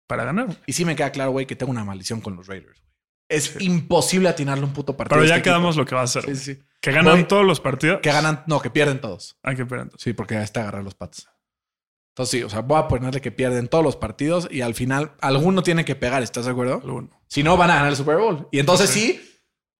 para 0.06 0.24
ganar. 0.24 0.48
Y 0.66 0.72
sí 0.72 0.84
me 0.84 0.96
queda 0.96 1.10
claro, 1.12 1.30
güey, 1.30 1.46
que 1.46 1.56
tengo 1.56 1.70
una 1.70 1.84
maldición 1.84 2.20
con 2.20 2.36
los 2.36 2.46
Raiders. 2.46 2.82
Es 3.28 3.56
imposible 3.60 4.28
atinarle 4.28 4.64
un 4.64 4.72
puto 4.72 4.96
partido. 4.96 5.16
Pero 5.18 5.26
ya 5.28 5.36
este 5.36 5.48
quedamos 5.48 5.76
equipo. 5.76 5.80
lo 5.82 5.86
que 5.86 5.94
va 5.94 6.00
a 6.02 6.04
hacer. 6.04 6.24
Sí, 6.24 6.36
sí, 6.36 6.54
sí. 6.56 6.62
Que 6.84 6.92
ganan 6.92 7.26
todos 7.26 7.46
los 7.46 7.60
partidos. 7.60 8.00
Que 8.02 8.12
ganan, 8.12 8.44
no, 8.46 8.60
que 8.60 8.68
pierden 8.68 9.00
todos. 9.00 9.38
Hay 9.42 9.56
que 9.56 9.64
perder. 9.64 9.90
Sí, 9.96 10.12
porque 10.12 10.34
ya 10.34 10.42
está 10.42 10.60
agarrar 10.60 10.84
los 10.84 10.94
patos. 10.94 11.26
Entonces 12.10 12.30
sí, 12.30 12.44
o 12.44 12.50
sea, 12.50 12.60
voy 12.60 12.78
a 12.78 12.88
ponerle 12.88 13.22
que 13.22 13.32
pierden 13.32 13.68
todos 13.68 13.82
los 13.82 13.96
partidos 13.96 14.46
y 14.50 14.60
al 14.60 14.74
final 14.74 15.12
alguno 15.22 15.62
tiene 15.62 15.86
que 15.86 15.94
pegar, 15.94 16.22
¿estás 16.22 16.44
de 16.44 16.50
acuerdo? 16.50 16.82
Alguno. 16.84 17.08
Si 17.26 17.42
no, 17.42 17.56
van 17.56 17.70
a 17.70 17.76
ganar 17.76 17.88
el 17.88 17.96
Super 17.96 18.18
Bowl. 18.18 18.48
Y 18.52 18.58
entonces 18.58 18.90
sí, 18.90 19.33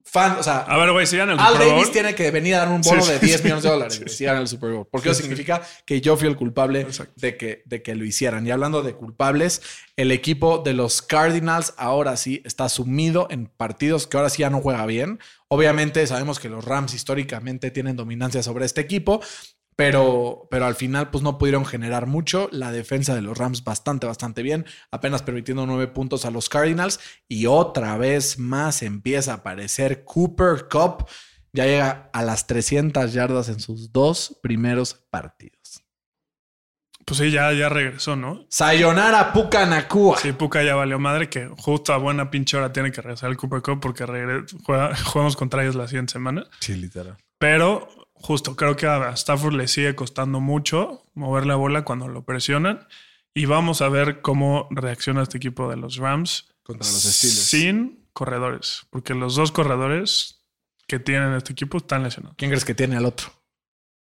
fan, 0.04 0.36
o 0.38 0.42
sea, 0.42 0.58
A 0.58 0.76
ver, 0.78 0.92
güey, 0.92 1.06
si 1.06 1.16
ganan 1.16 1.34
el 1.34 1.40
Al 1.40 1.52
Super 1.52 1.66
Bowl, 1.66 1.76
Davis 1.76 1.92
tiene 1.92 2.14
que 2.14 2.30
venir 2.30 2.54
a 2.54 2.58
dar 2.58 2.68
un 2.68 2.80
bono 2.82 3.02
Sí, 3.02 3.12
de 3.12 3.18
sí, 3.18 3.26
10 3.26 3.36
sí. 3.38 3.44
millones 3.44 3.64
de 3.64 3.70
dólares 3.70 3.94
Sí, 4.06 4.08
si 4.08 4.24
ganan 4.24 4.42
el 4.42 4.48
Super 4.48 4.70
Bowl. 4.72 4.86
Porque 4.90 5.10
eso 5.10 5.20
significa 5.20 5.62
que 5.86 6.00
yo 6.00 6.16
fui 6.16 6.28
el 6.28 6.36
culpable 6.36 6.80
Exacto. 6.82 7.12
de 7.16 7.36
que, 7.36 7.62
de 7.66 7.82
que 7.82 7.94
lo 7.94 8.04
hicieran. 8.04 8.46
Y 8.46 8.50
hablando 8.50 8.82
de 8.82 8.94
culpables, 8.94 9.62
el 9.96 10.12
equipo 10.12 10.58
de 10.58 10.74
los 10.74 11.02
Cardinals 11.02 11.74
ahora 11.76 12.16
sí 12.16 12.42
está 12.44 12.68
sumido 12.68 13.26
en 13.30 13.46
partidos 13.46 14.06
que 14.06 14.16
ahora 14.16 14.30
sí 14.30 14.42
ya 14.42 14.50
no 14.50 14.60
juega 14.60 14.84
bien. 14.86 15.18
Obviamente 15.48 16.06
sabemos 16.06 16.38
que 16.38 16.48
los 16.48 16.64
Rams 16.64 16.94
históricamente 16.94 17.70
tienen 17.70 17.96
dominancia 17.96 18.42
sobre 18.42 18.64
este 18.66 18.80
equipo. 18.80 19.20
Pero, 19.76 20.46
pero 20.50 20.66
al 20.66 20.74
final, 20.76 21.10
pues 21.10 21.24
no 21.24 21.36
pudieron 21.38 21.64
generar 21.66 22.06
mucho. 22.06 22.48
La 22.52 22.70
defensa 22.70 23.14
de 23.14 23.22
los 23.22 23.36
Rams 23.36 23.64
bastante, 23.64 24.06
bastante 24.06 24.42
bien. 24.42 24.66
Apenas 24.90 25.22
permitiendo 25.22 25.66
nueve 25.66 25.88
puntos 25.88 26.24
a 26.24 26.30
los 26.30 26.48
Cardinals. 26.48 27.00
Y 27.28 27.46
otra 27.46 27.96
vez 27.98 28.38
más 28.38 28.82
empieza 28.82 29.32
a 29.32 29.36
aparecer 29.36 30.04
Cooper 30.04 30.68
Cup. 30.70 31.06
Ya 31.52 31.66
llega 31.66 32.10
a 32.12 32.22
las 32.22 32.46
300 32.46 33.12
yardas 33.12 33.48
en 33.48 33.60
sus 33.60 33.92
dos 33.92 34.38
primeros 34.42 34.94
partidos. 35.10 35.82
pues 37.06 37.18
sí, 37.18 37.30
ya, 37.30 37.52
ya 37.52 37.68
regresó, 37.68 38.16
¿no? 38.16 38.46
Sayonara 38.48 39.32
Puka 39.32 39.66
Nakua. 39.66 40.18
Sí, 40.18 40.32
Puka 40.32 40.62
ya 40.62 40.74
valió 40.74 40.98
madre 40.98 41.28
que 41.28 41.48
justo 41.58 41.92
a 41.92 41.98
buena 41.98 42.30
pinche 42.30 42.56
hora 42.56 42.72
tiene 42.72 42.90
que 42.92 43.02
regresar 43.02 43.30
el 43.30 43.36
Cooper 43.36 43.60
Cup 43.60 43.78
porque 43.80 44.04
juega- 44.64 44.96
jugamos 45.04 45.36
contra 45.36 45.62
ellos 45.62 45.74
la 45.74 45.86
siguiente 45.86 46.12
semana. 46.14 46.46
Sí, 46.60 46.74
literal. 46.76 47.16
Pero 47.38 47.88
justo 48.24 48.56
creo 48.56 48.74
que 48.76 48.86
a 48.86 49.10
Stafford 49.10 49.54
le 49.54 49.68
sigue 49.68 49.94
costando 49.94 50.40
mucho 50.40 51.06
mover 51.14 51.44
la 51.46 51.56
bola 51.56 51.84
cuando 51.84 52.08
lo 52.08 52.24
presionan. 52.24 52.86
Y 53.34 53.46
vamos 53.46 53.82
a 53.82 53.88
ver 53.88 54.20
cómo 54.22 54.68
reacciona 54.70 55.22
este 55.22 55.36
equipo 55.38 55.68
de 55.68 55.76
los 55.76 55.96
Rams 55.96 56.48
Contra 56.62 56.88
los 56.90 57.02
Steelers. 57.02 57.38
sin 57.40 58.06
corredores. 58.12 58.86
Porque 58.90 59.12
los 59.14 59.34
dos 59.34 59.50
corredores 59.52 60.40
que 60.86 60.98
tienen 61.00 61.34
este 61.34 61.52
equipo 61.52 61.78
están 61.78 62.02
lesionados. 62.04 62.36
¿Quién 62.38 62.50
crees 62.50 62.64
que 62.64 62.74
tiene 62.74 62.96
al 62.96 63.04
otro? 63.06 63.28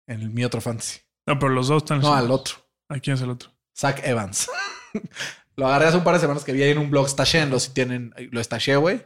En 0.07 0.21
el, 0.21 0.29
mi 0.29 0.43
otro 0.43 0.59
fantasy. 0.61 0.99
No, 1.25 1.39
pero 1.39 1.53
los 1.53 1.69
dos 1.69 1.83
están 1.83 1.99
No, 1.99 2.01
lesionados. 2.09 2.25
al 2.25 2.31
otro. 2.31 2.55
¿A 2.89 2.99
quién 2.99 3.15
es 3.15 3.21
el 3.21 3.29
otro? 3.29 3.49
Zach 3.75 4.01
Evans. 4.03 4.49
lo 5.55 5.67
agarré 5.67 5.85
hace 5.87 5.97
un 5.97 6.03
par 6.03 6.15
de 6.15 6.19
semanas 6.19 6.43
que 6.43 6.51
vi 6.51 6.61
ahí 6.63 6.71
en 6.71 6.77
un 6.79 6.91
blog. 6.91 7.07
Stashenlo 7.07 7.59
si 7.59 7.71
tienen. 7.73 8.13
Lo 8.31 8.41
estaché, 8.41 8.75
güey. 8.75 9.05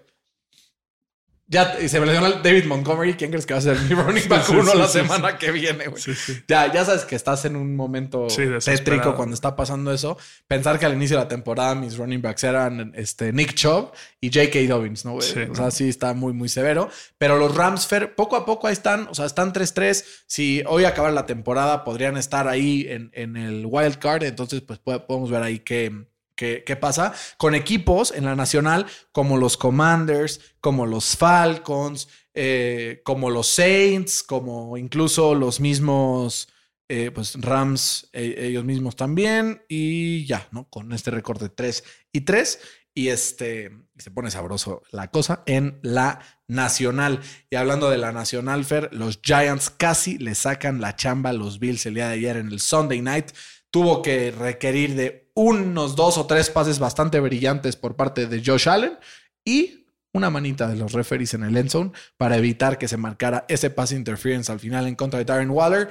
Ya, 1.49 1.77
y 1.81 1.87
se 1.87 2.01
me 2.01 2.05
lesionó 2.05 2.27
el 2.27 2.43
David 2.43 2.65
Montgomery. 2.65 3.13
¿Quién 3.13 3.29
crees 3.31 3.45
que 3.45 3.53
va 3.53 3.59
a 3.59 3.61
ser 3.63 3.79
mi 3.79 3.95
running 3.95 4.27
back 4.27 4.43
Sí, 4.43 4.51
uno 4.53 4.69
sí, 4.73 4.77
la 4.77 4.87
sí, 4.87 4.99
semana 4.99 5.37
que 5.37 5.51
viene, 5.53 5.87
güey? 5.87 6.03
Ya, 6.45 6.71
ya 6.73 6.83
sabes 6.83 7.05
que 7.05 7.15
estás 7.15 7.45
en 7.45 7.55
un 7.55 7.73
momento 7.73 8.27
tétrico 8.63 9.15
cuando 9.15 9.33
está 9.33 9.55
pasando 9.55 9.93
eso. 9.93 10.17
Pensar 10.47 10.77
que 10.77 10.85
al 10.85 10.93
inicio 10.93 11.15
de 11.17 11.23
la 11.23 11.29
temporada 11.29 11.73
mis 11.73 11.95
running 11.95 12.21
backs 12.21 12.43
eran 12.43 12.91
este, 12.95 13.31
Nick 13.31 13.53
Chubb 13.53 13.93
y 14.19 14.27
J.K. 14.29 14.59
Dobbins, 14.67 15.05
¿no? 15.05 15.13
güey? 15.13 15.25
O 15.49 15.55
sea, 15.55 15.65
no. 15.65 15.71
sí 15.71 15.87
está 15.87 16.13
muy, 16.13 16.33
muy 16.33 16.49
severo. 16.49 16.89
Pero 17.17 17.37
los 17.37 17.55
Rams, 17.55 17.87
Fer, 17.87 18.13
poco 18.13 18.35
a 18.35 18.45
poco 18.45 18.67
ahí 18.67 18.73
están. 18.73 19.07
O 19.09 19.15
sea, 19.15 19.25
están 19.25 19.53
3-3. 19.53 20.03
Si 20.27 20.63
hoy 20.67 20.83
acaba 20.83 21.11
la 21.11 21.25
temporada, 21.25 21.85
podrían 21.85 22.17
estar 22.17 22.49
ahí 22.49 22.85
en, 22.89 23.09
en 23.13 23.37
el 23.37 23.65
wild 23.65 23.99
card. 23.99 24.23
Entonces, 24.23 24.59
pues 24.61 24.79
po- 24.79 25.05
podemos 25.07 25.31
ver 25.31 25.43
ahí 25.43 25.59
qué, 25.59 25.93
qué, 26.37 26.77
pasa. 26.79 27.13
Con 27.37 27.55
equipos 27.55 28.13
en 28.15 28.23
la 28.23 28.35
nacional 28.35 28.85
como 29.11 29.35
los 29.37 29.57
Commanders, 29.57 30.39
como 30.61 30.85
los 30.85 31.17
Falcons, 31.17 32.07
eh, 32.33 33.01
como 33.03 33.29
los 33.29 33.47
Saints, 33.47 34.23
como 34.23 34.77
incluso 34.77 35.35
los 35.35 35.59
mismos 35.59 36.47
eh, 36.89 37.11
pues 37.11 37.35
Rams, 37.41 38.09
eh, 38.13 38.35
ellos 38.37 38.63
mismos 38.63 38.95
también. 38.95 39.63
Y 39.67 40.25
ya, 40.25 40.47
¿no? 40.51 40.69
Con 40.69 40.93
este 40.93 41.11
récord 41.11 41.41
de 41.41 41.49
3 41.49 41.83
y 42.13 42.21
3. 42.21 42.59
Y 42.93 43.09
este 43.09 43.71
se 43.97 44.11
pone 44.11 44.31
sabroso 44.31 44.83
la 44.91 45.09
cosa 45.11 45.43
en 45.45 45.79
la 45.81 46.19
nacional. 46.47 47.21
Y 47.49 47.55
hablando 47.55 47.89
de 47.89 47.97
la 47.97 48.11
nacional, 48.11 48.65
Fer, 48.65 48.89
los 48.93 49.19
Giants 49.21 49.69
casi 49.69 50.17
le 50.17 50.35
sacan 50.35 50.81
la 50.81 50.95
chamba 50.95 51.31
a 51.31 51.33
los 51.33 51.59
Bills 51.59 51.85
el 51.85 51.95
día 51.95 52.07
de 52.07 52.15
ayer 52.15 52.37
en 52.37 52.47
el 52.47 52.59
Sunday 52.59 53.01
night. 53.01 53.31
Tuvo 53.69 54.01
que 54.01 54.31
requerir 54.31 54.95
de 54.95 55.26
unos 55.39 55.95
dos 55.95 56.17
o 56.17 56.25
tres 56.25 56.49
pases 56.49 56.79
bastante 56.79 57.19
brillantes 57.19 57.75
por 57.75 57.95
parte 57.95 58.25
de 58.25 58.41
Josh 58.43 58.67
Allen 58.67 58.97
y 59.45 59.85
una 60.11 60.31
manita 60.31 60.67
de 60.67 60.75
los 60.77 60.93
referees 60.93 61.35
en 61.35 61.43
el 61.43 61.55
end 61.55 61.69
zone 61.69 61.91
para 62.17 62.37
evitar 62.37 62.79
que 62.79 62.87
se 62.87 62.97
marcara 62.97 63.45
ese 63.47 63.69
pass 63.69 63.91
interference 63.91 64.51
al 64.51 64.59
final 64.59 64.87
en 64.87 64.95
contra 64.95 65.19
de 65.19 65.25
Darren 65.25 65.51
Waller. 65.51 65.89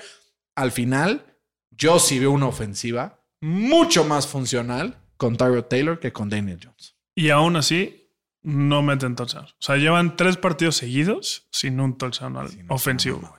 Al 0.56 0.72
final, 0.72 1.24
yo 1.70 2.00
sí 2.00 2.18
veo 2.18 2.32
una 2.32 2.46
ofensiva 2.48 3.20
mucho 3.40 4.04
más 4.04 4.26
funcional 4.26 4.98
con 5.16 5.36
Tyrod 5.36 5.66
Taylor 5.66 6.00
que 6.00 6.12
con 6.12 6.28
Daniel 6.28 6.58
Jones. 6.60 6.96
Y 7.14 7.30
aún 7.30 7.54
así, 7.54 8.10
no 8.42 8.82
meten 8.82 9.14
touchdown. 9.14 9.44
O 9.46 9.54
sea, 9.60 9.76
llevan 9.76 10.16
tres 10.16 10.36
partidos 10.38 10.76
seguidos 10.76 11.46
sin 11.52 11.78
un 11.78 11.96
touchdown 11.96 12.36
al- 12.36 12.48
Sí, 12.48 12.62
no, 12.64 12.74
ofensivo. 12.74 13.36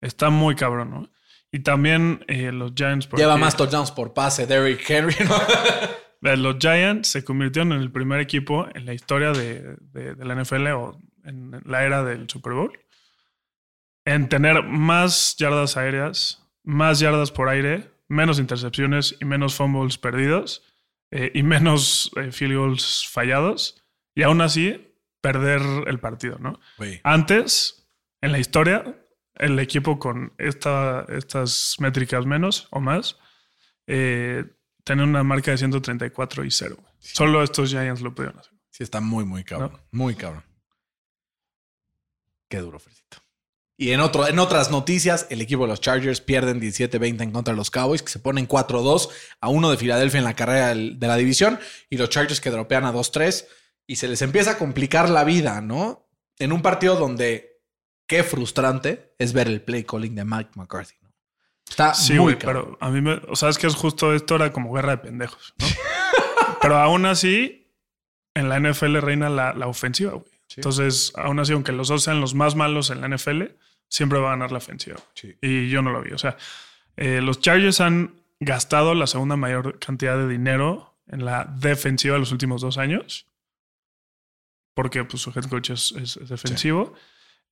Está 0.00 0.30
muy 0.30 0.56
cabrón, 0.56 0.90
¿no? 0.90 1.10
Y 1.50 1.60
también 1.60 2.24
eh, 2.28 2.52
los 2.52 2.72
Giants. 2.74 3.06
por 3.06 3.18
Lleva 3.18 3.36
más 3.36 3.56
touchdowns 3.56 3.90
por 3.90 4.12
pase 4.14 4.46
Derrick 4.46 4.88
Henry. 4.88 5.14
¿no? 5.26 5.34
Eh, 6.20 6.36
Los 6.36 6.56
Giants 6.58 7.06
se 7.10 7.22
convirtieron 7.22 7.70
en 7.72 7.80
el 7.80 7.92
primer 7.92 8.18
equipo 8.18 8.66
en 8.74 8.84
la 8.86 8.92
historia 8.92 9.30
de, 9.30 9.76
de- 9.92 10.16
de 10.16 10.24
la 10.24 10.34
NFL 10.34 10.66
o 10.72 11.00
en 11.24 11.62
la 11.64 11.84
era 11.84 12.02
del 12.02 12.28
Super 12.28 12.54
Bowl 12.54 12.72
en 14.04 14.28
tener 14.28 14.64
más 14.64 15.36
yardas 15.38 15.76
aéreas, 15.76 16.44
más 16.64 16.98
yardas 16.98 17.30
por 17.30 17.48
aire, 17.48 17.90
menos 18.08 18.40
intercepciones 18.40 19.14
y 19.20 19.24
menos 19.26 19.54
fumbles 19.54 19.96
perdidos 19.96 20.64
eh, 21.12 21.30
y 21.34 21.44
menos 21.44 22.10
eh, 22.16 22.32
field 22.32 22.56
goals 22.56 23.06
fallados 23.08 23.80
y 24.14 24.24
aún 24.24 24.40
así 24.40 24.92
perder 25.20 25.60
el 25.86 26.00
partido, 26.00 26.38
¿no? 26.40 26.58
Antes, 27.04 27.88
en 28.22 28.32
la 28.32 28.40
historia, 28.40 28.96
el 29.38 29.58
equipo 29.58 29.98
con 29.98 30.32
esta, 30.38 31.06
estas 31.08 31.76
métricas 31.78 32.26
menos 32.26 32.68
o 32.70 32.80
más 32.80 33.16
eh, 33.86 34.44
tenía 34.84 35.04
una 35.04 35.22
marca 35.22 35.50
de 35.50 35.58
134 35.58 36.44
y 36.44 36.50
0. 36.50 36.76
Solo 36.98 37.42
estos 37.42 37.70
Giants 37.70 38.00
lo 38.00 38.14
pudieron 38.14 38.38
hacer. 38.38 38.52
Sí, 38.70 38.82
está 38.82 39.00
muy, 39.00 39.24
muy 39.24 39.44
cabrón. 39.44 39.72
¿No? 39.72 39.80
Muy 39.90 40.14
cabrón. 40.14 40.44
Qué 42.48 42.58
duro, 42.58 42.78
Fercito. 42.78 43.18
Y 43.80 43.92
en, 43.92 44.00
otro, 44.00 44.26
en 44.26 44.40
otras 44.40 44.70
noticias, 44.72 45.26
el 45.30 45.40
equipo 45.40 45.62
de 45.62 45.68
los 45.68 45.80
Chargers 45.80 46.20
pierden 46.20 46.60
17-20 46.60 47.22
en 47.22 47.30
contra 47.30 47.54
de 47.54 47.58
los 47.58 47.70
Cowboys, 47.70 48.02
que 48.02 48.10
se 48.10 48.18
ponen 48.18 48.48
4-2 48.48 49.08
a 49.40 49.48
1 49.48 49.70
de 49.70 49.76
Filadelfia 49.76 50.18
en 50.18 50.24
la 50.24 50.34
carrera 50.34 50.74
de 50.74 51.06
la 51.06 51.16
división, 51.16 51.60
y 51.88 51.96
los 51.96 52.10
Chargers 52.10 52.40
que 52.40 52.50
dropean 52.50 52.84
a 52.84 52.92
2-3, 52.92 53.46
y 53.86 53.96
se 53.96 54.08
les 54.08 54.20
empieza 54.22 54.52
a 54.52 54.58
complicar 54.58 55.08
la 55.08 55.22
vida, 55.22 55.60
¿no? 55.60 56.08
En 56.38 56.52
un 56.52 56.60
partido 56.60 56.96
donde 56.96 57.57
qué 58.08 58.24
frustrante 58.24 59.14
es 59.18 59.32
ver 59.32 59.46
el 59.46 59.60
play 59.62 59.84
calling 59.84 60.16
de 60.16 60.24
Mike 60.24 60.50
McCarthy, 60.56 60.96
¿no? 61.02 61.12
Está 61.68 61.94
Sí, 61.94 62.14
muy 62.14 62.34
cabrón. 62.36 62.76
pero 62.76 62.78
a 62.80 62.90
mí 62.90 63.00
me. 63.00 63.20
O 63.28 63.36
sea, 63.36 63.48
es 63.50 63.58
que 63.58 63.66
es 63.68 63.74
justo 63.76 64.12
esto 64.12 64.34
era 64.34 64.52
como 64.52 64.72
guerra 64.74 64.92
de 64.92 64.98
pendejos, 64.98 65.54
¿no? 65.58 65.66
pero 66.60 66.76
aún 66.78 67.06
así, 67.06 67.70
en 68.34 68.48
la 68.48 68.58
NFL 68.58 68.96
reina 68.98 69.28
la, 69.30 69.52
la 69.54 69.68
ofensiva, 69.68 70.12
güey. 70.14 70.24
Entonces, 70.56 71.12
aún 71.14 71.38
así, 71.38 71.52
aunque 71.52 71.70
los 71.72 71.88
dos 71.88 72.02
sean 72.02 72.20
los 72.20 72.34
más 72.34 72.56
malos 72.56 72.90
en 72.90 73.00
la 73.02 73.08
NFL, 73.08 73.42
siempre 73.88 74.18
va 74.18 74.28
a 74.28 74.30
ganar 74.30 74.50
la 74.50 74.58
ofensiva. 74.58 74.96
Sí. 75.14 75.36
Y 75.42 75.68
yo 75.68 75.82
no 75.82 75.90
lo 75.90 76.00
vi. 76.02 76.12
O 76.12 76.18
sea, 76.18 76.36
eh, 76.96 77.20
los 77.20 77.40
Chargers 77.40 77.80
han 77.82 78.14
gastado 78.40 78.94
la 78.94 79.06
segunda 79.06 79.36
mayor 79.36 79.78
cantidad 79.78 80.16
de 80.16 80.26
dinero 80.26 80.96
en 81.06 81.24
la 81.26 81.44
defensiva 81.44 82.14
de 82.14 82.20
los 82.20 82.32
últimos 82.32 82.62
dos 82.62 82.78
años. 82.78 83.26
Porque 84.74 85.04
pues, 85.04 85.22
su 85.22 85.30
head 85.30 85.44
coach 85.50 85.70
es, 85.70 85.92
es- 85.92 86.16
es 86.16 86.28
defensivo. 86.28 86.94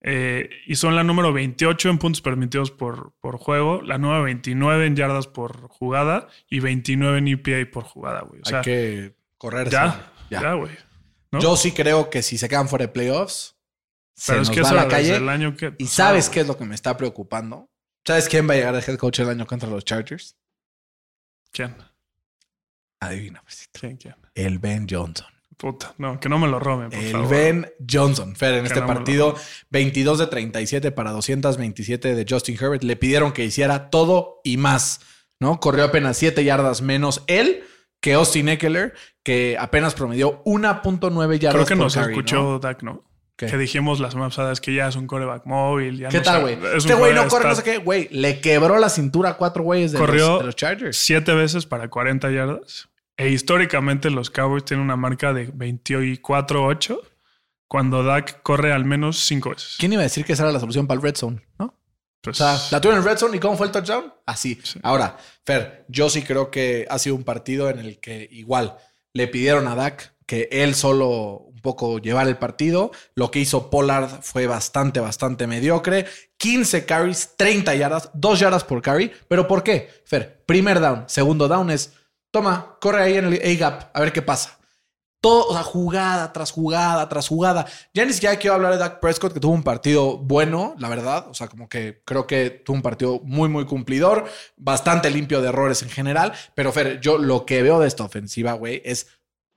Eh, 0.02 0.50
y 0.66 0.76
son 0.76 0.94
la 0.94 1.02
número 1.02 1.32
28 1.32 1.88
en 1.88 1.98
puntos 1.98 2.20
permitidos 2.20 2.70
por, 2.70 3.14
por 3.20 3.38
juego, 3.38 3.82
la 3.82 3.98
número 3.98 4.22
29 4.24 4.86
en 4.86 4.94
yardas 4.96 5.26
por 5.26 5.68
jugada 5.68 6.28
y 6.48 6.60
29 6.60 7.18
en 7.18 7.28
EPA 7.28 7.70
por 7.72 7.84
jugada, 7.84 8.20
güey. 8.22 8.40
O 8.42 8.44
sea, 8.44 8.58
Hay 8.58 8.64
que 8.64 9.16
correr. 9.38 9.68
ya, 9.70 10.12
ya, 10.30 10.52
güey. 10.52 10.72
¿no? 11.32 11.40
Yo 11.40 11.56
sí 11.56 11.72
creo 11.72 12.08
que 12.10 12.22
si 12.22 12.38
se 12.38 12.48
quedan 12.48 12.68
fuera 12.68 12.86
de 12.86 12.92
playoffs, 12.92 13.56
se 14.14 14.32
es 14.34 14.38
nos 14.48 14.50
que 14.50 14.62
va 14.62 14.70
a 14.70 14.74
la 14.74 14.88
calle. 14.88 15.16
el 15.16 15.28
año 15.28 15.56
que. 15.56 15.74
¿Y 15.78 15.86
sabes 15.86 16.28
qué 16.30 16.40
es 16.40 16.46
lo 16.46 16.56
que 16.56 16.64
me 16.64 16.74
está 16.74 16.96
preocupando? 16.96 17.68
¿Sabes 18.04 18.28
quién 18.28 18.48
va 18.48 18.52
a 18.54 18.56
llegar 18.56 18.74
de 18.76 18.80
head 18.92 18.98
coach 18.98 19.18
el 19.18 19.28
año 19.28 19.46
contra 19.46 19.68
los 19.68 19.84
Chargers? 19.84 20.36
¿Quién? 21.50 21.74
Adivina, 23.00 23.42
Fercito. 23.42 23.80
¿Quién? 23.80 23.96
¿Quién? 23.96 24.14
El 24.34 24.58
Ben 24.58 24.86
Johnson. 24.88 25.26
Puta, 25.56 25.94
no, 25.96 26.20
que 26.20 26.28
no 26.28 26.38
me 26.38 26.48
lo 26.48 26.58
roben, 26.58 26.90
por 26.90 26.98
El 26.98 27.12
favor. 27.12 27.28
Ben 27.30 27.72
Johnson. 27.90 28.36
Fer, 28.36 28.54
en 28.54 28.60
Que 28.62 28.68
este 28.68 28.80
no 28.80 28.86
partido, 28.86 29.30
roben. 29.30 29.42
22 29.70 30.18
de 30.18 30.26
37 30.26 30.92
para 30.92 31.12
227 31.12 32.14
de 32.14 32.26
Justin 32.28 32.56
Herbert. 32.60 32.82
Le 32.82 32.96
pidieron 32.96 33.32
que 33.32 33.44
hiciera 33.44 33.88
todo 33.88 34.40
y 34.44 34.58
más, 34.58 35.00
¿no? 35.40 35.58
Corrió 35.58 35.84
apenas 35.84 36.18
7 36.18 36.44
yardas 36.44 36.82
menos 36.82 37.22
él 37.26 37.64
que 38.00 38.12
Austin 38.12 38.50
Eckler, 38.50 38.92
que 39.22 39.56
apenas 39.58 39.94
promedió 39.94 40.42
1.9 40.44 41.38
yardas 41.38 41.54
Creo 41.54 41.66
que 41.66 41.76
por 41.76 41.84
nos 41.84 41.94
carry, 41.94 42.12
escuchó 42.12 42.42
¿no? 42.42 42.58
Dak, 42.58 42.82
¿no? 42.82 43.04
¿Qué? 43.36 43.46
Que 43.46 43.56
dijimos 43.58 44.00
las 44.00 44.12
semana 44.12 44.30
pasadas 44.30 44.60
que 44.60 44.74
ya 44.74 44.88
es 44.88 44.96
un 44.96 45.06
coreback 45.06 45.44
móvil. 45.46 45.98
ya 45.98 46.08
¿Qué 46.08 46.18
no 46.18 46.22
tal, 46.22 46.40
güey? 46.42 46.54
es 46.54 46.84
Este 46.84 46.94
güey 46.94 47.14
no 47.14 47.28
corre, 47.28 47.48
no 47.48 47.54
sé 47.54 47.62
qué. 47.62 47.78
Güey, 47.78 48.08
le 48.10 48.40
quebró 48.40 48.78
la 48.78 48.88
cintura 48.88 49.30
a 49.30 49.36
cuatro 49.36 49.62
güeyes 49.62 49.92
de, 49.92 49.98
de 49.98 50.06
los 50.44 50.56
Chargers. 50.56 50.96
siete 50.96 51.34
veces 51.34 51.66
para 51.66 51.88
40 51.88 52.30
yardas. 52.30 52.88
E 53.16 53.30
históricamente 53.30 54.10
los 54.10 54.30
Cowboys 54.30 54.64
tienen 54.64 54.84
una 54.84 54.96
marca 54.96 55.32
de 55.32 55.52
24-8 55.52 57.00
cuando 57.68 58.02
Dak 58.02 58.42
corre 58.42 58.72
al 58.72 58.84
menos 58.84 59.20
cinco 59.20 59.50
veces. 59.50 59.76
¿Quién 59.78 59.92
iba 59.92 60.00
a 60.00 60.04
decir 60.04 60.24
que 60.24 60.34
esa 60.34 60.44
era 60.44 60.52
la 60.52 60.60
solución 60.60 60.86
para 60.86 60.98
el 60.98 61.02
Red 61.02 61.16
Zone? 61.16 61.42
¿No? 61.58 61.74
Pues, 62.20 62.40
O 62.40 62.44
sea, 62.44 62.58
la 62.70 62.80
tuvieron 62.80 63.02
en 63.02 63.08
Red 63.08 63.18
Zone 63.18 63.36
y 63.36 63.40
¿cómo 63.40 63.56
fue 63.56 63.66
el 63.66 63.72
touchdown? 63.72 64.12
Así. 64.26 64.60
Sí. 64.62 64.78
Ahora, 64.82 65.16
Fer, 65.44 65.84
yo 65.88 66.10
sí 66.10 66.22
creo 66.22 66.50
que 66.50 66.86
ha 66.90 66.98
sido 66.98 67.16
un 67.16 67.24
partido 67.24 67.70
en 67.70 67.78
el 67.78 68.00
que 68.00 68.28
igual 68.32 68.76
le 69.12 69.28
pidieron 69.28 69.66
a 69.68 69.74
Dak 69.74 70.16
que 70.26 70.48
él 70.50 70.74
solo 70.74 71.38
un 71.38 71.60
poco 71.60 71.98
llevara 71.98 72.28
el 72.28 72.36
partido. 72.36 72.90
Lo 73.14 73.30
que 73.30 73.38
hizo 73.38 73.70
Pollard 73.70 74.22
fue 74.22 74.46
bastante, 74.46 75.00
bastante 75.00 75.46
mediocre. 75.46 76.06
15 76.36 76.84
carries, 76.84 77.36
30 77.36 77.74
yardas, 77.76 78.10
2 78.12 78.40
yardas 78.40 78.64
por 78.64 78.82
carry. 78.82 79.12
¿Pero 79.28 79.46
por 79.46 79.62
qué? 79.62 79.88
Fer, 80.04 80.42
primer 80.44 80.80
down, 80.80 81.04
segundo 81.06 81.48
down 81.48 81.70
es, 81.70 81.92
toma, 82.30 82.76
corre 82.80 83.02
ahí 83.02 83.16
en 83.16 83.26
el 83.32 83.40
A-gap, 83.42 83.90
a 83.94 84.00
ver 84.00 84.12
qué 84.12 84.22
pasa. 84.22 84.58
Todo, 85.20 85.46
o 85.48 85.52
sea, 85.54 85.62
jugada 85.62 86.32
tras 86.32 86.52
jugada 86.52 87.08
tras 87.08 87.26
jugada. 87.26 87.66
Ya 87.94 88.04
ni 88.04 88.12
siquiera 88.12 88.36
quiero 88.36 88.54
hablar 88.54 88.72
de 88.72 88.78
Dak 88.78 89.00
Prescott, 89.00 89.32
que 89.32 89.40
tuvo 89.40 89.54
un 89.54 89.62
partido 89.62 90.18
bueno, 90.18 90.74
la 90.78 90.88
verdad. 90.88 91.26
O 91.28 91.34
sea, 91.34 91.48
como 91.48 91.68
que 91.68 92.02
creo 92.04 92.26
que 92.26 92.50
tuvo 92.50 92.76
un 92.76 92.82
partido 92.82 93.20
muy, 93.24 93.48
muy 93.48 93.64
cumplidor, 93.64 94.26
bastante 94.56 95.10
limpio 95.10 95.40
de 95.40 95.48
errores 95.48 95.82
en 95.82 95.88
general. 95.88 96.32
Pero, 96.54 96.70
Fer, 96.70 97.00
yo 97.00 97.16
lo 97.18 97.44
que 97.46 97.62
veo 97.62 97.80
de 97.80 97.88
esta 97.88 98.04
ofensiva, 98.04 98.52
güey, 98.52 98.82
es 98.84 99.08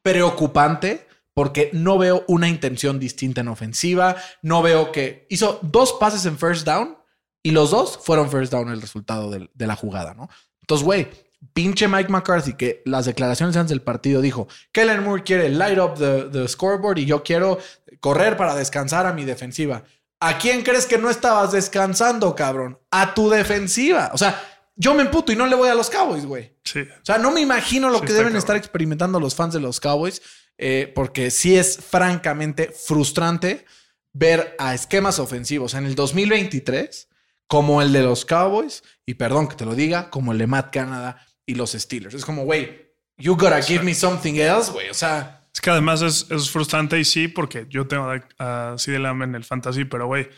preocupante 0.01 1.07
porque 1.36 1.70
no 1.74 1.97
veo 1.97 2.24
una 2.28 2.49
intención 2.49 2.99
distinta 2.99 3.41
en 3.41 3.47
ofensiva. 3.49 4.15
No 4.41 4.61
veo 4.61 4.91
que 4.91 5.28
hizo 5.30 5.59
dos 5.61 5.93
pases 5.93 6.26
en 6.26 6.38
first 6.38 6.65
down 6.65 6.97
y 7.43 7.51
los 7.51 7.70
dos 7.72 7.99
fueron 8.03 8.30
first 8.32 8.51
down 8.51 8.70
el 8.70 8.82
resultado 8.82 9.30
del- 9.30 9.49
de, 9.53 9.67
la 9.67 9.76
jugada, 9.76 10.13
¿no? 10.15 10.30
Entonces, 10.61 10.84
güey, 10.86 11.07
pinche 11.53 11.87
Mike 11.87 12.09
McCarthy, 12.11 12.53
que 12.53 12.81
las 12.85 13.05
declaraciones 13.05 13.55
antes 13.55 13.69
del 13.69 13.81
partido 13.81 14.21
dijo, 14.21 14.47
Kellen 14.71 15.03
Moore 15.03 15.23
quiere 15.23 15.49
light 15.49 15.77
up 15.79 15.95
the, 15.97 16.23
the 16.31 16.47
scoreboard 16.47 16.97
y 16.99 17.05
yo 17.05 17.23
quiero 17.23 17.59
correr 17.99 18.37
para 18.37 18.55
descansar 18.55 19.05
a 19.05 19.13
mi 19.13 19.25
defensiva. 19.25 19.83
¿A 20.21 20.37
quién 20.37 20.63
crees 20.63 20.85
que 20.85 20.97
no 20.97 21.09
estabas 21.09 21.51
descansando, 21.53 22.35
cabrón? 22.35 22.77
A 22.91 23.13
tu 23.13 23.29
defensiva. 23.29 24.11
O 24.13 24.17
sea, 24.17 24.41
yo 24.75 24.93
me 24.93 25.03
emputo 25.03 25.31
y 25.31 25.35
no 25.35 25.47
le 25.47 25.55
voy 25.55 25.69
a 25.69 25.75
los 25.75 25.89
Cowboys, 25.89 26.25
güey. 26.25 26.55
sí. 26.63 26.81
O 26.81 27.05
sea, 27.05 27.17
no 27.17 27.31
me 27.31 27.39
imagino 27.41 27.89
lo 27.89 27.99
Sí, 27.99 28.05
que 28.07 28.13
deben 28.13 28.25
cabrón. 28.27 28.37
estar 28.37 28.55
experimentando 28.57 29.19
los 29.19 29.33
fans 29.35 29.53
de 29.53 29.61
los 29.61 29.79
Cowboys, 29.79 30.21
eh, 30.57 30.91
porque 30.93 31.31
sí 31.31 31.57
es 31.57 31.77
francamente 31.77 32.69
frustrante 32.73 33.65
ver 34.11 34.55
a 34.59 34.73
esquemas 34.73 35.19
ofensivos 35.19 35.73
en 35.73 35.85
el 35.85 35.95
2023 35.95 37.07
como 37.47 37.81
el 37.81 37.91
de 37.93 38.03
los 38.03 38.25
Cowboys, 38.25 38.83
y 39.05 39.15
perdón 39.15 39.47
que 39.47 39.55
te 39.55 39.65
lo 39.65 39.73
diga, 39.73 40.09
como 40.09 40.33
el 40.33 40.37
de 40.37 40.47
Matt 40.47 40.71
Canada 40.71 41.25
y 41.50 41.56
los 41.56 41.72
Steelers. 41.72 42.14
Es 42.14 42.24
como, 42.24 42.43
güey, 42.43 42.93
you 43.18 43.36
gotta 43.36 43.60
give 43.62 43.84
me 43.84 43.95
something 43.95 44.36
else, 44.36 44.72
güey. 44.72 44.88
O 44.89 44.93
sea, 44.93 45.47
Es 45.52 45.60
que 45.60 45.72
además 45.72 46.04
es, 46.04 46.28
es 46.30 46.52
frustrante 46.52 47.00
y 47.00 47.04
sí, 47.04 47.28
porque 47.28 47.66
yo 47.70 47.88
tengo 47.88 48.08
a, 48.38 48.76
CeeDee 48.78 49.00
Lamb 49.00 49.24
en 49.24 49.34
el 49.34 49.43
fantasy, 49.43 49.84
pero 49.84 50.06
güey, 50.06 50.30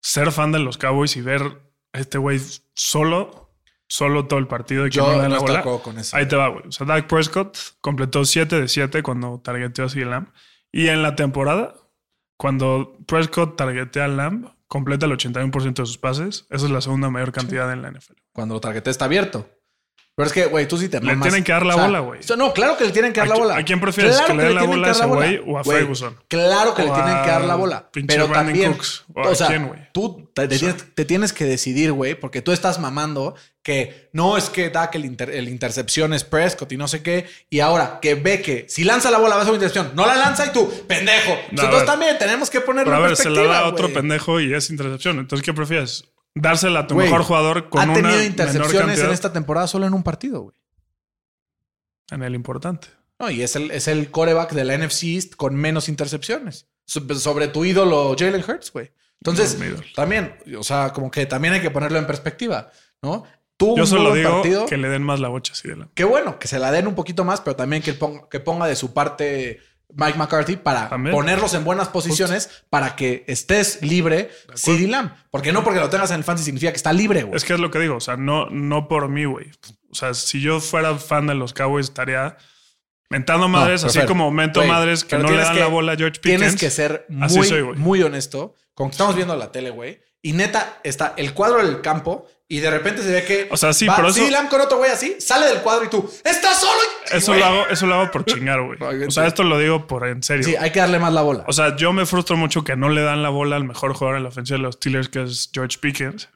ser 0.00 0.32
fan 0.32 0.50
de 0.50 0.58
los 0.58 0.78
Cowboys 0.78 1.16
y 1.16 1.20
ver 1.20 1.42
a 1.92 1.98
este 1.98 2.16
güey 2.16 2.40
solo, 2.74 3.54
solo 3.88 4.26
todo 4.26 4.38
el 4.38 4.46
partido 4.46 4.86
y 4.86 4.90
que 4.90 4.96
yo 4.96 5.06
no 5.12 5.22
no, 5.22 5.28
la 5.28 5.38
bola. 5.38 5.62
con 5.82 5.98
eso. 5.98 6.16
Ahí 6.16 6.26
te 6.26 6.34
va, 6.34 6.48
güey. 6.48 6.66
O 6.66 6.72
sea, 6.72 6.86
Dak 6.86 7.06
Prescott 7.06 7.58
completó 7.82 8.24
7 8.24 8.58
de 8.58 8.68
7 8.68 9.02
cuando 9.02 9.38
targeteó 9.40 9.84
a 9.84 9.90
CeeDee 9.90 10.08
Lamb. 10.08 10.28
Y 10.72 10.88
en 10.88 11.02
la 11.02 11.14
temporada, 11.14 11.74
cuando 12.38 12.96
Prescott 13.06 13.58
targetea 13.58 14.06
a 14.06 14.08
Lamb, 14.08 14.50
completa 14.66 15.04
el 15.04 15.12
81% 15.12 15.74
de 15.74 15.86
sus 15.86 15.98
pases. 15.98 16.46
Esa 16.48 16.64
es 16.64 16.70
la 16.70 16.80
segunda 16.80 17.10
mayor 17.10 17.32
cantidad 17.32 17.70
en 17.70 17.82
la 17.82 17.90
NFL. 17.90 18.14
Cuando 18.32 18.54
lo 18.54 18.60
targeté 18.62 18.88
está 18.88 19.04
abierto. 19.04 19.46
Pero 20.14 20.26
es 20.26 20.32
que, 20.34 20.44
güey, 20.44 20.68
tú 20.68 20.76
sí 20.76 20.90
te 20.90 21.00
Le 21.00 21.06
mamas. 21.06 21.22
tienen 21.22 21.42
que 21.42 21.52
dar 21.52 21.64
la 21.64 21.74
O 21.74 21.78
sea, 21.78 21.86
bola, 21.86 22.00
güey. 22.00 22.22
sea, 22.22 22.36
No, 22.36 22.52
claro 22.52 22.76
que 22.76 22.84
le 22.84 22.90
tienen 22.92 23.14
que 23.14 23.20
dar 23.20 23.28
¿A 23.28 23.32
la 23.32 23.38
bola. 23.38 23.56
a 23.56 23.64
quién 23.64 23.80
prefieres? 23.80 24.20
¿Que 24.20 24.34
le 24.34 24.42
den 24.44 24.54
la 24.54 24.64
bola 24.64 24.82
que 24.84 24.88
a 24.90 24.92
ese 24.92 25.06
güey 25.06 25.42
o 25.46 25.58
a 25.58 25.64
Ferguson? 25.64 26.16
Claro 26.28 26.74
que 26.74 26.82
le 26.82 26.90
O 26.90 26.94
tienen 26.94 27.22
que 27.22 27.30
dar 27.30 27.44
la 27.44 27.54
a 27.54 27.56
bola. 27.56 27.88
Pero 27.92 28.28
Brandon 28.28 28.32
también, 28.52 28.72
Cooks, 28.74 29.04
o 29.14 29.20
o 29.22 29.30
a 29.30 29.34
sea, 29.34 29.46
quién, 29.46 29.88
tú 29.94 30.28
te, 30.34 30.48
te 30.48 30.58
tienes, 30.58 30.94
te 30.94 31.04
tienes 31.06 31.32
que 31.32 31.46
decidir, 31.46 31.92
güey, 31.92 32.14
porque 32.14 32.42
tú 32.42 32.52
estás 32.52 32.78
mamando 32.78 33.36
que 33.62 34.10
no 34.12 34.36
es 34.36 34.50
que 34.50 34.68
da 34.68 34.90
que 34.90 34.98
el, 34.98 35.06
inter- 35.06 35.30
el 35.30 35.48
intercepción 35.48 36.12
es 36.12 36.24
Prescott 36.24 36.70
y 36.72 36.76
no 36.76 36.88
sé 36.88 37.02
qué, 37.02 37.26
y 37.48 37.60
ahora 37.60 37.98
que 38.02 38.14
ve 38.14 38.42
que 38.42 38.66
si 38.68 38.84
lanza 38.84 39.10
la 39.10 39.16
bola 39.18 39.36
va 39.36 39.42
a 39.42 39.44
ser 39.44 39.54
una 39.54 39.64
intercepción, 39.64 39.92
no 39.96 40.04
la 40.04 40.16
lanza 40.16 40.44
y 40.44 40.50
tú, 40.52 40.70
pendejo. 40.86 41.30
No, 41.52 41.62
a 41.62 41.64
Entonces 41.64 41.86
también 41.86 42.18
tenemos 42.18 42.50
que 42.50 42.60
ponerlo 42.60 42.90
Pero 42.92 42.96
a 42.96 43.06
en 43.06 43.08
ver, 43.08 43.16
se 43.16 43.24
la 43.30 43.30
perspectiva, 43.30 43.54
da 43.54 43.60
a 43.66 43.68
otro 43.70 43.90
pendejo 43.94 44.40
y 44.40 44.52
es 44.52 44.68
intercepción. 44.68 45.20
Entonces, 45.20 45.42
¿qué 45.44 45.54
prefieres? 45.54 46.04
Dársela 46.34 46.80
a 46.80 46.86
tu 46.86 46.94
mejor 46.94 47.22
jugador 47.22 47.68
con 47.68 47.80
ha 47.90 47.92
tenido 47.92 48.22
intercepciones 48.22 48.98
en 49.00 49.10
esta 49.10 49.32
temporada 49.32 49.66
solo 49.66 49.86
en 49.86 49.94
un 49.94 50.02
partido, 50.02 50.40
güey. 50.42 50.56
en 52.10 52.22
el 52.22 52.34
importante. 52.34 52.88
No, 53.18 53.30
y 53.30 53.42
es 53.42 53.54
el, 53.56 53.70
es 53.70 53.88
el 53.88 54.10
coreback 54.10 54.52
de 54.52 54.64
la 54.64 54.76
NFC 54.76 55.04
East 55.04 55.34
con 55.36 55.54
menos 55.54 55.88
intercepciones. 55.88 56.66
So- 56.84 57.02
Sobre 57.14 57.48
tu 57.48 57.64
ídolo 57.64 58.14
Jalen 58.18 58.42
Hurts, 58.46 58.72
güey. 58.72 58.92
Entonces, 59.20 59.56
No, 59.58 59.80
también, 59.94 60.34
o 60.58 60.64
sea, 60.64 60.92
como 60.92 61.10
que 61.10 61.26
también 61.26 61.54
hay 61.54 61.60
que 61.60 61.70
ponerlo 61.70 61.98
en 61.98 62.06
perspectiva, 62.06 62.70
¿no? 63.02 63.22
Tuvo 63.56 63.76
Yo 63.76 63.86
solo 63.86 64.12
digo 64.14 64.30
partido. 64.30 64.66
que 64.66 64.76
le 64.76 64.88
den 64.88 65.04
más 65.04 65.20
la 65.20 65.28
bocha 65.28 65.52
así 65.52 65.68
de 65.68 65.76
la. 65.76 65.88
Qué 65.94 66.02
bueno, 66.02 66.40
que 66.40 66.48
se 66.48 66.58
la 66.58 66.72
den 66.72 66.88
un 66.88 66.96
poquito 66.96 67.24
más, 67.24 67.40
pero 67.40 67.54
también 67.54 67.82
que 67.82 67.92
ponga, 67.92 68.28
que 68.28 68.40
ponga 68.40 68.66
de 68.66 68.74
su 68.74 68.92
parte 68.92 69.60
Mike 69.94 70.16
McCarthy 70.18 70.56
para 70.56 70.88
También. 70.88 71.14
ponerlos 71.14 71.52
en 71.54 71.64
buenas 71.64 71.88
posiciones 71.88 72.64
para 72.70 72.96
que 72.96 73.24
estés 73.26 73.82
libre 73.82 74.30
CD 74.54 74.86
Lamb. 74.88 75.12
Porque 75.30 75.52
no 75.52 75.62
porque 75.64 75.80
lo 75.80 75.90
tengas 75.90 76.10
en 76.10 76.16
el 76.18 76.24
fantasy 76.24 76.46
significa 76.46 76.72
que 76.72 76.76
está 76.76 76.92
libre, 76.92 77.24
güey. 77.24 77.36
Es 77.36 77.44
que 77.44 77.52
es 77.54 77.60
lo 77.60 77.70
que 77.70 77.78
digo. 77.78 77.96
O 77.96 78.00
sea, 78.00 78.16
no, 78.16 78.48
no 78.50 78.88
por 78.88 79.08
mí, 79.08 79.24
güey. 79.26 79.50
O 79.90 79.94
sea, 79.94 80.14
si 80.14 80.40
yo 80.40 80.60
fuera 80.60 80.96
fan 80.96 81.26
de 81.26 81.34
los 81.34 81.52
Cowboys, 81.52 81.86
estaría 81.88 82.36
mentando 83.10 83.46
madres, 83.48 83.84
así 83.84 84.00
como 84.06 84.30
mento 84.30 84.64
madres 84.64 85.04
que 85.04 85.18
no 85.18 85.30
le 85.30 85.36
dan 85.36 85.52
que- 85.54 85.60
la 85.60 85.66
bola 85.66 85.92
a 85.92 85.96
George 85.96 86.20
Pickens. 86.20 86.40
Tienes 86.40 86.56
que 86.60 86.70
ser 86.70 87.04
muy, 87.10 87.46
soy, 87.46 87.62
muy 87.76 88.02
honesto 88.02 88.54
con 88.74 88.88
que 88.88 88.92
estamos 88.92 89.14
viendo 89.14 89.36
la 89.36 89.52
tele, 89.52 89.68
güey. 89.70 90.00
Y 90.22 90.32
neta, 90.32 90.78
está 90.84 91.12
el 91.16 91.34
cuadro 91.34 91.58
del 91.66 91.82
campo 91.82 92.26
y 92.54 92.60
de 92.60 92.70
repente 92.70 93.02
se 93.02 93.10
ve 93.10 93.24
que. 93.24 93.48
O 93.50 93.56
sea, 93.56 93.72
sí, 93.72 93.86
va 93.86 93.96
pero 93.96 94.08
eso- 94.08 94.18
CD 94.20 94.30
Lamb 94.30 94.48
con 94.50 94.60
otro 94.60 94.76
güey 94.78 94.90
así, 94.90 95.16
sale 95.20 95.46
del 95.46 95.62
cuadro 95.62 95.84
y 95.84 95.88
tú, 95.88 96.10
¡estás 96.24 96.60
solo! 96.60 96.78
y- 97.12 97.16
Eso 97.16 97.32
güey. 97.32 97.40
lo, 97.40 97.46
hago, 97.46 97.66
eso 97.68 97.86
lo 97.86 97.94
hago 97.94 98.10
por 98.10 98.24
chingar, 98.24 98.60
güey. 98.62 98.78
O 99.08 99.10
sea, 99.10 99.26
esto 99.26 99.42
lo 99.42 99.58
digo 99.58 99.86
por 99.86 100.06
en 100.06 100.22
serio. 100.22 100.44
Sí, 100.44 100.54
hay 100.56 100.70
que 100.70 100.80
darle 100.80 100.98
más 100.98 101.12
la 101.12 101.22
bola. 101.22 101.44
O 101.48 101.52
sea, 101.52 101.76
yo 101.76 101.92
me 101.92 102.04
frustro 102.06 102.36
mucho 102.36 102.62
que 102.64 102.76
no 102.76 102.88
le 102.90 103.00
dan 103.02 103.22
la 103.22 103.30
bola 103.30 103.56
al 103.56 103.64
mejor 103.64 103.94
jugador 103.94 104.16
en 104.18 104.22
la 104.24 104.28
ofensiva 104.28 104.56
de 104.58 104.62
los 104.64 104.74
Steelers, 104.74 105.08
que 105.08 105.22
es 105.22 105.50
George 105.52 105.78
Pickens. 105.80 106.28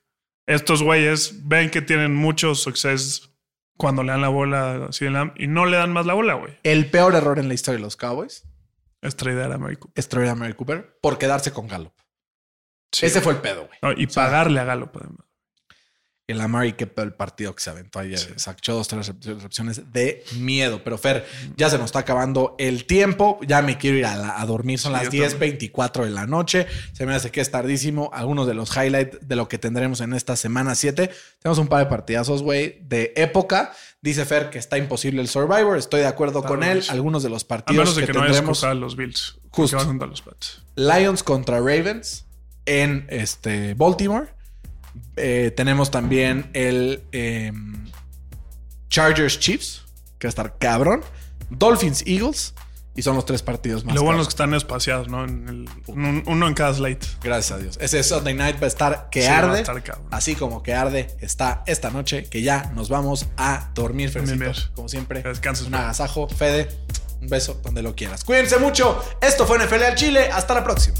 Estos 0.46 0.82
güeyes 0.82 1.46
ven 1.48 1.70
que 1.70 1.82
tienen 1.82 2.14
mucho 2.14 2.54
suceso 2.54 3.28
cuando 3.76 4.02
le 4.02 4.12
dan 4.12 4.22
la 4.22 4.28
bola 4.28 4.88
a 4.90 5.04
Lamb 5.10 5.32
y 5.36 5.48
no 5.48 5.66
le 5.66 5.76
dan 5.76 5.92
más 5.92 6.06
la 6.06 6.14
bola, 6.14 6.34
güey. 6.34 6.56
el 6.62 6.88
peor 6.90 7.14
error 7.14 7.38
en 7.38 7.48
la 7.48 7.54
historia 7.54 7.76
de 7.76 7.82
los 7.82 7.96
Cowboys 7.96 8.44
Es 9.02 9.16
tradear 9.16 9.52
a 9.52 9.58
Mary 9.58 9.76
Cooper. 9.76 9.92
es 10.00 10.08
traer 10.08 10.28
a 10.30 10.34
Mary 10.34 10.54
Cooper 10.54 10.98
por 11.02 11.18
quedarse 11.18 11.52
con 11.52 11.68
Gallup. 11.68 11.92
Sí, 12.92 13.04
Ese 13.06 13.16
güey. 13.20 13.24
fue 13.24 13.32
el 13.34 13.38
pedo, 13.40 13.66
güey. 13.66 13.78
No, 13.82 13.92
y 13.92 14.06
sea, 14.08 14.24
pagarle 14.24 14.60
a 14.60 14.64
Gallup, 14.64 14.96
además. 14.96 15.25
El 16.28 16.40
Amari 16.40 16.72
que 16.72 16.90
el 16.96 17.12
partido 17.12 17.54
que 17.54 17.62
se 17.62 17.70
aventó 17.70 18.00
ayer. 18.00 18.18
Sacó 18.34 18.72
dos, 18.72 18.88
tres 18.88 19.12
recepciones 19.22 19.92
de 19.92 20.24
miedo. 20.38 20.82
Pero 20.82 20.98
Fer, 20.98 21.24
ya 21.56 21.70
se 21.70 21.78
nos 21.78 21.84
está 21.86 22.00
acabando 22.00 22.56
el 22.58 22.84
tiempo. 22.84 23.38
Ya 23.46 23.62
me 23.62 23.78
quiero 23.78 23.96
ir 23.96 24.06
a, 24.06 24.16
la- 24.16 24.40
a 24.40 24.44
dormir. 24.44 24.80
Son 24.80 24.92
Sí, 24.92 25.04
las 25.04 25.12
yo 25.12 25.38
10.24 25.38 26.02
de 26.02 26.10
la 26.10 26.26
noche. 26.26 26.66
Se 26.94 27.06
me 27.06 27.14
hace 27.14 27.30
que 27.30 27.40
es 27.40 27.52
tardísimo. 27.52 28.10
Algunos 28.12 28.48
de 28.48 28.54
los 28.54 28.76
highlights 28.76 29.18
de 29.28 29.36
lo 29.36 29.46
que 29.48 29.58
tendremos 29.58 30.00
en 30.00 30.14
esta 30.14 30.34
semana 30.34 30.74
7. 30.74 31.12
Tenemos 31.40 31.58
un 31.58 31.68
par 31.68 31.84
de 31.84 31.86
partidazos, 31.90 32.42
güey, 32.42 32.80
de 32.82 33.12
época. 33.14 33.72
Dice 34.02 34.24
Fer 34.24 34.50
que 34.50 34.58
está 34.58 34.78
imposible 34.78 35.20
el 35.22 35.28
Survivor. 35.28 35.78
Estoy 35.78 36.00
de 36.00 36.06
acuerdo 36.06 36.40
Está 36.40 36.48
con 36.48 36.64
él. 36.64 36.82
Algunos 36.88 37.22
de 37.22 37.28
los 37.28 37.44
A 37.44 37.48
partidos 37.48 37.78
menos 37.84 37.94
de 37.94 38.00
que, 38.02 38.06
que, 38.08 38.12
no 38.14 38.22
a 38.22 38.26
tendremos. 38.26 38.64
a 38.64 38.74
los 38.74 38.96
Bills. 38.96 39.38
Justo. 39.50 39.78
Que 39.78 39.84
van 39.84 39.98
los. 40.10 40.24
Lions 40.74 41.22
contra 41.22 41.58
Ravens 41.58 42.26
en 42.64 43.06
este 43.10 43.74
Baltimore. 43.74 44.34
Eh, 45.16 45.52
tenemos 45.56 45.90
también 45.90 46.50
el 46.52 47.02
em, 47.12 47.86
Chargers 48.88 49.38
Chiefs, 49.38 49.82
que 50.18 50.26
va 50.26 50.28
a 50.28 50.30
estar 50.30 50.58
cabrón. 50.58 51.02
Dolphins 51.50 52.02
Eagles. 52.06 52.54
Y 52.98 53.02
son 53.02 53.14
los 53.14 53.26
tres 53.26 53.42
partidos 53.42 53.84
más. 53.84 53.94
Lo 53.94 54.02
bueno 54.02 54.22
es 54.22 54.26
que 54.26 54.30
están 54.30 54.54
espaciados, 54.54 55.06
¿no? 55.08 55.22
En 55.24 55.46
el- 55.50 55.68
un- 55.86 56.22
uno 56.26 56.48
en 56.48 56.54
cada 56.54 56.72
slate. 56.72 57.06
Gracias 57.22 57.52
a 57.58 57.60
Dios. 57.60 57.76
Ese 57.78 58.02
Sunday 58.02 58.32
night 58.32 58.56
va 58.56 58.64
a 58.64 58.68
estar 58.68 59.08
que 59.10 59.20
Sí, 59.20 59.28
va 59.28 59.34
a 59.34 59.38
arde. 59.40 59.60
estar 59.60 59.82
cabrón. 59.82 60.06
Así 60.10 60.34
como 60.34 60.62
que 60.62 60.72
arde 60.72 61.14
está 61.20 61.62
esta 61.66 61.90
noche, 61.90 62.24
que 62.24 62.40
ya 62.40 62.72
nos 62.74 62.88
vamos 62.88 63.26
a 63.36 63.68
dormir, 63.74 64.08
Fercito. 64.08 64.50
Como 64.74 64.88
siempre. 64.88 65.22
Descanses, 65.22 65.66
Un 65.66 65.72
Fer. 65.72 65.80
agasajo, 65.82 66.26
Fede. 66.30 66.68
Un 67.20 67.28
beso 67.28 67.60
donde 67.62 67.82
lo 67.82 67.94
quieras. 67.94 68.24
Cuídense 68.24 68.56
mucho. 68.58 68.98
Esto 69.20 69.46
fue 69.46 69.58
NFL 69.58 69.82
al 69.84 69.94
Chile. 69.94 70.30
Hasta 70.32 70.54
la 70.54 70.64
próxima. 70.64 70.96